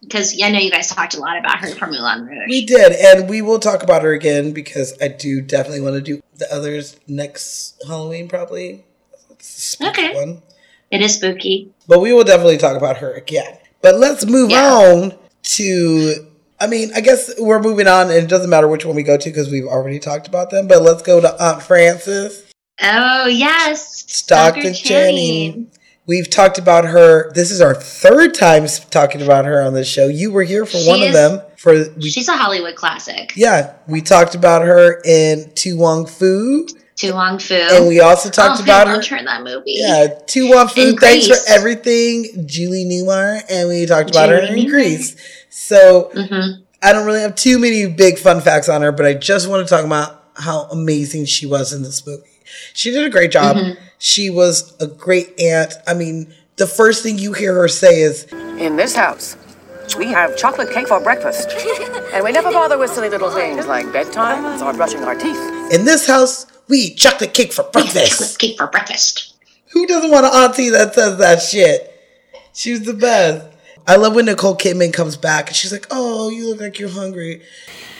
[0.00, 2.48] because I know you guys talked a lot about her from Moulin Rouge.
[2.48, 6.00] We did, and we will talk about her again because I do definitely want to
[6.00, 8.84] do the others next Halloween, probably.
[9.30, 10.14] It's a spooky Okay.
[10.14, 10.42] One.
[10.90, 11.72] It is spooky.
[11.88, 13.58] But we will definitely talk about her again.
[13.82, 16.14] But let's move on to.
[16.58, 19.16] I mean, I guess we're moving on, and it doesn't matter which one we go
[19.16, 20.66] to because we've already talked about them.
[20.66, 22.42] But let's go to Aunt Frances,
[22.82, 24.74] Oh yes, Stockard.
[24.74, 25.70] Channing.
[26.06, 27.32] We've talked about her.
[27.32, 30.06] This is our third time talking about her on this show.
[30.06, 31.40] You were here for She one of them.
[31.56, 33.32] For we, She's a Hollywood classic.
[33.34, 36.66] yeah, we talked about her in To Wong Foo,
[36.96, 37.54] To Wong Foo.
[37.54, 38.96] and we also talked oh, about I her.
[38.96, 39.74] loved her in that movie.
[39.76, 40.80] Yeah, To Wong Foo.
[40.90, 41.44] In Thanks Grease.
[41.44, 44.70] for everything, Julie Newmar, and we talked about her in Newmar.
[44.70, 45.16] Grease.
[45.50, 46.62] So Mm-hmm.
[46.82, 49.66] I don't really have too many big fun facts on her, but I just want
[49.66, 52.22] to talk about how amazing she was in this movie.
[52.74, 53.56] She did a great job.
[53.56, 53.82] Mm-hmm.
[53.98, 55.74] She was a great aunt.
[55.86, 58.24] I mean, the first thing you hear her say is,
[58.58, 59.36] In this house,
[59.98, 61.50] we have chocolate cake for breakfast.
[62.12, 65.38] and we never bother with silly little things like bedtimes or brushing our teeth.
[65.72, 69.34] "In this house, we eat chocolate cake for breakfast." Chocolate cake for breakfast.
[69.72, 71.92] Who doesn't want an auntie that says that shit?
[72.52, 73.46] She was the best.
[73.86, 76.88] I love when Nicole Kidman comes back and she's like, "Oh, you look like you're
[76.88, 77.42] hungry."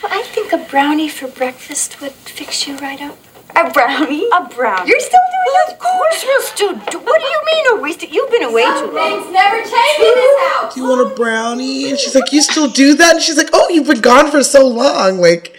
[0.01, 3.17] Well, I think a brownie for breakfast would fix you right up.
[3.55, 4.27] A brownie?
[4.33, 4.89] A brownie.
[4.89, 5.73] You're still doing it?
[5.73, 8.09] Of course we'll still do What do you mean are we still?
[8.09, 9.21] You've been away too long.
[9.21, 10.73] Things never change in this house.
[10.75, 11.89] Do you want a brownie?
[11.89, 14.43] And she's like, "You still do that?" And she's like, "Oh, you've been gone for
[14.43, 15.55] so long." Like,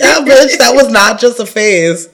[0.00, 2.08] yeah, bitch, that was not just a phase.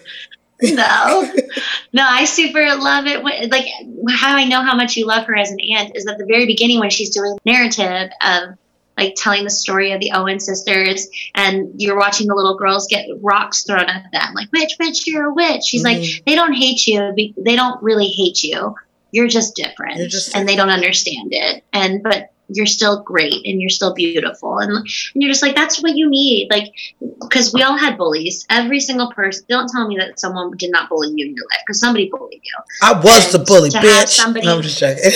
[0.63, 1.33] no,
[1.93, 3.23] no, I super love it.
[3.23, 3.67] When, like
[4.11, 6.47] how I know how much you love her as an aunt is at the very
[6.47, 8.59] beginning when she's doing narrative of
[8.97, 13.09] like telling the story of the Owens sisters, and you're watching the little girls get
[13.21, 15.65] rocks thrown at them, like witch, witch, you're a witch.
[15.65, 16.23] She's like, mm-hmm.
[16.27, 17.33] they don't hate you.
[17.37, 18.77] They don't really hate you.
[19.11, 21.65] You're just different, You're just and they don't understand it.
[21.73, 25.83] And but you're still great and you're still beautiful and, and you're just like that's
[25.83, 26.73] what you need like
[27.21, 30.89] because we all had bullies every single person don't tell me that someone did not
[30.91, 32.53] bully you in your life because somebody bullied you
[32.83, 34.09] I was the bully, bitch.
[34.09, 35.03] somebody- No, I'm just joking.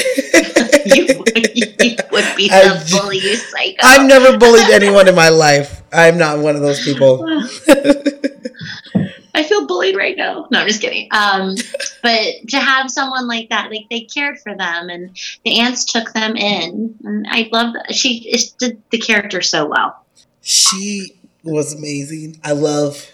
[0.86, 5.28] you, you would be I the bully you psycho I've never bullied anyone in my
[5.28, 5.82] life.
[5.92, 7.18] I'm not one of those people.
[9.38, 10.48] I feel bullied right now.
[10.50, 11.08] No, I'm just kidding.
[11.12, 11.54] Um,
[12.02, 16.12] but to have someone like that, like they cared for them, and the aunts took
[16.12, 20.04] them in, and I love that she did the character so well.
[20.42, 22.40] She was amazing.
[22.42, 23.06] I love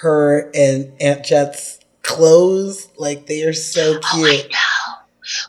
[0.00, 2.88] her and Aunt Jet's clothes.
[2.96, 4.54] Like they are so cute.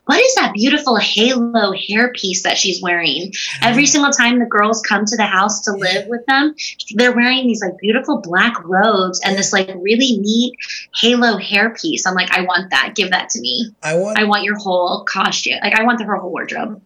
[0.06, 3.34] What is that beautiful halo hairpiece that she's wearing?
[3.64, 6.56] Every single time the girls come to the house to live with them,
[6.94, 10.53] they're wearing these like beautiful black robes and this like really neat
[10.95, 12.02] halo hairpiece.
[12.06, 12.94] I'm like, I want that.
[12.95, 13.72] Give that to me.
[13.82, 15.57] I want I want your whole costume.
[15.64, 16.82] Like I want the, her whole wardrobe.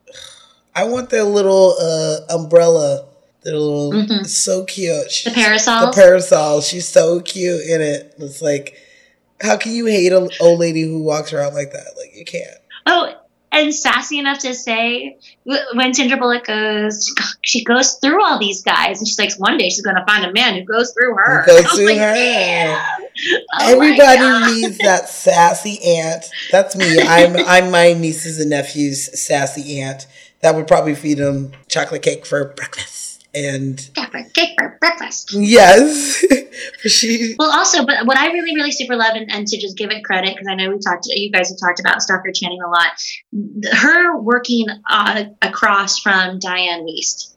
[0.76, 3.06] I want their little uh, umbrella.
[3.44, 4.26] Their little Mhm.
[4.26, 5.12] so cute.
[5.12, 5.88] She's- parasol.
[5.88, 6.62] The parasol.
[6.62, 8.14] She's so cute in it.
[8.18, 8.78] It's like,
[9.42, 11.88] how can you hate an old lady who walks around like that?
[11.98, 12.59] Like you can't.
[12.90, 13.14] Oh,
[13.52, 15.18] and sassy enough to say
[15.74, 19.70] when Sandra Bullock goes, she goes through all these guys, and she's like, one day
[19.70, 21.44] she's going to find a man who goes through her.
[21.44, 22.14] Who goes through like, her.
[22.14, 22.82] "Damn."
[23.60, 26.26] Oh Everybody needs that sassy aunt.
[26.52, 27.00] That's me.
[27.02, 30.08] I'm I'm my nieces and nephews' sassy aunt.
[30.42, 33.09] That would probably feed them chocolate cake for breakfast.
[33.34, 33.78] And
[34.34, 35.34] cake for breakfast.
[35.34, 36.24] yes,
[36.88, 39.92] she Well, also, but what I really, really super love, and, and to just give
[39.92, 42.68] it credit, because I know we talked, you guys have talked about Stockard Channing a
[42.70, 42.88] lot.
[43.74, 47.36] Her working uh, across from Diane Wiest,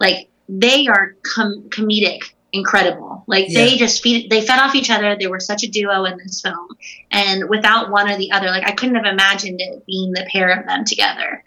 [0.00, 2.20] like they are com- comedic
[2.52, 3.24] incredible.
[3.26, 3.64] Like Yeah.
[3.64, 5.16] they just feed, they fed off each other.
[5.16, 6.68] They were such a duo in this film,
[7.10, 10.50] and without one or the other, like I couldn't have imagined it being the pair
[10.58, 11.42] of them together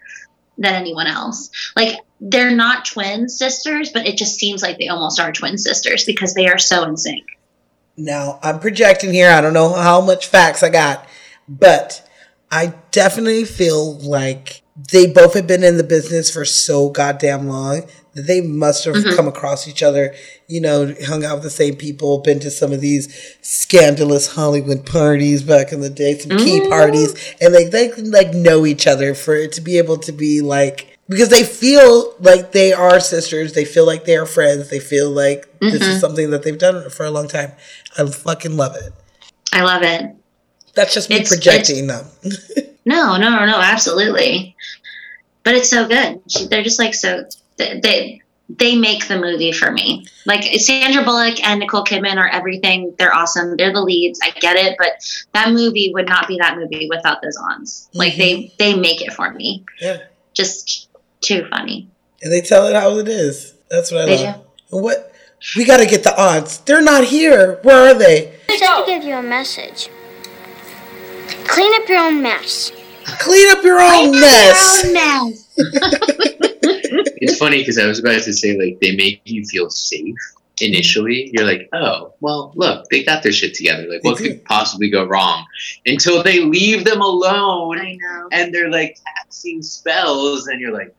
[0.58, 1.50] than anyone else.
[1.74, 6.04] Like they're not twin sisters, but it just seems like they almost are twin sisters
[6.04, 7.24] because they are so in sync.
[7.96, 9.30] Now, I'm projecting here.
[9.30, 11.06] I don't know how much facts I got,
[11.48, 12.08] but
[12.50, 17.86] I definitely feel like they both have been in the business for so goddamn long
[18.14, 19.16] that they must have Mhm.
[19.16, 20.14] come across each other,
[20.46, 23.08] you know, hung out with the same people, been to some of these
[23.42, 26.68] scandalous Hollywood parties back in the day, some key Mm.
[26.68, 30.40] parties, and like they like know each other for it to be able to be
[30.40, 34.78] like because they feel like they are sisters, they feel like they are friends, they
[34.78, 36.00] feel like this is Mhm.
[36.00, 37.52] something that they've done for a long time.
[37.96, 38.92] I fucking love it.
[39.52, 40.04] I love it.
[40.74, 42.04] That's just me It's- projecting them.
[42.84, 44.54] No, no, no, no, absolutely.
[45.48, 46.20] But it's so good.
[46.28, 47.24] She- They're just like so
[47.56, 50.04] they they, they make the movie for me.
[50.26, 52.94] Like Sandra Bullock and Nicole Kidman are everything.
[52.98, 53.56] They're awesome.
[53.56, 54.20] They're the leads.
[54.22, 54.90] I get it, but
[55.32, 57.88] that movie would not be that movie without those ons.
[57.94, 58.54] Like they mm-hmm.
[58.58, 59.64] they make it for me.
[59.80, 60.00] Yeah.
[60.34, 60.90] Just
[61.22, 61.88] too funny.
[62.20, 63.54] And they tell it how it is.
[63.70, 64.44] That's what I They love.
[64.70, 65.14] And what
[65.56, 66.58] we gotta get the aunts.
[66.58, 67.58] They're not here.
[67.62, 68.34] Where are they?
[68.50, 69.88] I just to give you a message.
[71.46, 72.70] Clean up your own mess.
[73.20, 74.84] Clean up your own mess.
[77.20, 80.14] It's funny because I was about to say like they make you feel safe
[80.60, 81.30] initially.
[81.32, 83.86] You're like, oh, well, look, they got their shit together.
[83.88, 85.44] Like, what could possibly go wrong?
[85.86, 88.28] Until they leave them alone, I know.
[88.32, 90.94] and they're like casting spells, and you're like,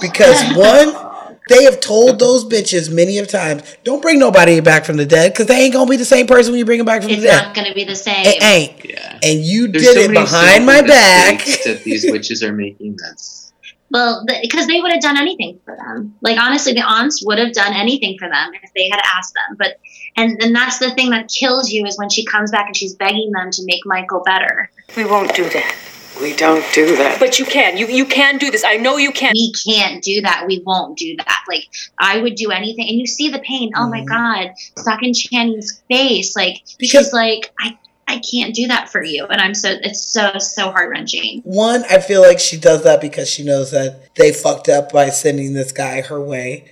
[0.00, 4.96] Because one, they have told those bitches many of times, don't bring nobody back from
[4.96, 7.02] the dead because they ain't gonna be the same person when you bring them back
[7.02, 7.36] from It's the dead.
[7.36, 8.26] It's not gonna be the same.
[8.26, 8.84] It ain't.
[8.84, 9.18] Yeah.
[9.22, 11.44] And you there's did so it behind my back.
[11.64, 12.96] that these witches are making.
[13.02, 13.52] That's
[13.90, 16.14] Well, because they would have done anything for them.
[16.20, 19.56] Like honestly, the aunts would have done anything for them if they had asked them.
[19.58, 19.78] But
[20.16, 22.94] and and that's the thing that kills you is when she comes back and she's
[22.94, 24.70] begging them to make Michael better.
[24.96, 25.74] We won't do that.
[26.20, 27.18] We don't do that.
[27.20, 27.76] But you can.
[27.76, 28.64] You you can do this.
[28.64, 29.32] I know you can.
[29.34, 30.44] We can't do that.
[30.46, 31.44] We won't do that.
[31.48, 31.68] Like
[31.98, 33.72] I would do anything, and you see the pain.
[33.76, 34.06] Oh my mm-hmm.
[34.06, 36.36] god, Stockard Channing's face.
[36.36, 37.78] Like she's like, I
[38.08, 41.42] I can't do that for you, and I'm so it's so so heart wrenching.
[41.44, 45.10] One, I feel like she does that because she knows that they fucked up by
[45.10, 46.64] sending this guy her way.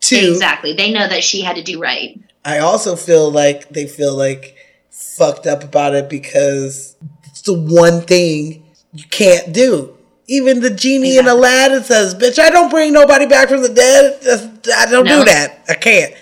[0.00, 0.30] Two.
[0.30, 0.74] Exactly.
[0.74, 2.20] They know that she had to do right.
[2.44, 4.56] I also feel like they feel like
[4.90, 8.65] fucked up about it because it's the one thing
[8.96, 9.92] you can't do.
[10.28, 14.18] Even the genie in Aladdin says, "Bitch, I don't bring nobody back from the dead.
[14.76, 15.20] I don't No.
[15.20, 15.60] do that.
[15.68, 16.12] I can't."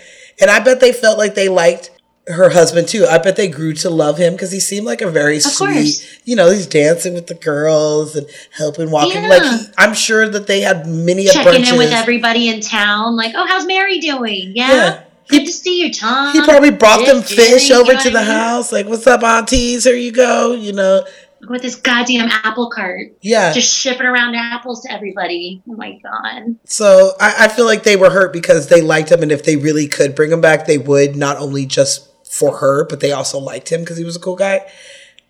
[0.40, 1.90] And I bet they felt like they liked
[2.26, 3.06] her husband too.
[3.06, 5.74] I bet they grew to love him because he seemed like a very sweet.
[5.74, 6.06] course.
[6.24, 8.26] You know, he's dancing with the girls and
[8.56, 9.26] helping walking.
[9.28, 13.32] Like he, I'm sure that they had many Checking in with everybody in town, like,
[13.34, 14.52] oh, how's Mary doing?
[14.54, 14.68] Yeah.
[14.72, 15.00] Yeah.
[15.28, 16.34] Good to see you, Tom.
[16.34, 18.30] He probably brought them Fish, fish over to the I mean?
[18.30, 18.70] house.
[18.72, 19.84] Like, what's up, aunties?
[19.84, 20.52] Here you go.
[20.52, 21.04] You know,
[21.48, 23.12] with this goddamn apple cart.
[23.20, 23.52] Yeah.
[23.52, 25.62] Just shipping around apples to everybody.
[25.68, 26.56] Oh my god.
[26.64, 29.56] So I, I feel like they were hurt because they liked him, and if they
[29.56, 33.38] really could bring him back, they would not only just for her, but they also
[33.38, 34.60] liked him because he was a cool guy.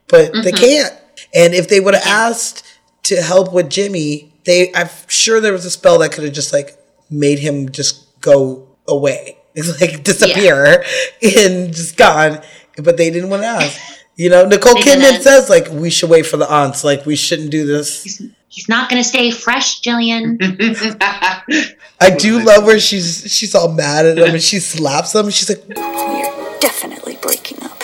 [0.08, 0.56] But they Mhm.
[0.58, 0.94] can't.
[1.34, 2.64] And if they would have asked
[3.04, 6.52] to help with Jimmy, they I'm sure there was a spell that could have just
[6.52, 6.76] like
[7.10, 10.84] made him just go away, It's like disappear
[11.22, 12.40] and just gone.
[12.76, 13.80] But they didn't want to ask.
[14.16, 15.22] You know, Nicole They Kidman didn't.
[15.22, 16.84] says like we should wait for the aunts.
[16.84, 18.22] Like we shouldn't do this.
[18.48, 20.38] He's not gonna stay fresh, Gillian.
[20.40, 25.30] I do love where she's she's all mad at him and she slaps him.
[25.30, 27.82] She's like, We're definitely breaking up.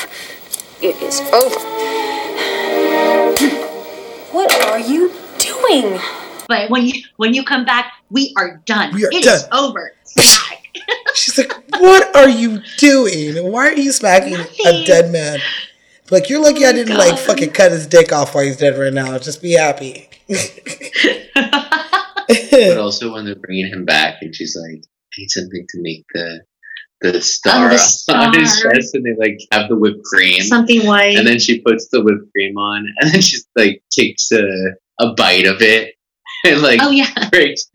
[0.80, 1.60] It is over.
[4.32, 5.98] What are you doing?
[6.46, 8.94] but when you when you come back, we are done.
[8.94, 9.48] We are It is done.
[9.52, 9.92] over.
[11.14, 13.50] she's like, what are you doing?
[13.50, 15.40] Why are you smacking a dead man?
[16.10, 18.78] Like you're lucky I oh didn't like fucking cut his dick off while he's dead
[18.78, 19.18] right now.
[19.18, 20.08] Just be happy.
[22.50, 26.04] but also when they're bringing him back, and she's like, "I need something to make
[26.14, 26.40] the
[27.02, 28.72] the star, the on his star.
[28.72, 31.16] chest," and they like have the whipped cream, Something white.
[31.16, 34.42] and then she puts the whipped cream on, and then she's like takes a
[34.98, 35.94] a bite of it,
[36.44, 37.28] and like Oh, yeah.
[37.30, 37.66] breaks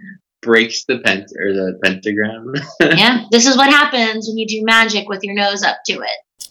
[0.41, 2.53] breaks the pent or the pentagram.
[2.79, 6.47] yeah, this is what happens when you do magic with your nose up to it.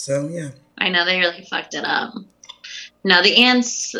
[0.00, 0.50] So yeah.
[0.78, 2.14] I know they really fucked it up.
[3.04, 3.94] No, the aunts,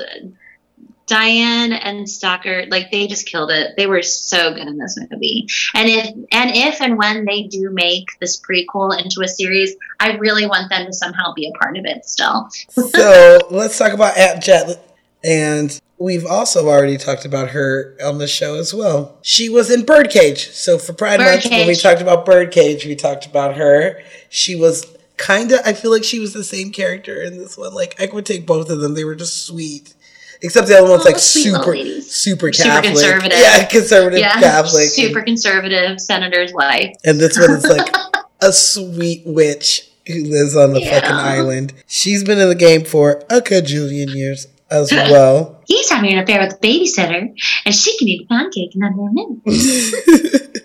[1.07, 3.75] Diane and Stockard, like they just killed it.
[3.77, 5.47] They were so good in this movie.
[5.75, 10.13] And if and if and when they do make this prequel into a series, I
[10.13, 12.49] really want them to somehow be a part of it still.
[12.91, 14.83] So let's talk about Aunt Jet.
[15.23, 19.19] And we've also already talked about her on the show as well.
[19.21, 20.51] She was in Birdcage.
[20.51, 24.03] So for Pride Month, when we talked about Birdcage, we talked about her.
[24.31, 27.73] She was kind of, I feel like she was the same character in this one.
[27.75, 28.95] Like, I would take both of them.
[28.95, 29.95] They were just sweet.
[30.43, 32.11] Except the other one's like sweet little super, ladies.
[32.15, 32.85] super Super Catholic.
[32.95, 33.39] conservative.
[33.39, 34.85] Yeah, conservative yeah, Catholic.
[34.89, 36.97] super conservative senator's wife.
[37.05, 37.95] And this one is like
[38.41, 41.01] a sweet witch who lives on the Yeah.
[41.01, 41.75] fucking island.
[41.87, 45.61] She's been in the game for a cajillion years as well.
[45.67, 47.35] He's having an affair with the babysitter,
[47.67, 49.45] and she can eat a pancake in under a minute.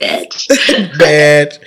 [0.00, 0.98] Bitch.
[0.98, 1.58] Bad.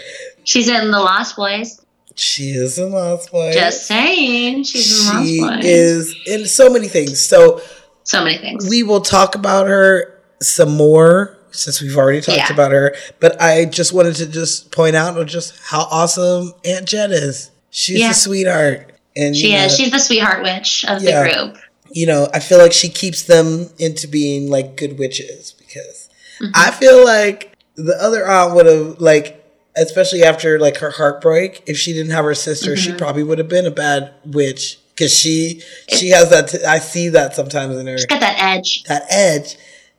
[0.44, 1.80] She's in The Lost Boys.
[2.16, 3.54] She is in Lost Boys.
[3.56, 5.66] Just saying, she's in she Lost Boys.
[5.66, 7.26] is in so many things.
[7.26, 7.62] So
[8.04, 8.70] so many things.
[8.70, 12.54] we will talk about her some more since we've already talked Yeah.
[12.54, 12.96] about her.
[13.20, 17.52] But I just wanted to just point out just how awesome Aunt Jen is.
[17.70, 18.12] She's Yeah.
[18.12, 18.92] a sweetheart.
[19.16, 19.76] And She you know, is.
[19.78, 21.24] She's the sweetheart witch of Yeah.
[21.24, 21.58] the group.
[21.92, 26.10] you know, I feel like she keeps them into being like good witches because
[26.42, 26.52] Mm-hmm.
[26.54, 29.45] I feel like the other aunt would have like,
[29.78, 32.98] especially after like her heartbreak, if she didn't have her sister, she Mhm.
[32.98, 36.48] probably would have been a bad witch because she she has that.
[36.50, 38.84] T- I see that sometimes in her She's got that edge.
[38.88, 39.58] that edge,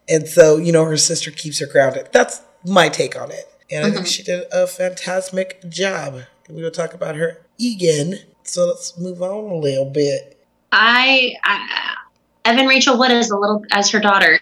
[0.09, 2.09] and so you know her sister keeps her grounded.
[2.13, 4.11] That's my take on it, and I think Mhm.
[4.13, 6.23] she did a fantastic job.
[6.49, 8.21] We will talk about her again.
[8.45, 10.37] So let's move on a little bit.
[10.73, 11.95] I, I
[12.45, 14.39] Evan Rachel Wood as a little as her daughter,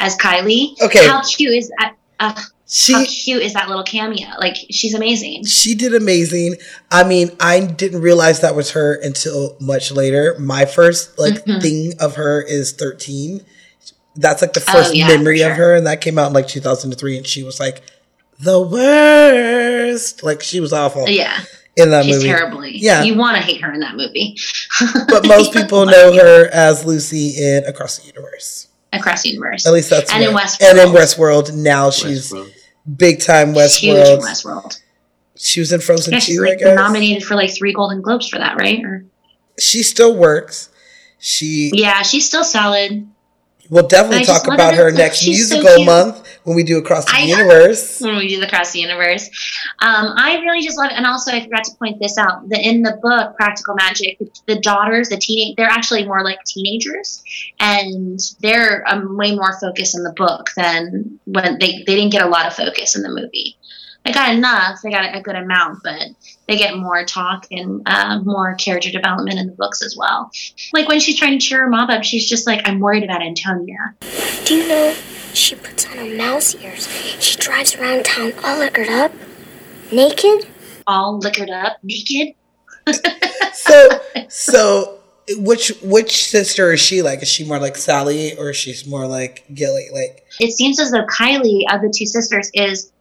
[0.00, 0.80] as Kylie.
[0.80, 1.06] Okay.
[1.06, 1.94] How cute is that?
[2.18, 4.26] Uh, She- how cute is that little cameo?
[4.40, 5.44] Like she's amazing.
[5.44, 6.56] She did amazing.
[6.90, 10.34] I mean, I didn't realize that was her until much later.
[10.40, 11.62] My first like Mhm.
[11.62, 13.42] thing of her is 13.
[14.16, 16.32] That's like the Oh, first yeah, memory for of her, and that came out in
[16.32, 17.82] like 2003, and she was like
[18.40, 20.22] the worst.
[20.22, 21.08] Like she was awful.
[21.08, 21.38] Yeah.
[21.78, 22.28] in that she's movie.
[22.28, 22.72] terribly.
[22.78, 24.34] Yeah, You want to hate her in that movie.
[25.08, 28.68] but most people know her as Lucy in Across the Universe.
[28.94, 29.66] Across the universe.
[29.66, 30.70] At least that's and in what- Westworld.
[30.70, 32.32] And in Westworld, now she's
[32.94, 34.64] big time She's huge in Westworld.
[34.64, 34.80] Westworld.
[35.36, 38.28] She was in Frozen Yeah, she's 2, I like nominated for like three Golden Globes
[38.28, 38.82] for that, right?
[38.84, 39.04] Or
[39.58, 40.70] She still works.
[41.18, 43.08] She yeah, she's still solid.
[43.70, 44.90] We'll definitely talk about her.
[44.90, 45.86] her next She's so musical cute.
[45.86, 47.20] month when we do Across the I.
[47.22, 48.00] Universe.
[48.00, 49.28] when we do the Across the Universe.
[49.80, 50.96] Um, I really just love it.
[50.96, 54.60] And also, I forgot to point this out that in the book, Practical Magic, the
[54.60, 57.22] daughters, the teenage, they're actually more like teenagers.
[57.58, 62.22] And they're um, way more focused in the book than when they, they didn't get
[62.22, 63.56] a lot of focus in the movie.
[64.06, 66.00] They got enough, I got a good amount, but
[66.46, 70.30] they get more talk and uh, more character development in the books as well.
[70.72, 73.20] Like when she's trying to cheer her mom up, she's just like, I'm worried about
[73.20, 73.96] Antonia.
[74.44, 74.94] Do you know
[75.34, 76.86] she puts on her mouse ears?
[77.20, 79.12] She drives around town all liquored up,
[79.90, 80.46] naked.
[80.86, 82.34] All liquored up, naked.
[83.52, 84.98] So, so
[85.38, 87.22] which which sister is she like?
[87.22, 89.88] Is she more like Sally or she's more like Gilly?
[89.92, 92.95] Like it seems as though Kylie of the two sisters is remember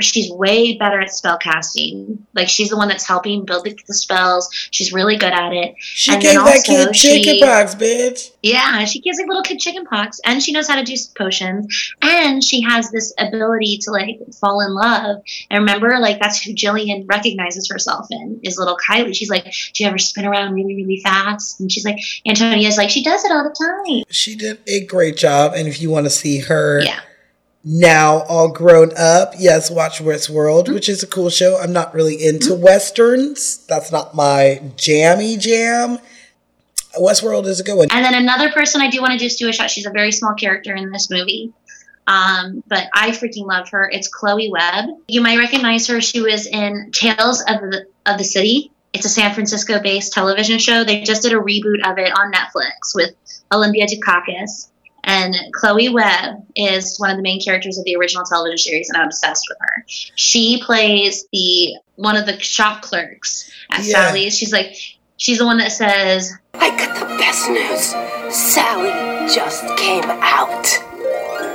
[0.00, 2.26] she's way better at spell casting.
[2.34, 4.48] Like she's the one that's helping build the, the spells.
[4.70, 5.74] She's really good at it.
[5.78, 8.32] she And gave then that kid she- pox, bitch.
[8.42, 11.92] Yeah, she gives a little kid chicken pox, and she knows how to do potions,
[12.00, 15.22] and she has this ability to like fall in love.
[15.50, 19.14] And remember, like that's who Gillian recognizes herself in is little Kylie.
[19.14, 22.88] She's like, "Do you ever spin around really, really fast?" And she's like, "Antonia's like,
[22.90, 26.06] she does it all the time." She did a great job, and if you want
[26.06, 27.00] to see her Yeah.
[27.62, 31.58] Now all grown up, yes, watch Westworld, which is a cool show.
[31.58, 33.58] I'm not really into westerns.
[33.66, 35.98] That's not my jammy jam.
[36.98, 37.88] Westworld is a good one.
[37.90, 39.70] And then another person I do want to just do a shot.
[39.70, 41.52] She's a very small character in this movie.
[42.06, 43.88] Um, but I freaking love her.
[43.88, 44.86] It's Chloe Webb.
[45.06, 46.00] You might recognize her.
[46.00, 48.72] She was in Tales of the of the City.
[48.92, 50.82] It's a San Francisco based television show.
[50.82, 53.14] They just did a reboot of it on Netflix with
[53.52, 54.68] Olympia Dukakis.
[55.04, 59.00] And Chloe Webb is one of the main characters of the original television series, and
[59.00, 59.84] I'm obsessed with her.
[60.14, 64.06] She plays the one of the shop clerks at Yeah.
[64.08, 64.36] Sally's.
[64.36, 64.74] She's like,
[65.16, 68.34] she's the one that says, I got the best news.
[68.34, 68.90] Sally
[69.34, 70.66] just came out.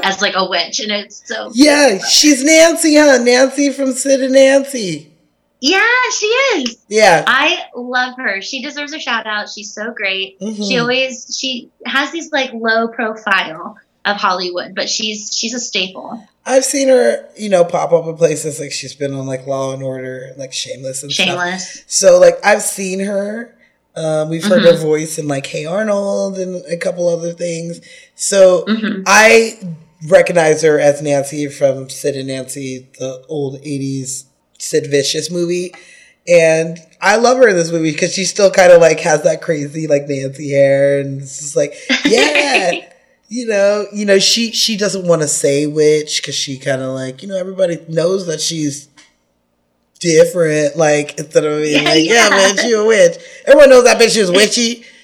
[0.04, 3.18] as like a witch, and it's so Yeah, she's Nancy, huh?
[3.24, 5.12] Nancy from Sid and Nancy.
[5.68, 5.82] Yeah,
[6.16, 6.78] she is.
[6.88, 7.24] Yeah.
[7.26, 8.42] I love her.
[8.42, 9.50] She deserves a shout out.
[9.50, 10.40] She's so great.
[10.40, 10.68] Mhm.
[10.68, 16.24] She always she has these like low profile of Hollywood, but she's she's a staple.
[16.46, 19.74] I've seen her, you know, pop up in places like she's been on like Law
[19.74, 21.68] and Order, and, like Shameless and Shameless.
[21.68, 21.84] stuff.
[21.88, 23.52] So like I've seen her.
[23.96, 24.82] Um, we've heard her Mhm.
[24.82, 27.80] voice in like Hey Arnold and a couple other things.
[28.14, 29.04] So Mhm.
[29.08, 29.58] I
[30.08, 34.26] recognize her as Nancy from Sid and Nancy, the old '80s
[34.66, 35.74] Sid Vicious movie.
[36.28, 39.42] And I love her in this movie because she still kind of like has that
[39.42, 41.76] crazy like Nancy hair, and it's just like,
[42.06, 42.72] yeah,
[43.30, 46.96] you know, you know, she she doesn't want to say witch because she kind of
[46.96, 48.88] like, you know, everybody knows that she's
[50.00, 50.76] different.
[50.78, 52.30] Like instead of being Yeah, like, yeah, yeah.
[52.30, 53.18] man, she a witch.
[53.46, 54.84] Everyone knows that bitch is witchy.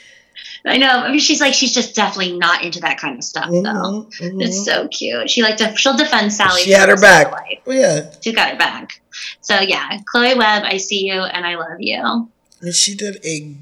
[0.65, 0.89] I know.
[0.89, 4.07] I mean, she's like she's just definitely not into that kind of stuff though.
[4.19, 5.29] Mhm, It's so cute.
[5.29, 6.61] She like to, she'll defend Sally.
[6.61, 7.31] She had her back.
[7.31, 7.59] life.
[7.65, 9.01] Oh, yeah, She's got her back.
[9.41, 12.29] So yeah, Chloe Webb, I see you and I love you.
[12.61, 13.55] and she did a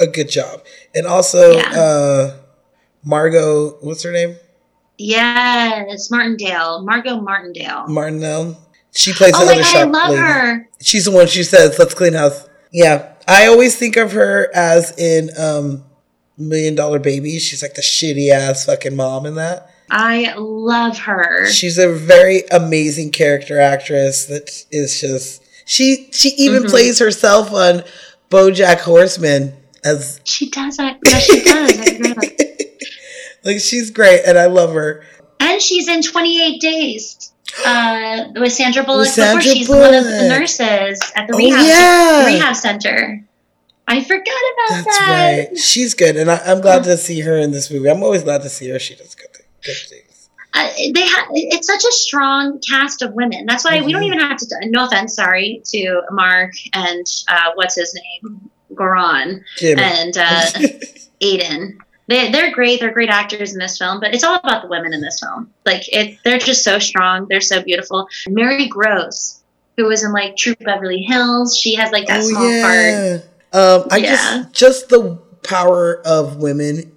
[0.00, 0.62] a good job.
[0.94, 1.70] And also, Yeah.
[1.80, 2.36] uh
[3.04, 4.36] Margo, what's her name?
[4.96, 7.86] Yes, Martindale, Margo Martindale.
[7.88, 8.56] Martindale.
[8.94, 10.22] She plays Oh the my god, I love lady.
[10.22, 10.68] her.
[10.80, 12.48] She's the one she says, let's clean house.
[12.72, 13.12] Yeah.
[13.26, 15.84] I always think of her as in um
[16.38, 17.38] Million Dollar Baby.
[17.38, 19.70] She's like the shitty ass fucking mom in that.
[19.90, 21.46] I love her.
[21.50, 26.70] She's a very amazing character actress that is just she she even Mhm.
[26.70, 27.84] plays herself on
[28.30, 29.54] Bojack Horseman
[29.84, 30.98] as She does that.
[31.04, 31.78] Yes, she does.
[31.78, 32.78] I forgot about that.
[33.44, 35.04] like she's great and I love her.
[35.40, 37.32] And she's in 28 Days
[37.64, 39.06] uh, with Sandra Bullock.
[39.06, 42.26] With Sandra before she's one of the nurses at the Oh, rehab, yeah.
[42.26, 43.24] rehab center.
[43.88, 45.06] I forgot about That's that.
[45.08, 45.58] That's right.
[45.58, 47.88] She's good and I, I'm glad to see her in this movie.
[47.90, 48.78] I'm always glad to see her.
[48.78, 49.28] She does good,
[49.64, 50.28] good things.
[50.54, 53.44] Uh, they have it's such a strong cast of women.
[53.46, 54.14] That's why we don't Mm-hmm.
[54.14, 54.46] even have to.
[54.66, 59.82] No offense, sorry to Mark and uh, what's his name, Goran Jimmy.
[59.82, 60.40] and uh,
[61.22, 61.78] Aiden.
[62.06, 62.80] They they're great.
[62.80, 65.50] They're great actors in this film, but it's all about the women in this film.
[65.66, 67.26] Like it, they're just so strong.
[67.28, 68.08] They're so beautiful.
[68.28, 69.42] Mary Gross,
[69.76, 73.24] who was in like True Beverly Hills, she has like that small part.
[73.52, 74.10] Um, I Yeah.
[74.16, 76.92] just just the power of women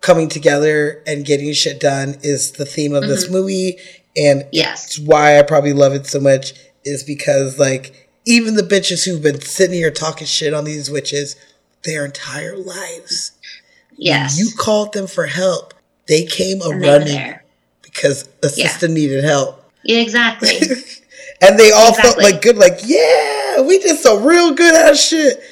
[0.00, 3.30] coming together and getting shit done is the theme of this Mhm.
[3.30, 3.78] movie,
[4.16, 4.84] and Yes.
[4.86, 6.54] it's why I probably love it so much
[6.84, 11.36] is because like even the bitches who've been sitting here talking shit on these witches
[11.84, 13.32] their entire lives.
[13.96, 14.38] Yes.
[14.38, 15.74] You called them for help.
[16.06, 17.34] They came a And they were running
[17.82, 18.68] because a Yeah.
[18.68, 19.62] sister needed help.
[19.84, 20.60] Yeah, exactly.
[21.44, 25.42] And they all felt like good, like, yeah, we did some real good ass shit.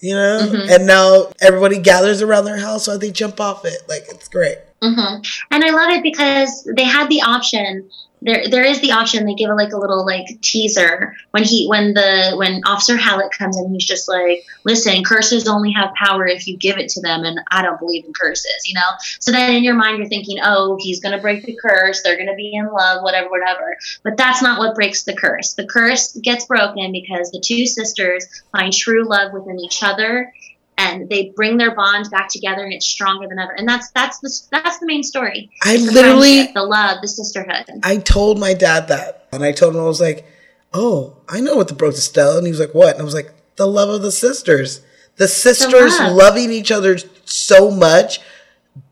[0.00, 0.38] You know?
[0.50, 0.70] Mhm.
[0.70, 3.82] And now everybody gathers around their house while they jump off it.
[3.88, 4.58] Like it's great.
[4.82, 5.16] hmm
[5.50, 7.90] And I love it because they had the option.
[8.22, 9.24] There, there is the option.
[9.24, 13.32] They give it like a little like teaser when he, when the, when Officer Hallett
[13.32, 17.00] comes in, he's just like, "Listen, curses only have power if you give it to
[17.00, 18.90] them, and I don't believe in curses." You know.
[19.20, 22.02] So then in your mind, you're thinking, "Oh, he's gonna break the curse.
[22.02, 25.54] They're gonna be in love, whatever, whatever." But that's not what breaks the curse.
[25.54, 30.32] The curse gets broken because the two sisters find true love within each other
[30.82, 34.18] and they bring their bond back together and it's stronger than ever and that's that's
[34.20, 38.54] the that's the main story I the literally- the love the sisterhood I told my
[38.54, 39.28] dad that.
[39.32, 40.26] And I told him I was like,
[40.74, 42.36] Oh, I know what the broke the spell.
[42.36, 42.92] And he was like, What?
[42.94, 44.80] And I was like, The love of the sisters.
[45.16, 46.16] The sisters love.
[46.16, 48.20] loving each other so much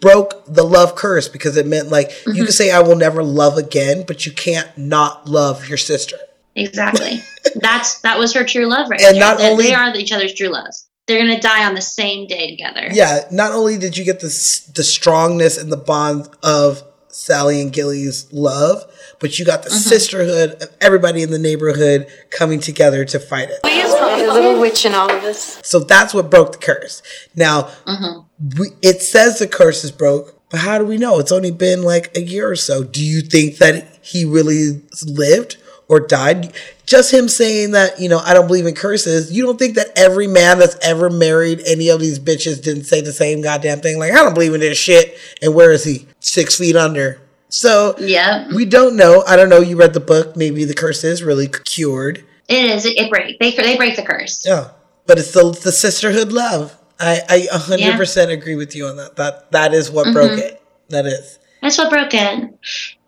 [0.01, 2.45] broke the love curse because it meant like you Mm-hmm.
[2.45, 6.17] can say I will never love again, but you can't not love your sister.
[6.57, 7.21] exactly
[7.57, 9.21] that's that was her true love right And there.
[9.21, 12.27] not They- only- they are each other's true loves they're gonna die on the same
[12.29, 16.85] day together Yeah, not only did you get this the strongness and the bond of
[17.11, 18.85] Sally and Gilly's love,
[19.19, 19.79] but you got the Mm-hmm.
[19.89, 23.59] sisterhood of everybody in the neighborhood coming together to fight it.
[23.65, 25.59] A little witch in all of us.
[25.67, 27.03] So that's what broke the curse.
[27.35, 28.61] Now, Mm-hmm.
[28.61, 31.19] we, it says the curse is broke, but how do we know?
[31.19, 32.85] It's only been like a year or so.
[32.85, 35.57] Do you think that he really lived
[35.89, 36.53] or died?
[36.87, 39.33] Just him saying that, you know, I don't believe in curses.
[39.33, 43.01] You don't think that every man that's ever married any of these bitches didn't say
[43.01, 43.99] the same goddamn thing?
[43.99, 45.17] Like, I don't believe in this shit.
[45.43, 46.07] And where is he?
[46.21, 47.21] Six feet under.
[47.51, 49.25] So yeah we don't know.
[49.27, 49.61] I don't know.
[49.61, 50.37] You read the book.
[50.37, 52.25] Maybe the curse is really cured.
[52.49, 54.73] it is it, it break they they break the curse Yeah,
[55.07, 56.77] but it's the the sisterhood love.
[57.01, 59.17] I I a hundred percent agree with you on that.
[59.17, 60.39] That that is what broke Mhm.
[60.41, 60.63] it.
[60.91, 61.39] That is.
[61.63, 62.51] That's what broke it.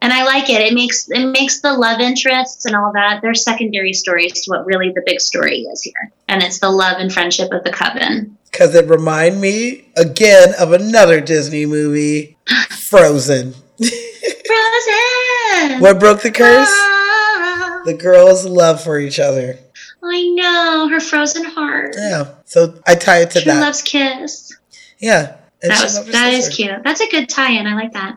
[0.03, 0.63] And I like it.
[0.63, 3.21] It makes it makes the love interests and all that.
[3.21, 6.11] They're secondary stories to what really the big story is here.
[6.29, 8.39] And it's the love and friendship of the coven.
[8.51, 12.39] Because it remind me again of another Disney movie,
[12.71, 13.55] Frozen.
[13.79, 15.81] Frozen.
[15.81, 16.69] What broke the curse?
[16.71, 19.59] Ah, The girls' love for each other.
[20.03, 21.95] I know her frozen heart.
[21.99, 22.35] Yeah.
[22.47, 23.61] So I tie it to True that.
[23.61, 24.57] love's kiss.
[24.99, 25.37] Yeah.
[25.63, 26.83] That was that is cute.
[26.85, 27.67] That's a good tie-in.
[27.67, 28.17] I like that.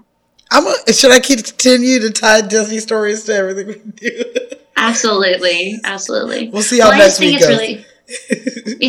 [0.51, 4.23] I'm a, should I continue to tie Disney stories to everything we do?
[4.75, 6.49] Absolutely, absolutely.
[6.49, 7.85] We'll see how well, I next week it's really.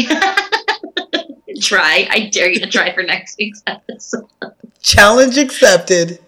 [1.61, 2.07] try.
[2.11, 4.29] I dare you to try for next week's episode.
[4.83, 6.19] Challenge accepted.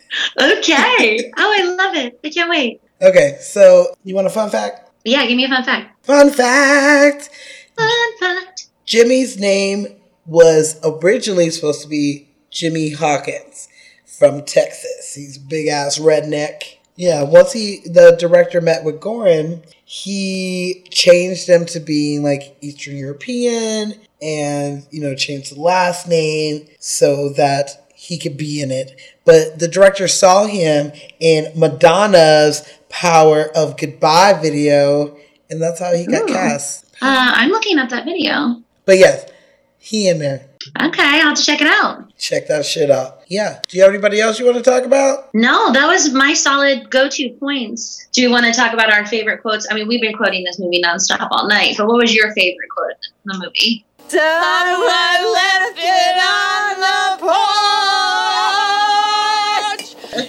[0.40, 1.32] Okay.
[1.36, 2.20] Oh, I love it.
[2.24, 2.80] I can't wait.
[3.02, 4.90] Okay, so you want a fun fact?
[5.04, 6.06] Yeah, give me a fun fact.
[6.06, 7.30] Fun fact.
[7.76, 8.68] Fun fact.
[8.86, 9.86] Jimmy's name
[10.24, 13.68] was originally supposed to be Jimmy Hawkins
[14.06, 15.05] from Texas.
[15.16, 16.76] He's big ass redneck.
[16.94, 22.96] Yeah, once he the director met with Goran, he changed them to being like Eastern
[22.96, 28.98] European and you know changed the last name so that he could be in it.
[29.24, 35.16] But the director saw him in Madonna's Power of Goodbye video,
[35.50, 36.32] and that's how he got Ooh.
[36.32, 36.84] cast.
[37.02, 38.62] Uh, I'm looking at that video.
[38.84, 39.30] But yes,
[39.78, 40.46] he in there.
[40.80, 42.16] Okay, I'll have to check it out.
[42.16, 43.15] Check that shit out.
[43.28, 43.60] Yeah.
[43.68, 45.34] Do you have anybody else you want to talk about?
[45.34, 48.06] No, that was my solid go-to points.
[48.12, 49.66] Do you want to talk about our favorite quotes?
[49.70, 52.68] I mean, we've been quoting this movie nonstop all night, but what was your favorite
[52.70, 53.84] quote in the movie?
[54.08, 57.46] Someone left it on the porch.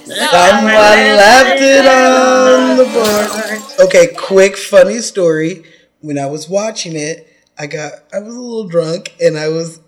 [0.07, 3.88] Someone left it on the board.
[3.88, 5.64] Okay, quick funny story.
[6.02, 7.28] When I was watching it,
[7.60, 9.80] I got I was a little drunk and I was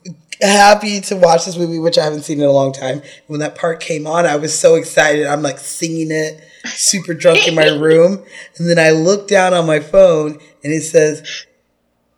[0.41, 3.01] happy to watch this movie, which I haven't seen in a long time.
[3.27, 5.25] When that part came on, I was so excited.
[5.25, 8.23] I'm like singing it, super drunk in my room.
[8.57, 11.45] And then I look down on my phone and it says,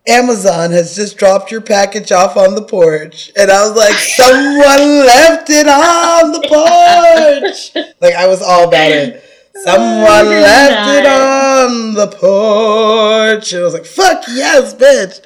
[0.07, 3.31] Amazon has just dropped your package off on the porch.
[3.37, 7.85] And I was like, someone left it on the porch.
[8.01, 9.23] Like, I was all about it.
[9.53, 13.53] Someone left it on the porch.
[13.53, 15.23] And I was like, fuck yes, bitch.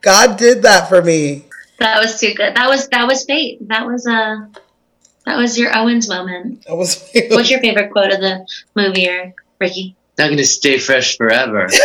[0.00, 1.44] God did that for me.
[1.78, 2.54] That was too good.
[2.54, 3.66] That was that was fate.
[3.68, 4.46] That was uh
[5.26, 6.64] that was your Owens moment.
[6.66, 9.34] That was What's your favorite quote of the movie, Eric?
[9.58, 9.96] Ricky?
[10.18, 11.68] Not gonna stay fresh forever.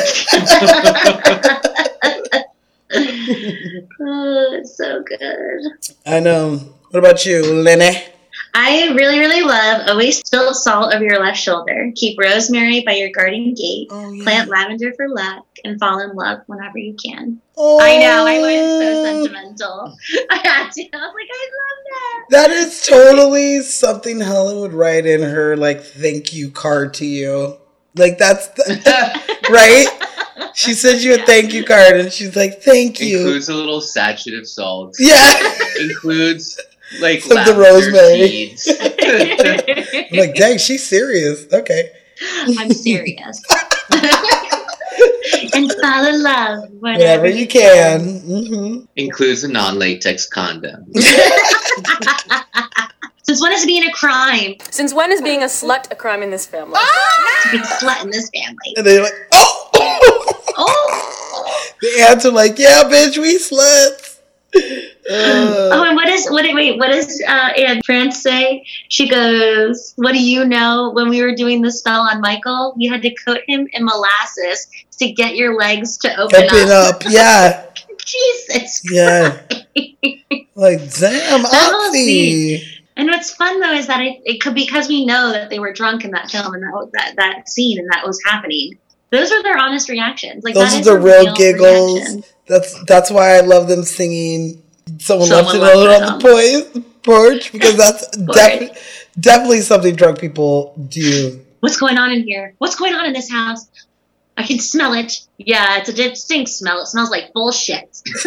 [4.01, 5.91] Oh, it's so good.
[6.05, 6.57] I know.
[6.89, 8.03] What about you, Lenny?
[8.53, 11.91] I really, really love always spill salt over your left shoulder.
[11.95, 13.87] Keep rosemary by your garden gate.
[13.91, 17.41] Oh, Plant lavender for luck and fall in love whenever you can.
[17.57, 17.79] Oh.
[17.81, 19.97] I know, I was so sentimental.
[20.29, 20.81] I had to.
[20.81, 22.25] I was like, I love that.
[22.29, 27.57] That is totally something Helen would write in her like thank you card to you.
[27.95, 29.87] Like that's the, right.
[30.55, 33.19] She sends you a thank you card and she's like thank you.
[33.19, 34.95] Includes a little sachet of salt.
[34.99, 35.33] Yeah.
[35.79, 36.59] Includes
[36.99, 38.55] like of the rosemary.
[40.11, 41.45] I'm like dang, she's serious.
[41.51, 41.91] Okay.
[42.57, 43.41] I'm serious.
[45.53, 48.19] and fall in love whenever, Whenever you can.
[48.21, 50.91] mm-hmm Includes a non-latex condom.
[53.23, 54.55] Since when is being a crime?
[54.71, 56.79] Since when is being a slut a crime in this family?
[57.43, 58.73] To be a slut in this family.
[58.75, 59.69] And they're like, Oh,
[60.57, 61.69] oh!
[61.81, 63.98] the answer like, yeah, bitch, we sluts.
[65.11, 66.45] Oh, and what is what?
[66.53, 68.65] Wait, what does uh, Aunt Frances say?
[68.89, 70.91] She goes, "What do you know?
[70.93, 74.67] When we were doing the spell on Michael, we had to coat him in molasses
[74.99, 77.03] to get your legs to open, open up.
[77.07, 77.65] Yeah.
[78.05, 78.81] Jesus.
[78.91, 79.41] Yeah.
[80.55, 82.63] Like, damn, Oxy.
[82.97, 85.71] And what's fun though is that it, it could because we know that they were
[85.71, 88.77] drunk in that film and that that that scene and that was happening.
[89.09, 90.43] Those are their honest reactions.
[90.43, 91.95] Like Those are the a real giggles.
[91.99, 92.23] reaction.
[92.47, 94.61] That's that's why I love them singing.
[94.97, 98.77] Someone, Someone left it left on it the po- porch because that's definitely
[99.19, 101.45] definitely something drunk people do.
[101.59, 102.55] What's going on in here?
[102.57, 103.67] What's going on in this house?
[104.37, 105.13] I can smell it.
[105.37, 106.81] Yeah, it's a distinct smell.
[106.81, 108.01] It smells like bullshit.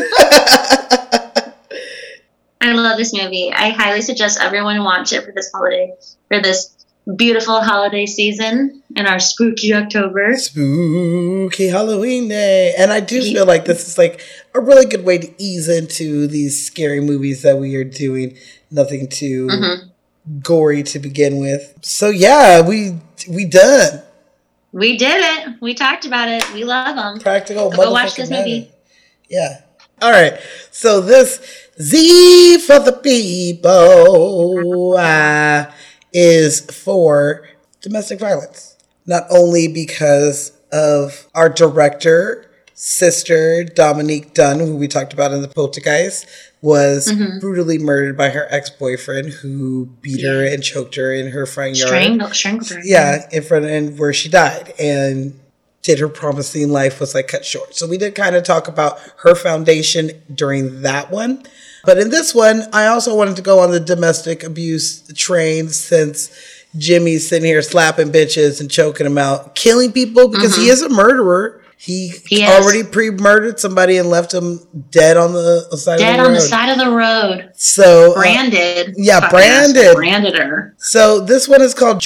[2.60, 3.50] I love this movie.
[3.52, 5.94] I highly suggest everyone watch it for this holiday,
[6.28, 6.81] for this
[7.16, 10.34] beautiful holiday season and our spooky October.
[10.36, 14.20] Spooky Halloween day, and I do feel like this is like
[14.54, 18.36] a really good way to ease into these scary movies that we are doing.
[18.70, 19.90] Nothing too Mhm.
[20.42, 21.74] gory to begin with.
[21.82, 22.94] So yeah, we
[23.28, 24.02] we done.
[24.72, 25.54] We did it.
[25.60, 26.44] We talked about it.
[26.54, 27.20] We love them.
[27.20, 27.70] Practical.
[27.70, 28.42] Go watch this matter.
[28.48, 28.70] movie.
[29.28, 29.58] Yeah.
[30.00, 30.34] All right.
[30.70, 31.40] So this
[31.80, 35.66] Z for the people uh,
[36.12, 37.48] is for
[37.80, 38.76] domestic violence.
[39.06, 45.48] Not only because of our director, sister Dominique Dunne, who we talked about in the
[45.48, 46.26] Poltergeist,
[46.60, 47.40] was Mhm.
[47.40, 51.88] brutally murdered by her ex-boyfriend who beat her and choked her in her front yard.
[51.88, 52.80] Strangled, strangled her.
[52.84, 55.34] Yeah, in front and where she died and
[55.82, 57.74] did her promising life was like cut short.
[57.76, 61.42] So we did kind of talk about her foundation during that one.
[61.84, 66.30] But in this one, I also wanted to go on the domestic abuse train since
[66.76, 70.72] Jimmy's sitting here slapping bitches and choking them out, killing people because he Mhm.
[70.72, 71.58] is a murderer.
[71.76, 74.60] He, He already pre-murdered somebody and left him
[74.92, 76.36] dead on the side Dead of the on road.
[76.36, 77.48] the side of the road.
[77.56, 78.94] So uh, Branded.
[78.96, 79.96] yeah, branded.
[79.96, 80.76] Branded her.
[80.78, 81.98] So this one is called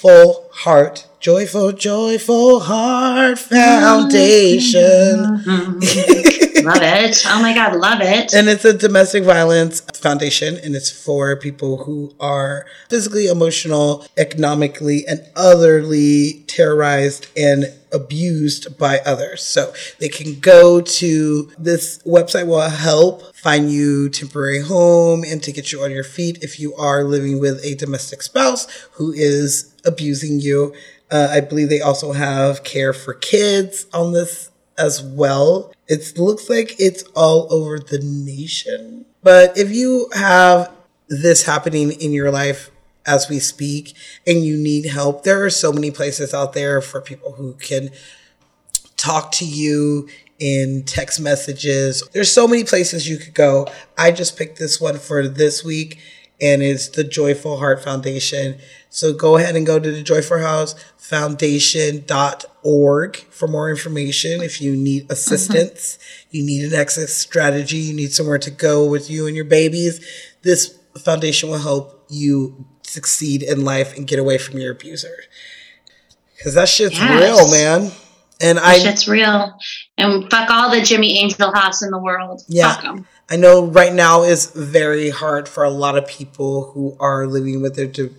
[0.00, 1.08] Joyful Heart.
[1.18, 4.70] Joyful, joyful heart foundation.
[4.72, 6.66] Mm-hmm.
[6.66, 7.24] love it.
[7.26, 8.32] Oh my God, love it.
[8.32, 15.04] And it's a domestic violence foundation, and it's for people who are physically, emotional, economically,
[15.08, 19.42] and otherly terrorized and abused by others.
[19.42, 25.52] So they can go to this website will help find you temporary home and to
[25.52, 29.74] get you on your feet if you are living with a domestic spouse who is
[29.88, 30.74] abusing you.
[31.10, 35.72] Uh, I believe they also have care for kids on this as well.
[35.88, 39.06] It looks like it's all over the nation.
[39.22, 40.70] But if you have
[41.08, 42.70] this happening in your life
[43.06, 43.94] as we speak
[44.26, 47.90] and you need help, there are so many places out there for people who can
[48.96, 50.08] talk to you
[50.38, 52.02] in text messages.
[52.12, 53.66] There's so many places you could go.
[53.96, 55.98] I just picked this one for this week
[56.40, 58.58] and it's the Joyful Heart Foundation.
[58.90, 64.42] So go ahead and go to the Joyful House Foundation.org for more information.
[64.42, 66.36] If you need assistance, mm-hmm.
[66.36, 70.00] you need an exit strategy, you need somewhere to go with you and your babies,
[70.42, 75.14] this foundation will help you succeed in life and get away from your abuser.
[76.42, 77.20] Cause that shit's yes.
[77.20, 77.90] real, man.
[78.40, 79.58] And I shit's real.
[79.96, 82.42] And fuck all the Jimmy Angelovs in the world.
[82.46, 83.00] Yeah.
[83.30, 87.60] I know right now is very hard for a lot of people who are living
[87.60, 88.10] with their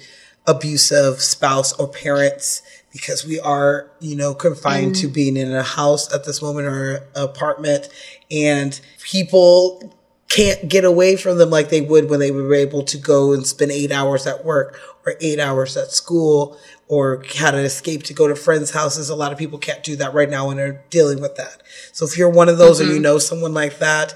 [0.45, 2.61] abusive spouse or parents
[2.91, 5.01] because we are, you know, confined mm.
[5.01, 7.89] to being in a house at this moment or apartment
[8.29, 9.95] and people
[10.27, 13.47] can't get away from them like they would when they were able to go and
[13.47, 16.55] spend eight hours at work or eight hours at school
[16.87, 19.09] or had an escape to go to friends' houses.
[19.09, 21.63] A lot of people can't do that right now when they're dealing with that.
[21.93, 22.91] So if you're one of those mm-hmm.
[22.91, 24.13] or you know someone like that,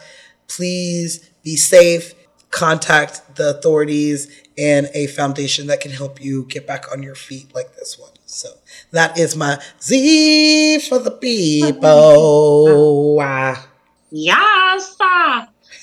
[0.48, 2.14] please be safe.
[2.52, 7.54] Contact the authorities and a foundation that can help you get back on your feet
[7.56, 8.12] like this one.
[8.26, 8.50] So
[8.92, 13.20] that is my Z for the people.
[14.12, 14.96] Yes.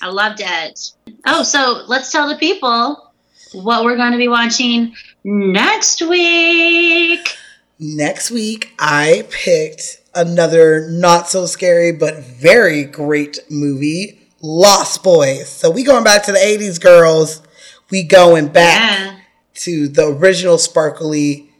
[0.02, 0.92] I loved it.
[1.26, 3.12] Oh, so let's tell the people
[3.52, 7.36] what we're going to be watching next week.
[7.78, 15.48] Next week, I picked another not so scary but very great movie, Lost Boys.
[15.48, 17.42] So we going back to the 80s, girls.
[17.90, 19.20] We going back yeah.
[19.54, 21.50] to the original sparkly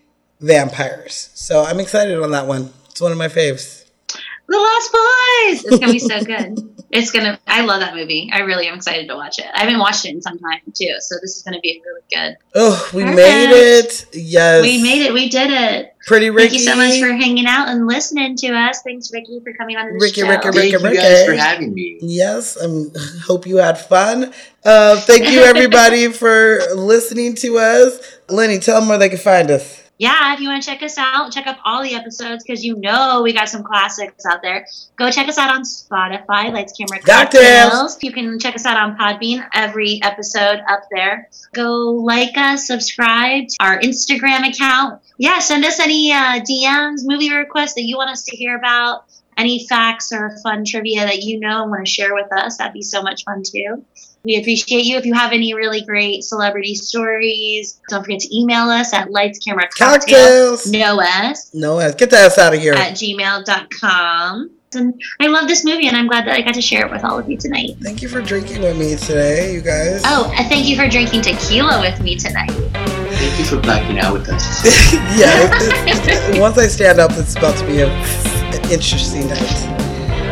[0.40, 1.31] vampires.
[1.35, 2.73] So I'm excited on that one.
[2.89, 3.85] It's one of my faves.
[4.48, 5.65] The Lost Boys.
[5.65, 6.86] It's gonna be so good.
[6.90, 7.39] it's gonna.
[7.47, 8.31] I love that movie.
[8.32, 9.47] I really am excited to watch it.
[9.55, 12.36] I haven't watched it in some time too, so this is gonna be really good.
[12.55, 14.07] Oh, we made it!
[14.12, 15.12] Yes, we made it.
[15.12, 15.94] We did it.
[16.11, 16.49] Pretty Ricky.
[16.49, 18.82] Thank you so much for hanging out and listening to us.
[18.82, 20.28] Thanks, Ricky, for coming on the Ricky, show.
[20.28, 21.99] Ricky, Ricky, Ricky, Ricky, guys for having me.
[22.03, 22.91] Yes, I um,
[23.23, 24.32] hope you had fun.
[24.65, 28.01] Uh, thank you everybody for listening to us.
[28.28, 30.97] Lenny, tell them where they can find us yeah, if you want to check us
[30.97, 34.66] out, check up all the episodes because you know we got some classics out there.
[34.97, 37.98] Go check us out on Spotify, Lights Camera Cocktails.
[38.01, 41.28] You can check us out on Podbean, every episode up there.
[41.52, 45.02] Go like us, subscribe to our Instagram account.
[45.18, 49.05] Yeah, send us any uh, DMs, movie requests that you want us to hear about,
[49.36, 52.56] any facts or fun trivia that you know and want to share with us.
[52.56, 53.85] That'd be so much fun too.
[54.22, 54.98] We appreciate you.
[54.98, 59.38] If you have any really great celebrity stories, don't forget to email us at lights
[59.38, 60.66] camera cocktails.
[60.70, 61.55] No S.
[61.55, 61.94] No S.
[61.94, 62.74] Get the ass out of here.
[62.74, 64.51] At gmail.com.
[64.72, 67.02] And I love this movie, and I'm glad that I got to share it with
[67.02, 67.70] all of you tonight.
[67.80, 70.02] Thank you for drinking with me today, you guys.
[70.05, 72.51] Oh, and thank you for drinking tequila with me tonight.
[72.51, 74.64] Thank you for blacking out with us.
[75.18, 79.80] yeah, once I stand up, it's about to be a, an interesting night.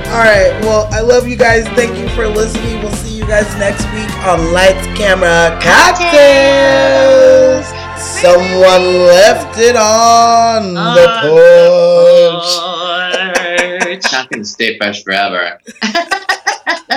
[0.09, 0.59] All right.
[0.63, 1.69] Well, I love you guys.
[1.69, 2.81] Thank you for listening.
[2.81, 2.98] We'll see you
[3.29, 6.97] guys next week on Lights, Camera, Cocktails.
[8.01, 12.57] Someone left it on, on the porch.
[13.85, 14.13] porch.
[14.13, 15.59] Not gonna stay fresh forever.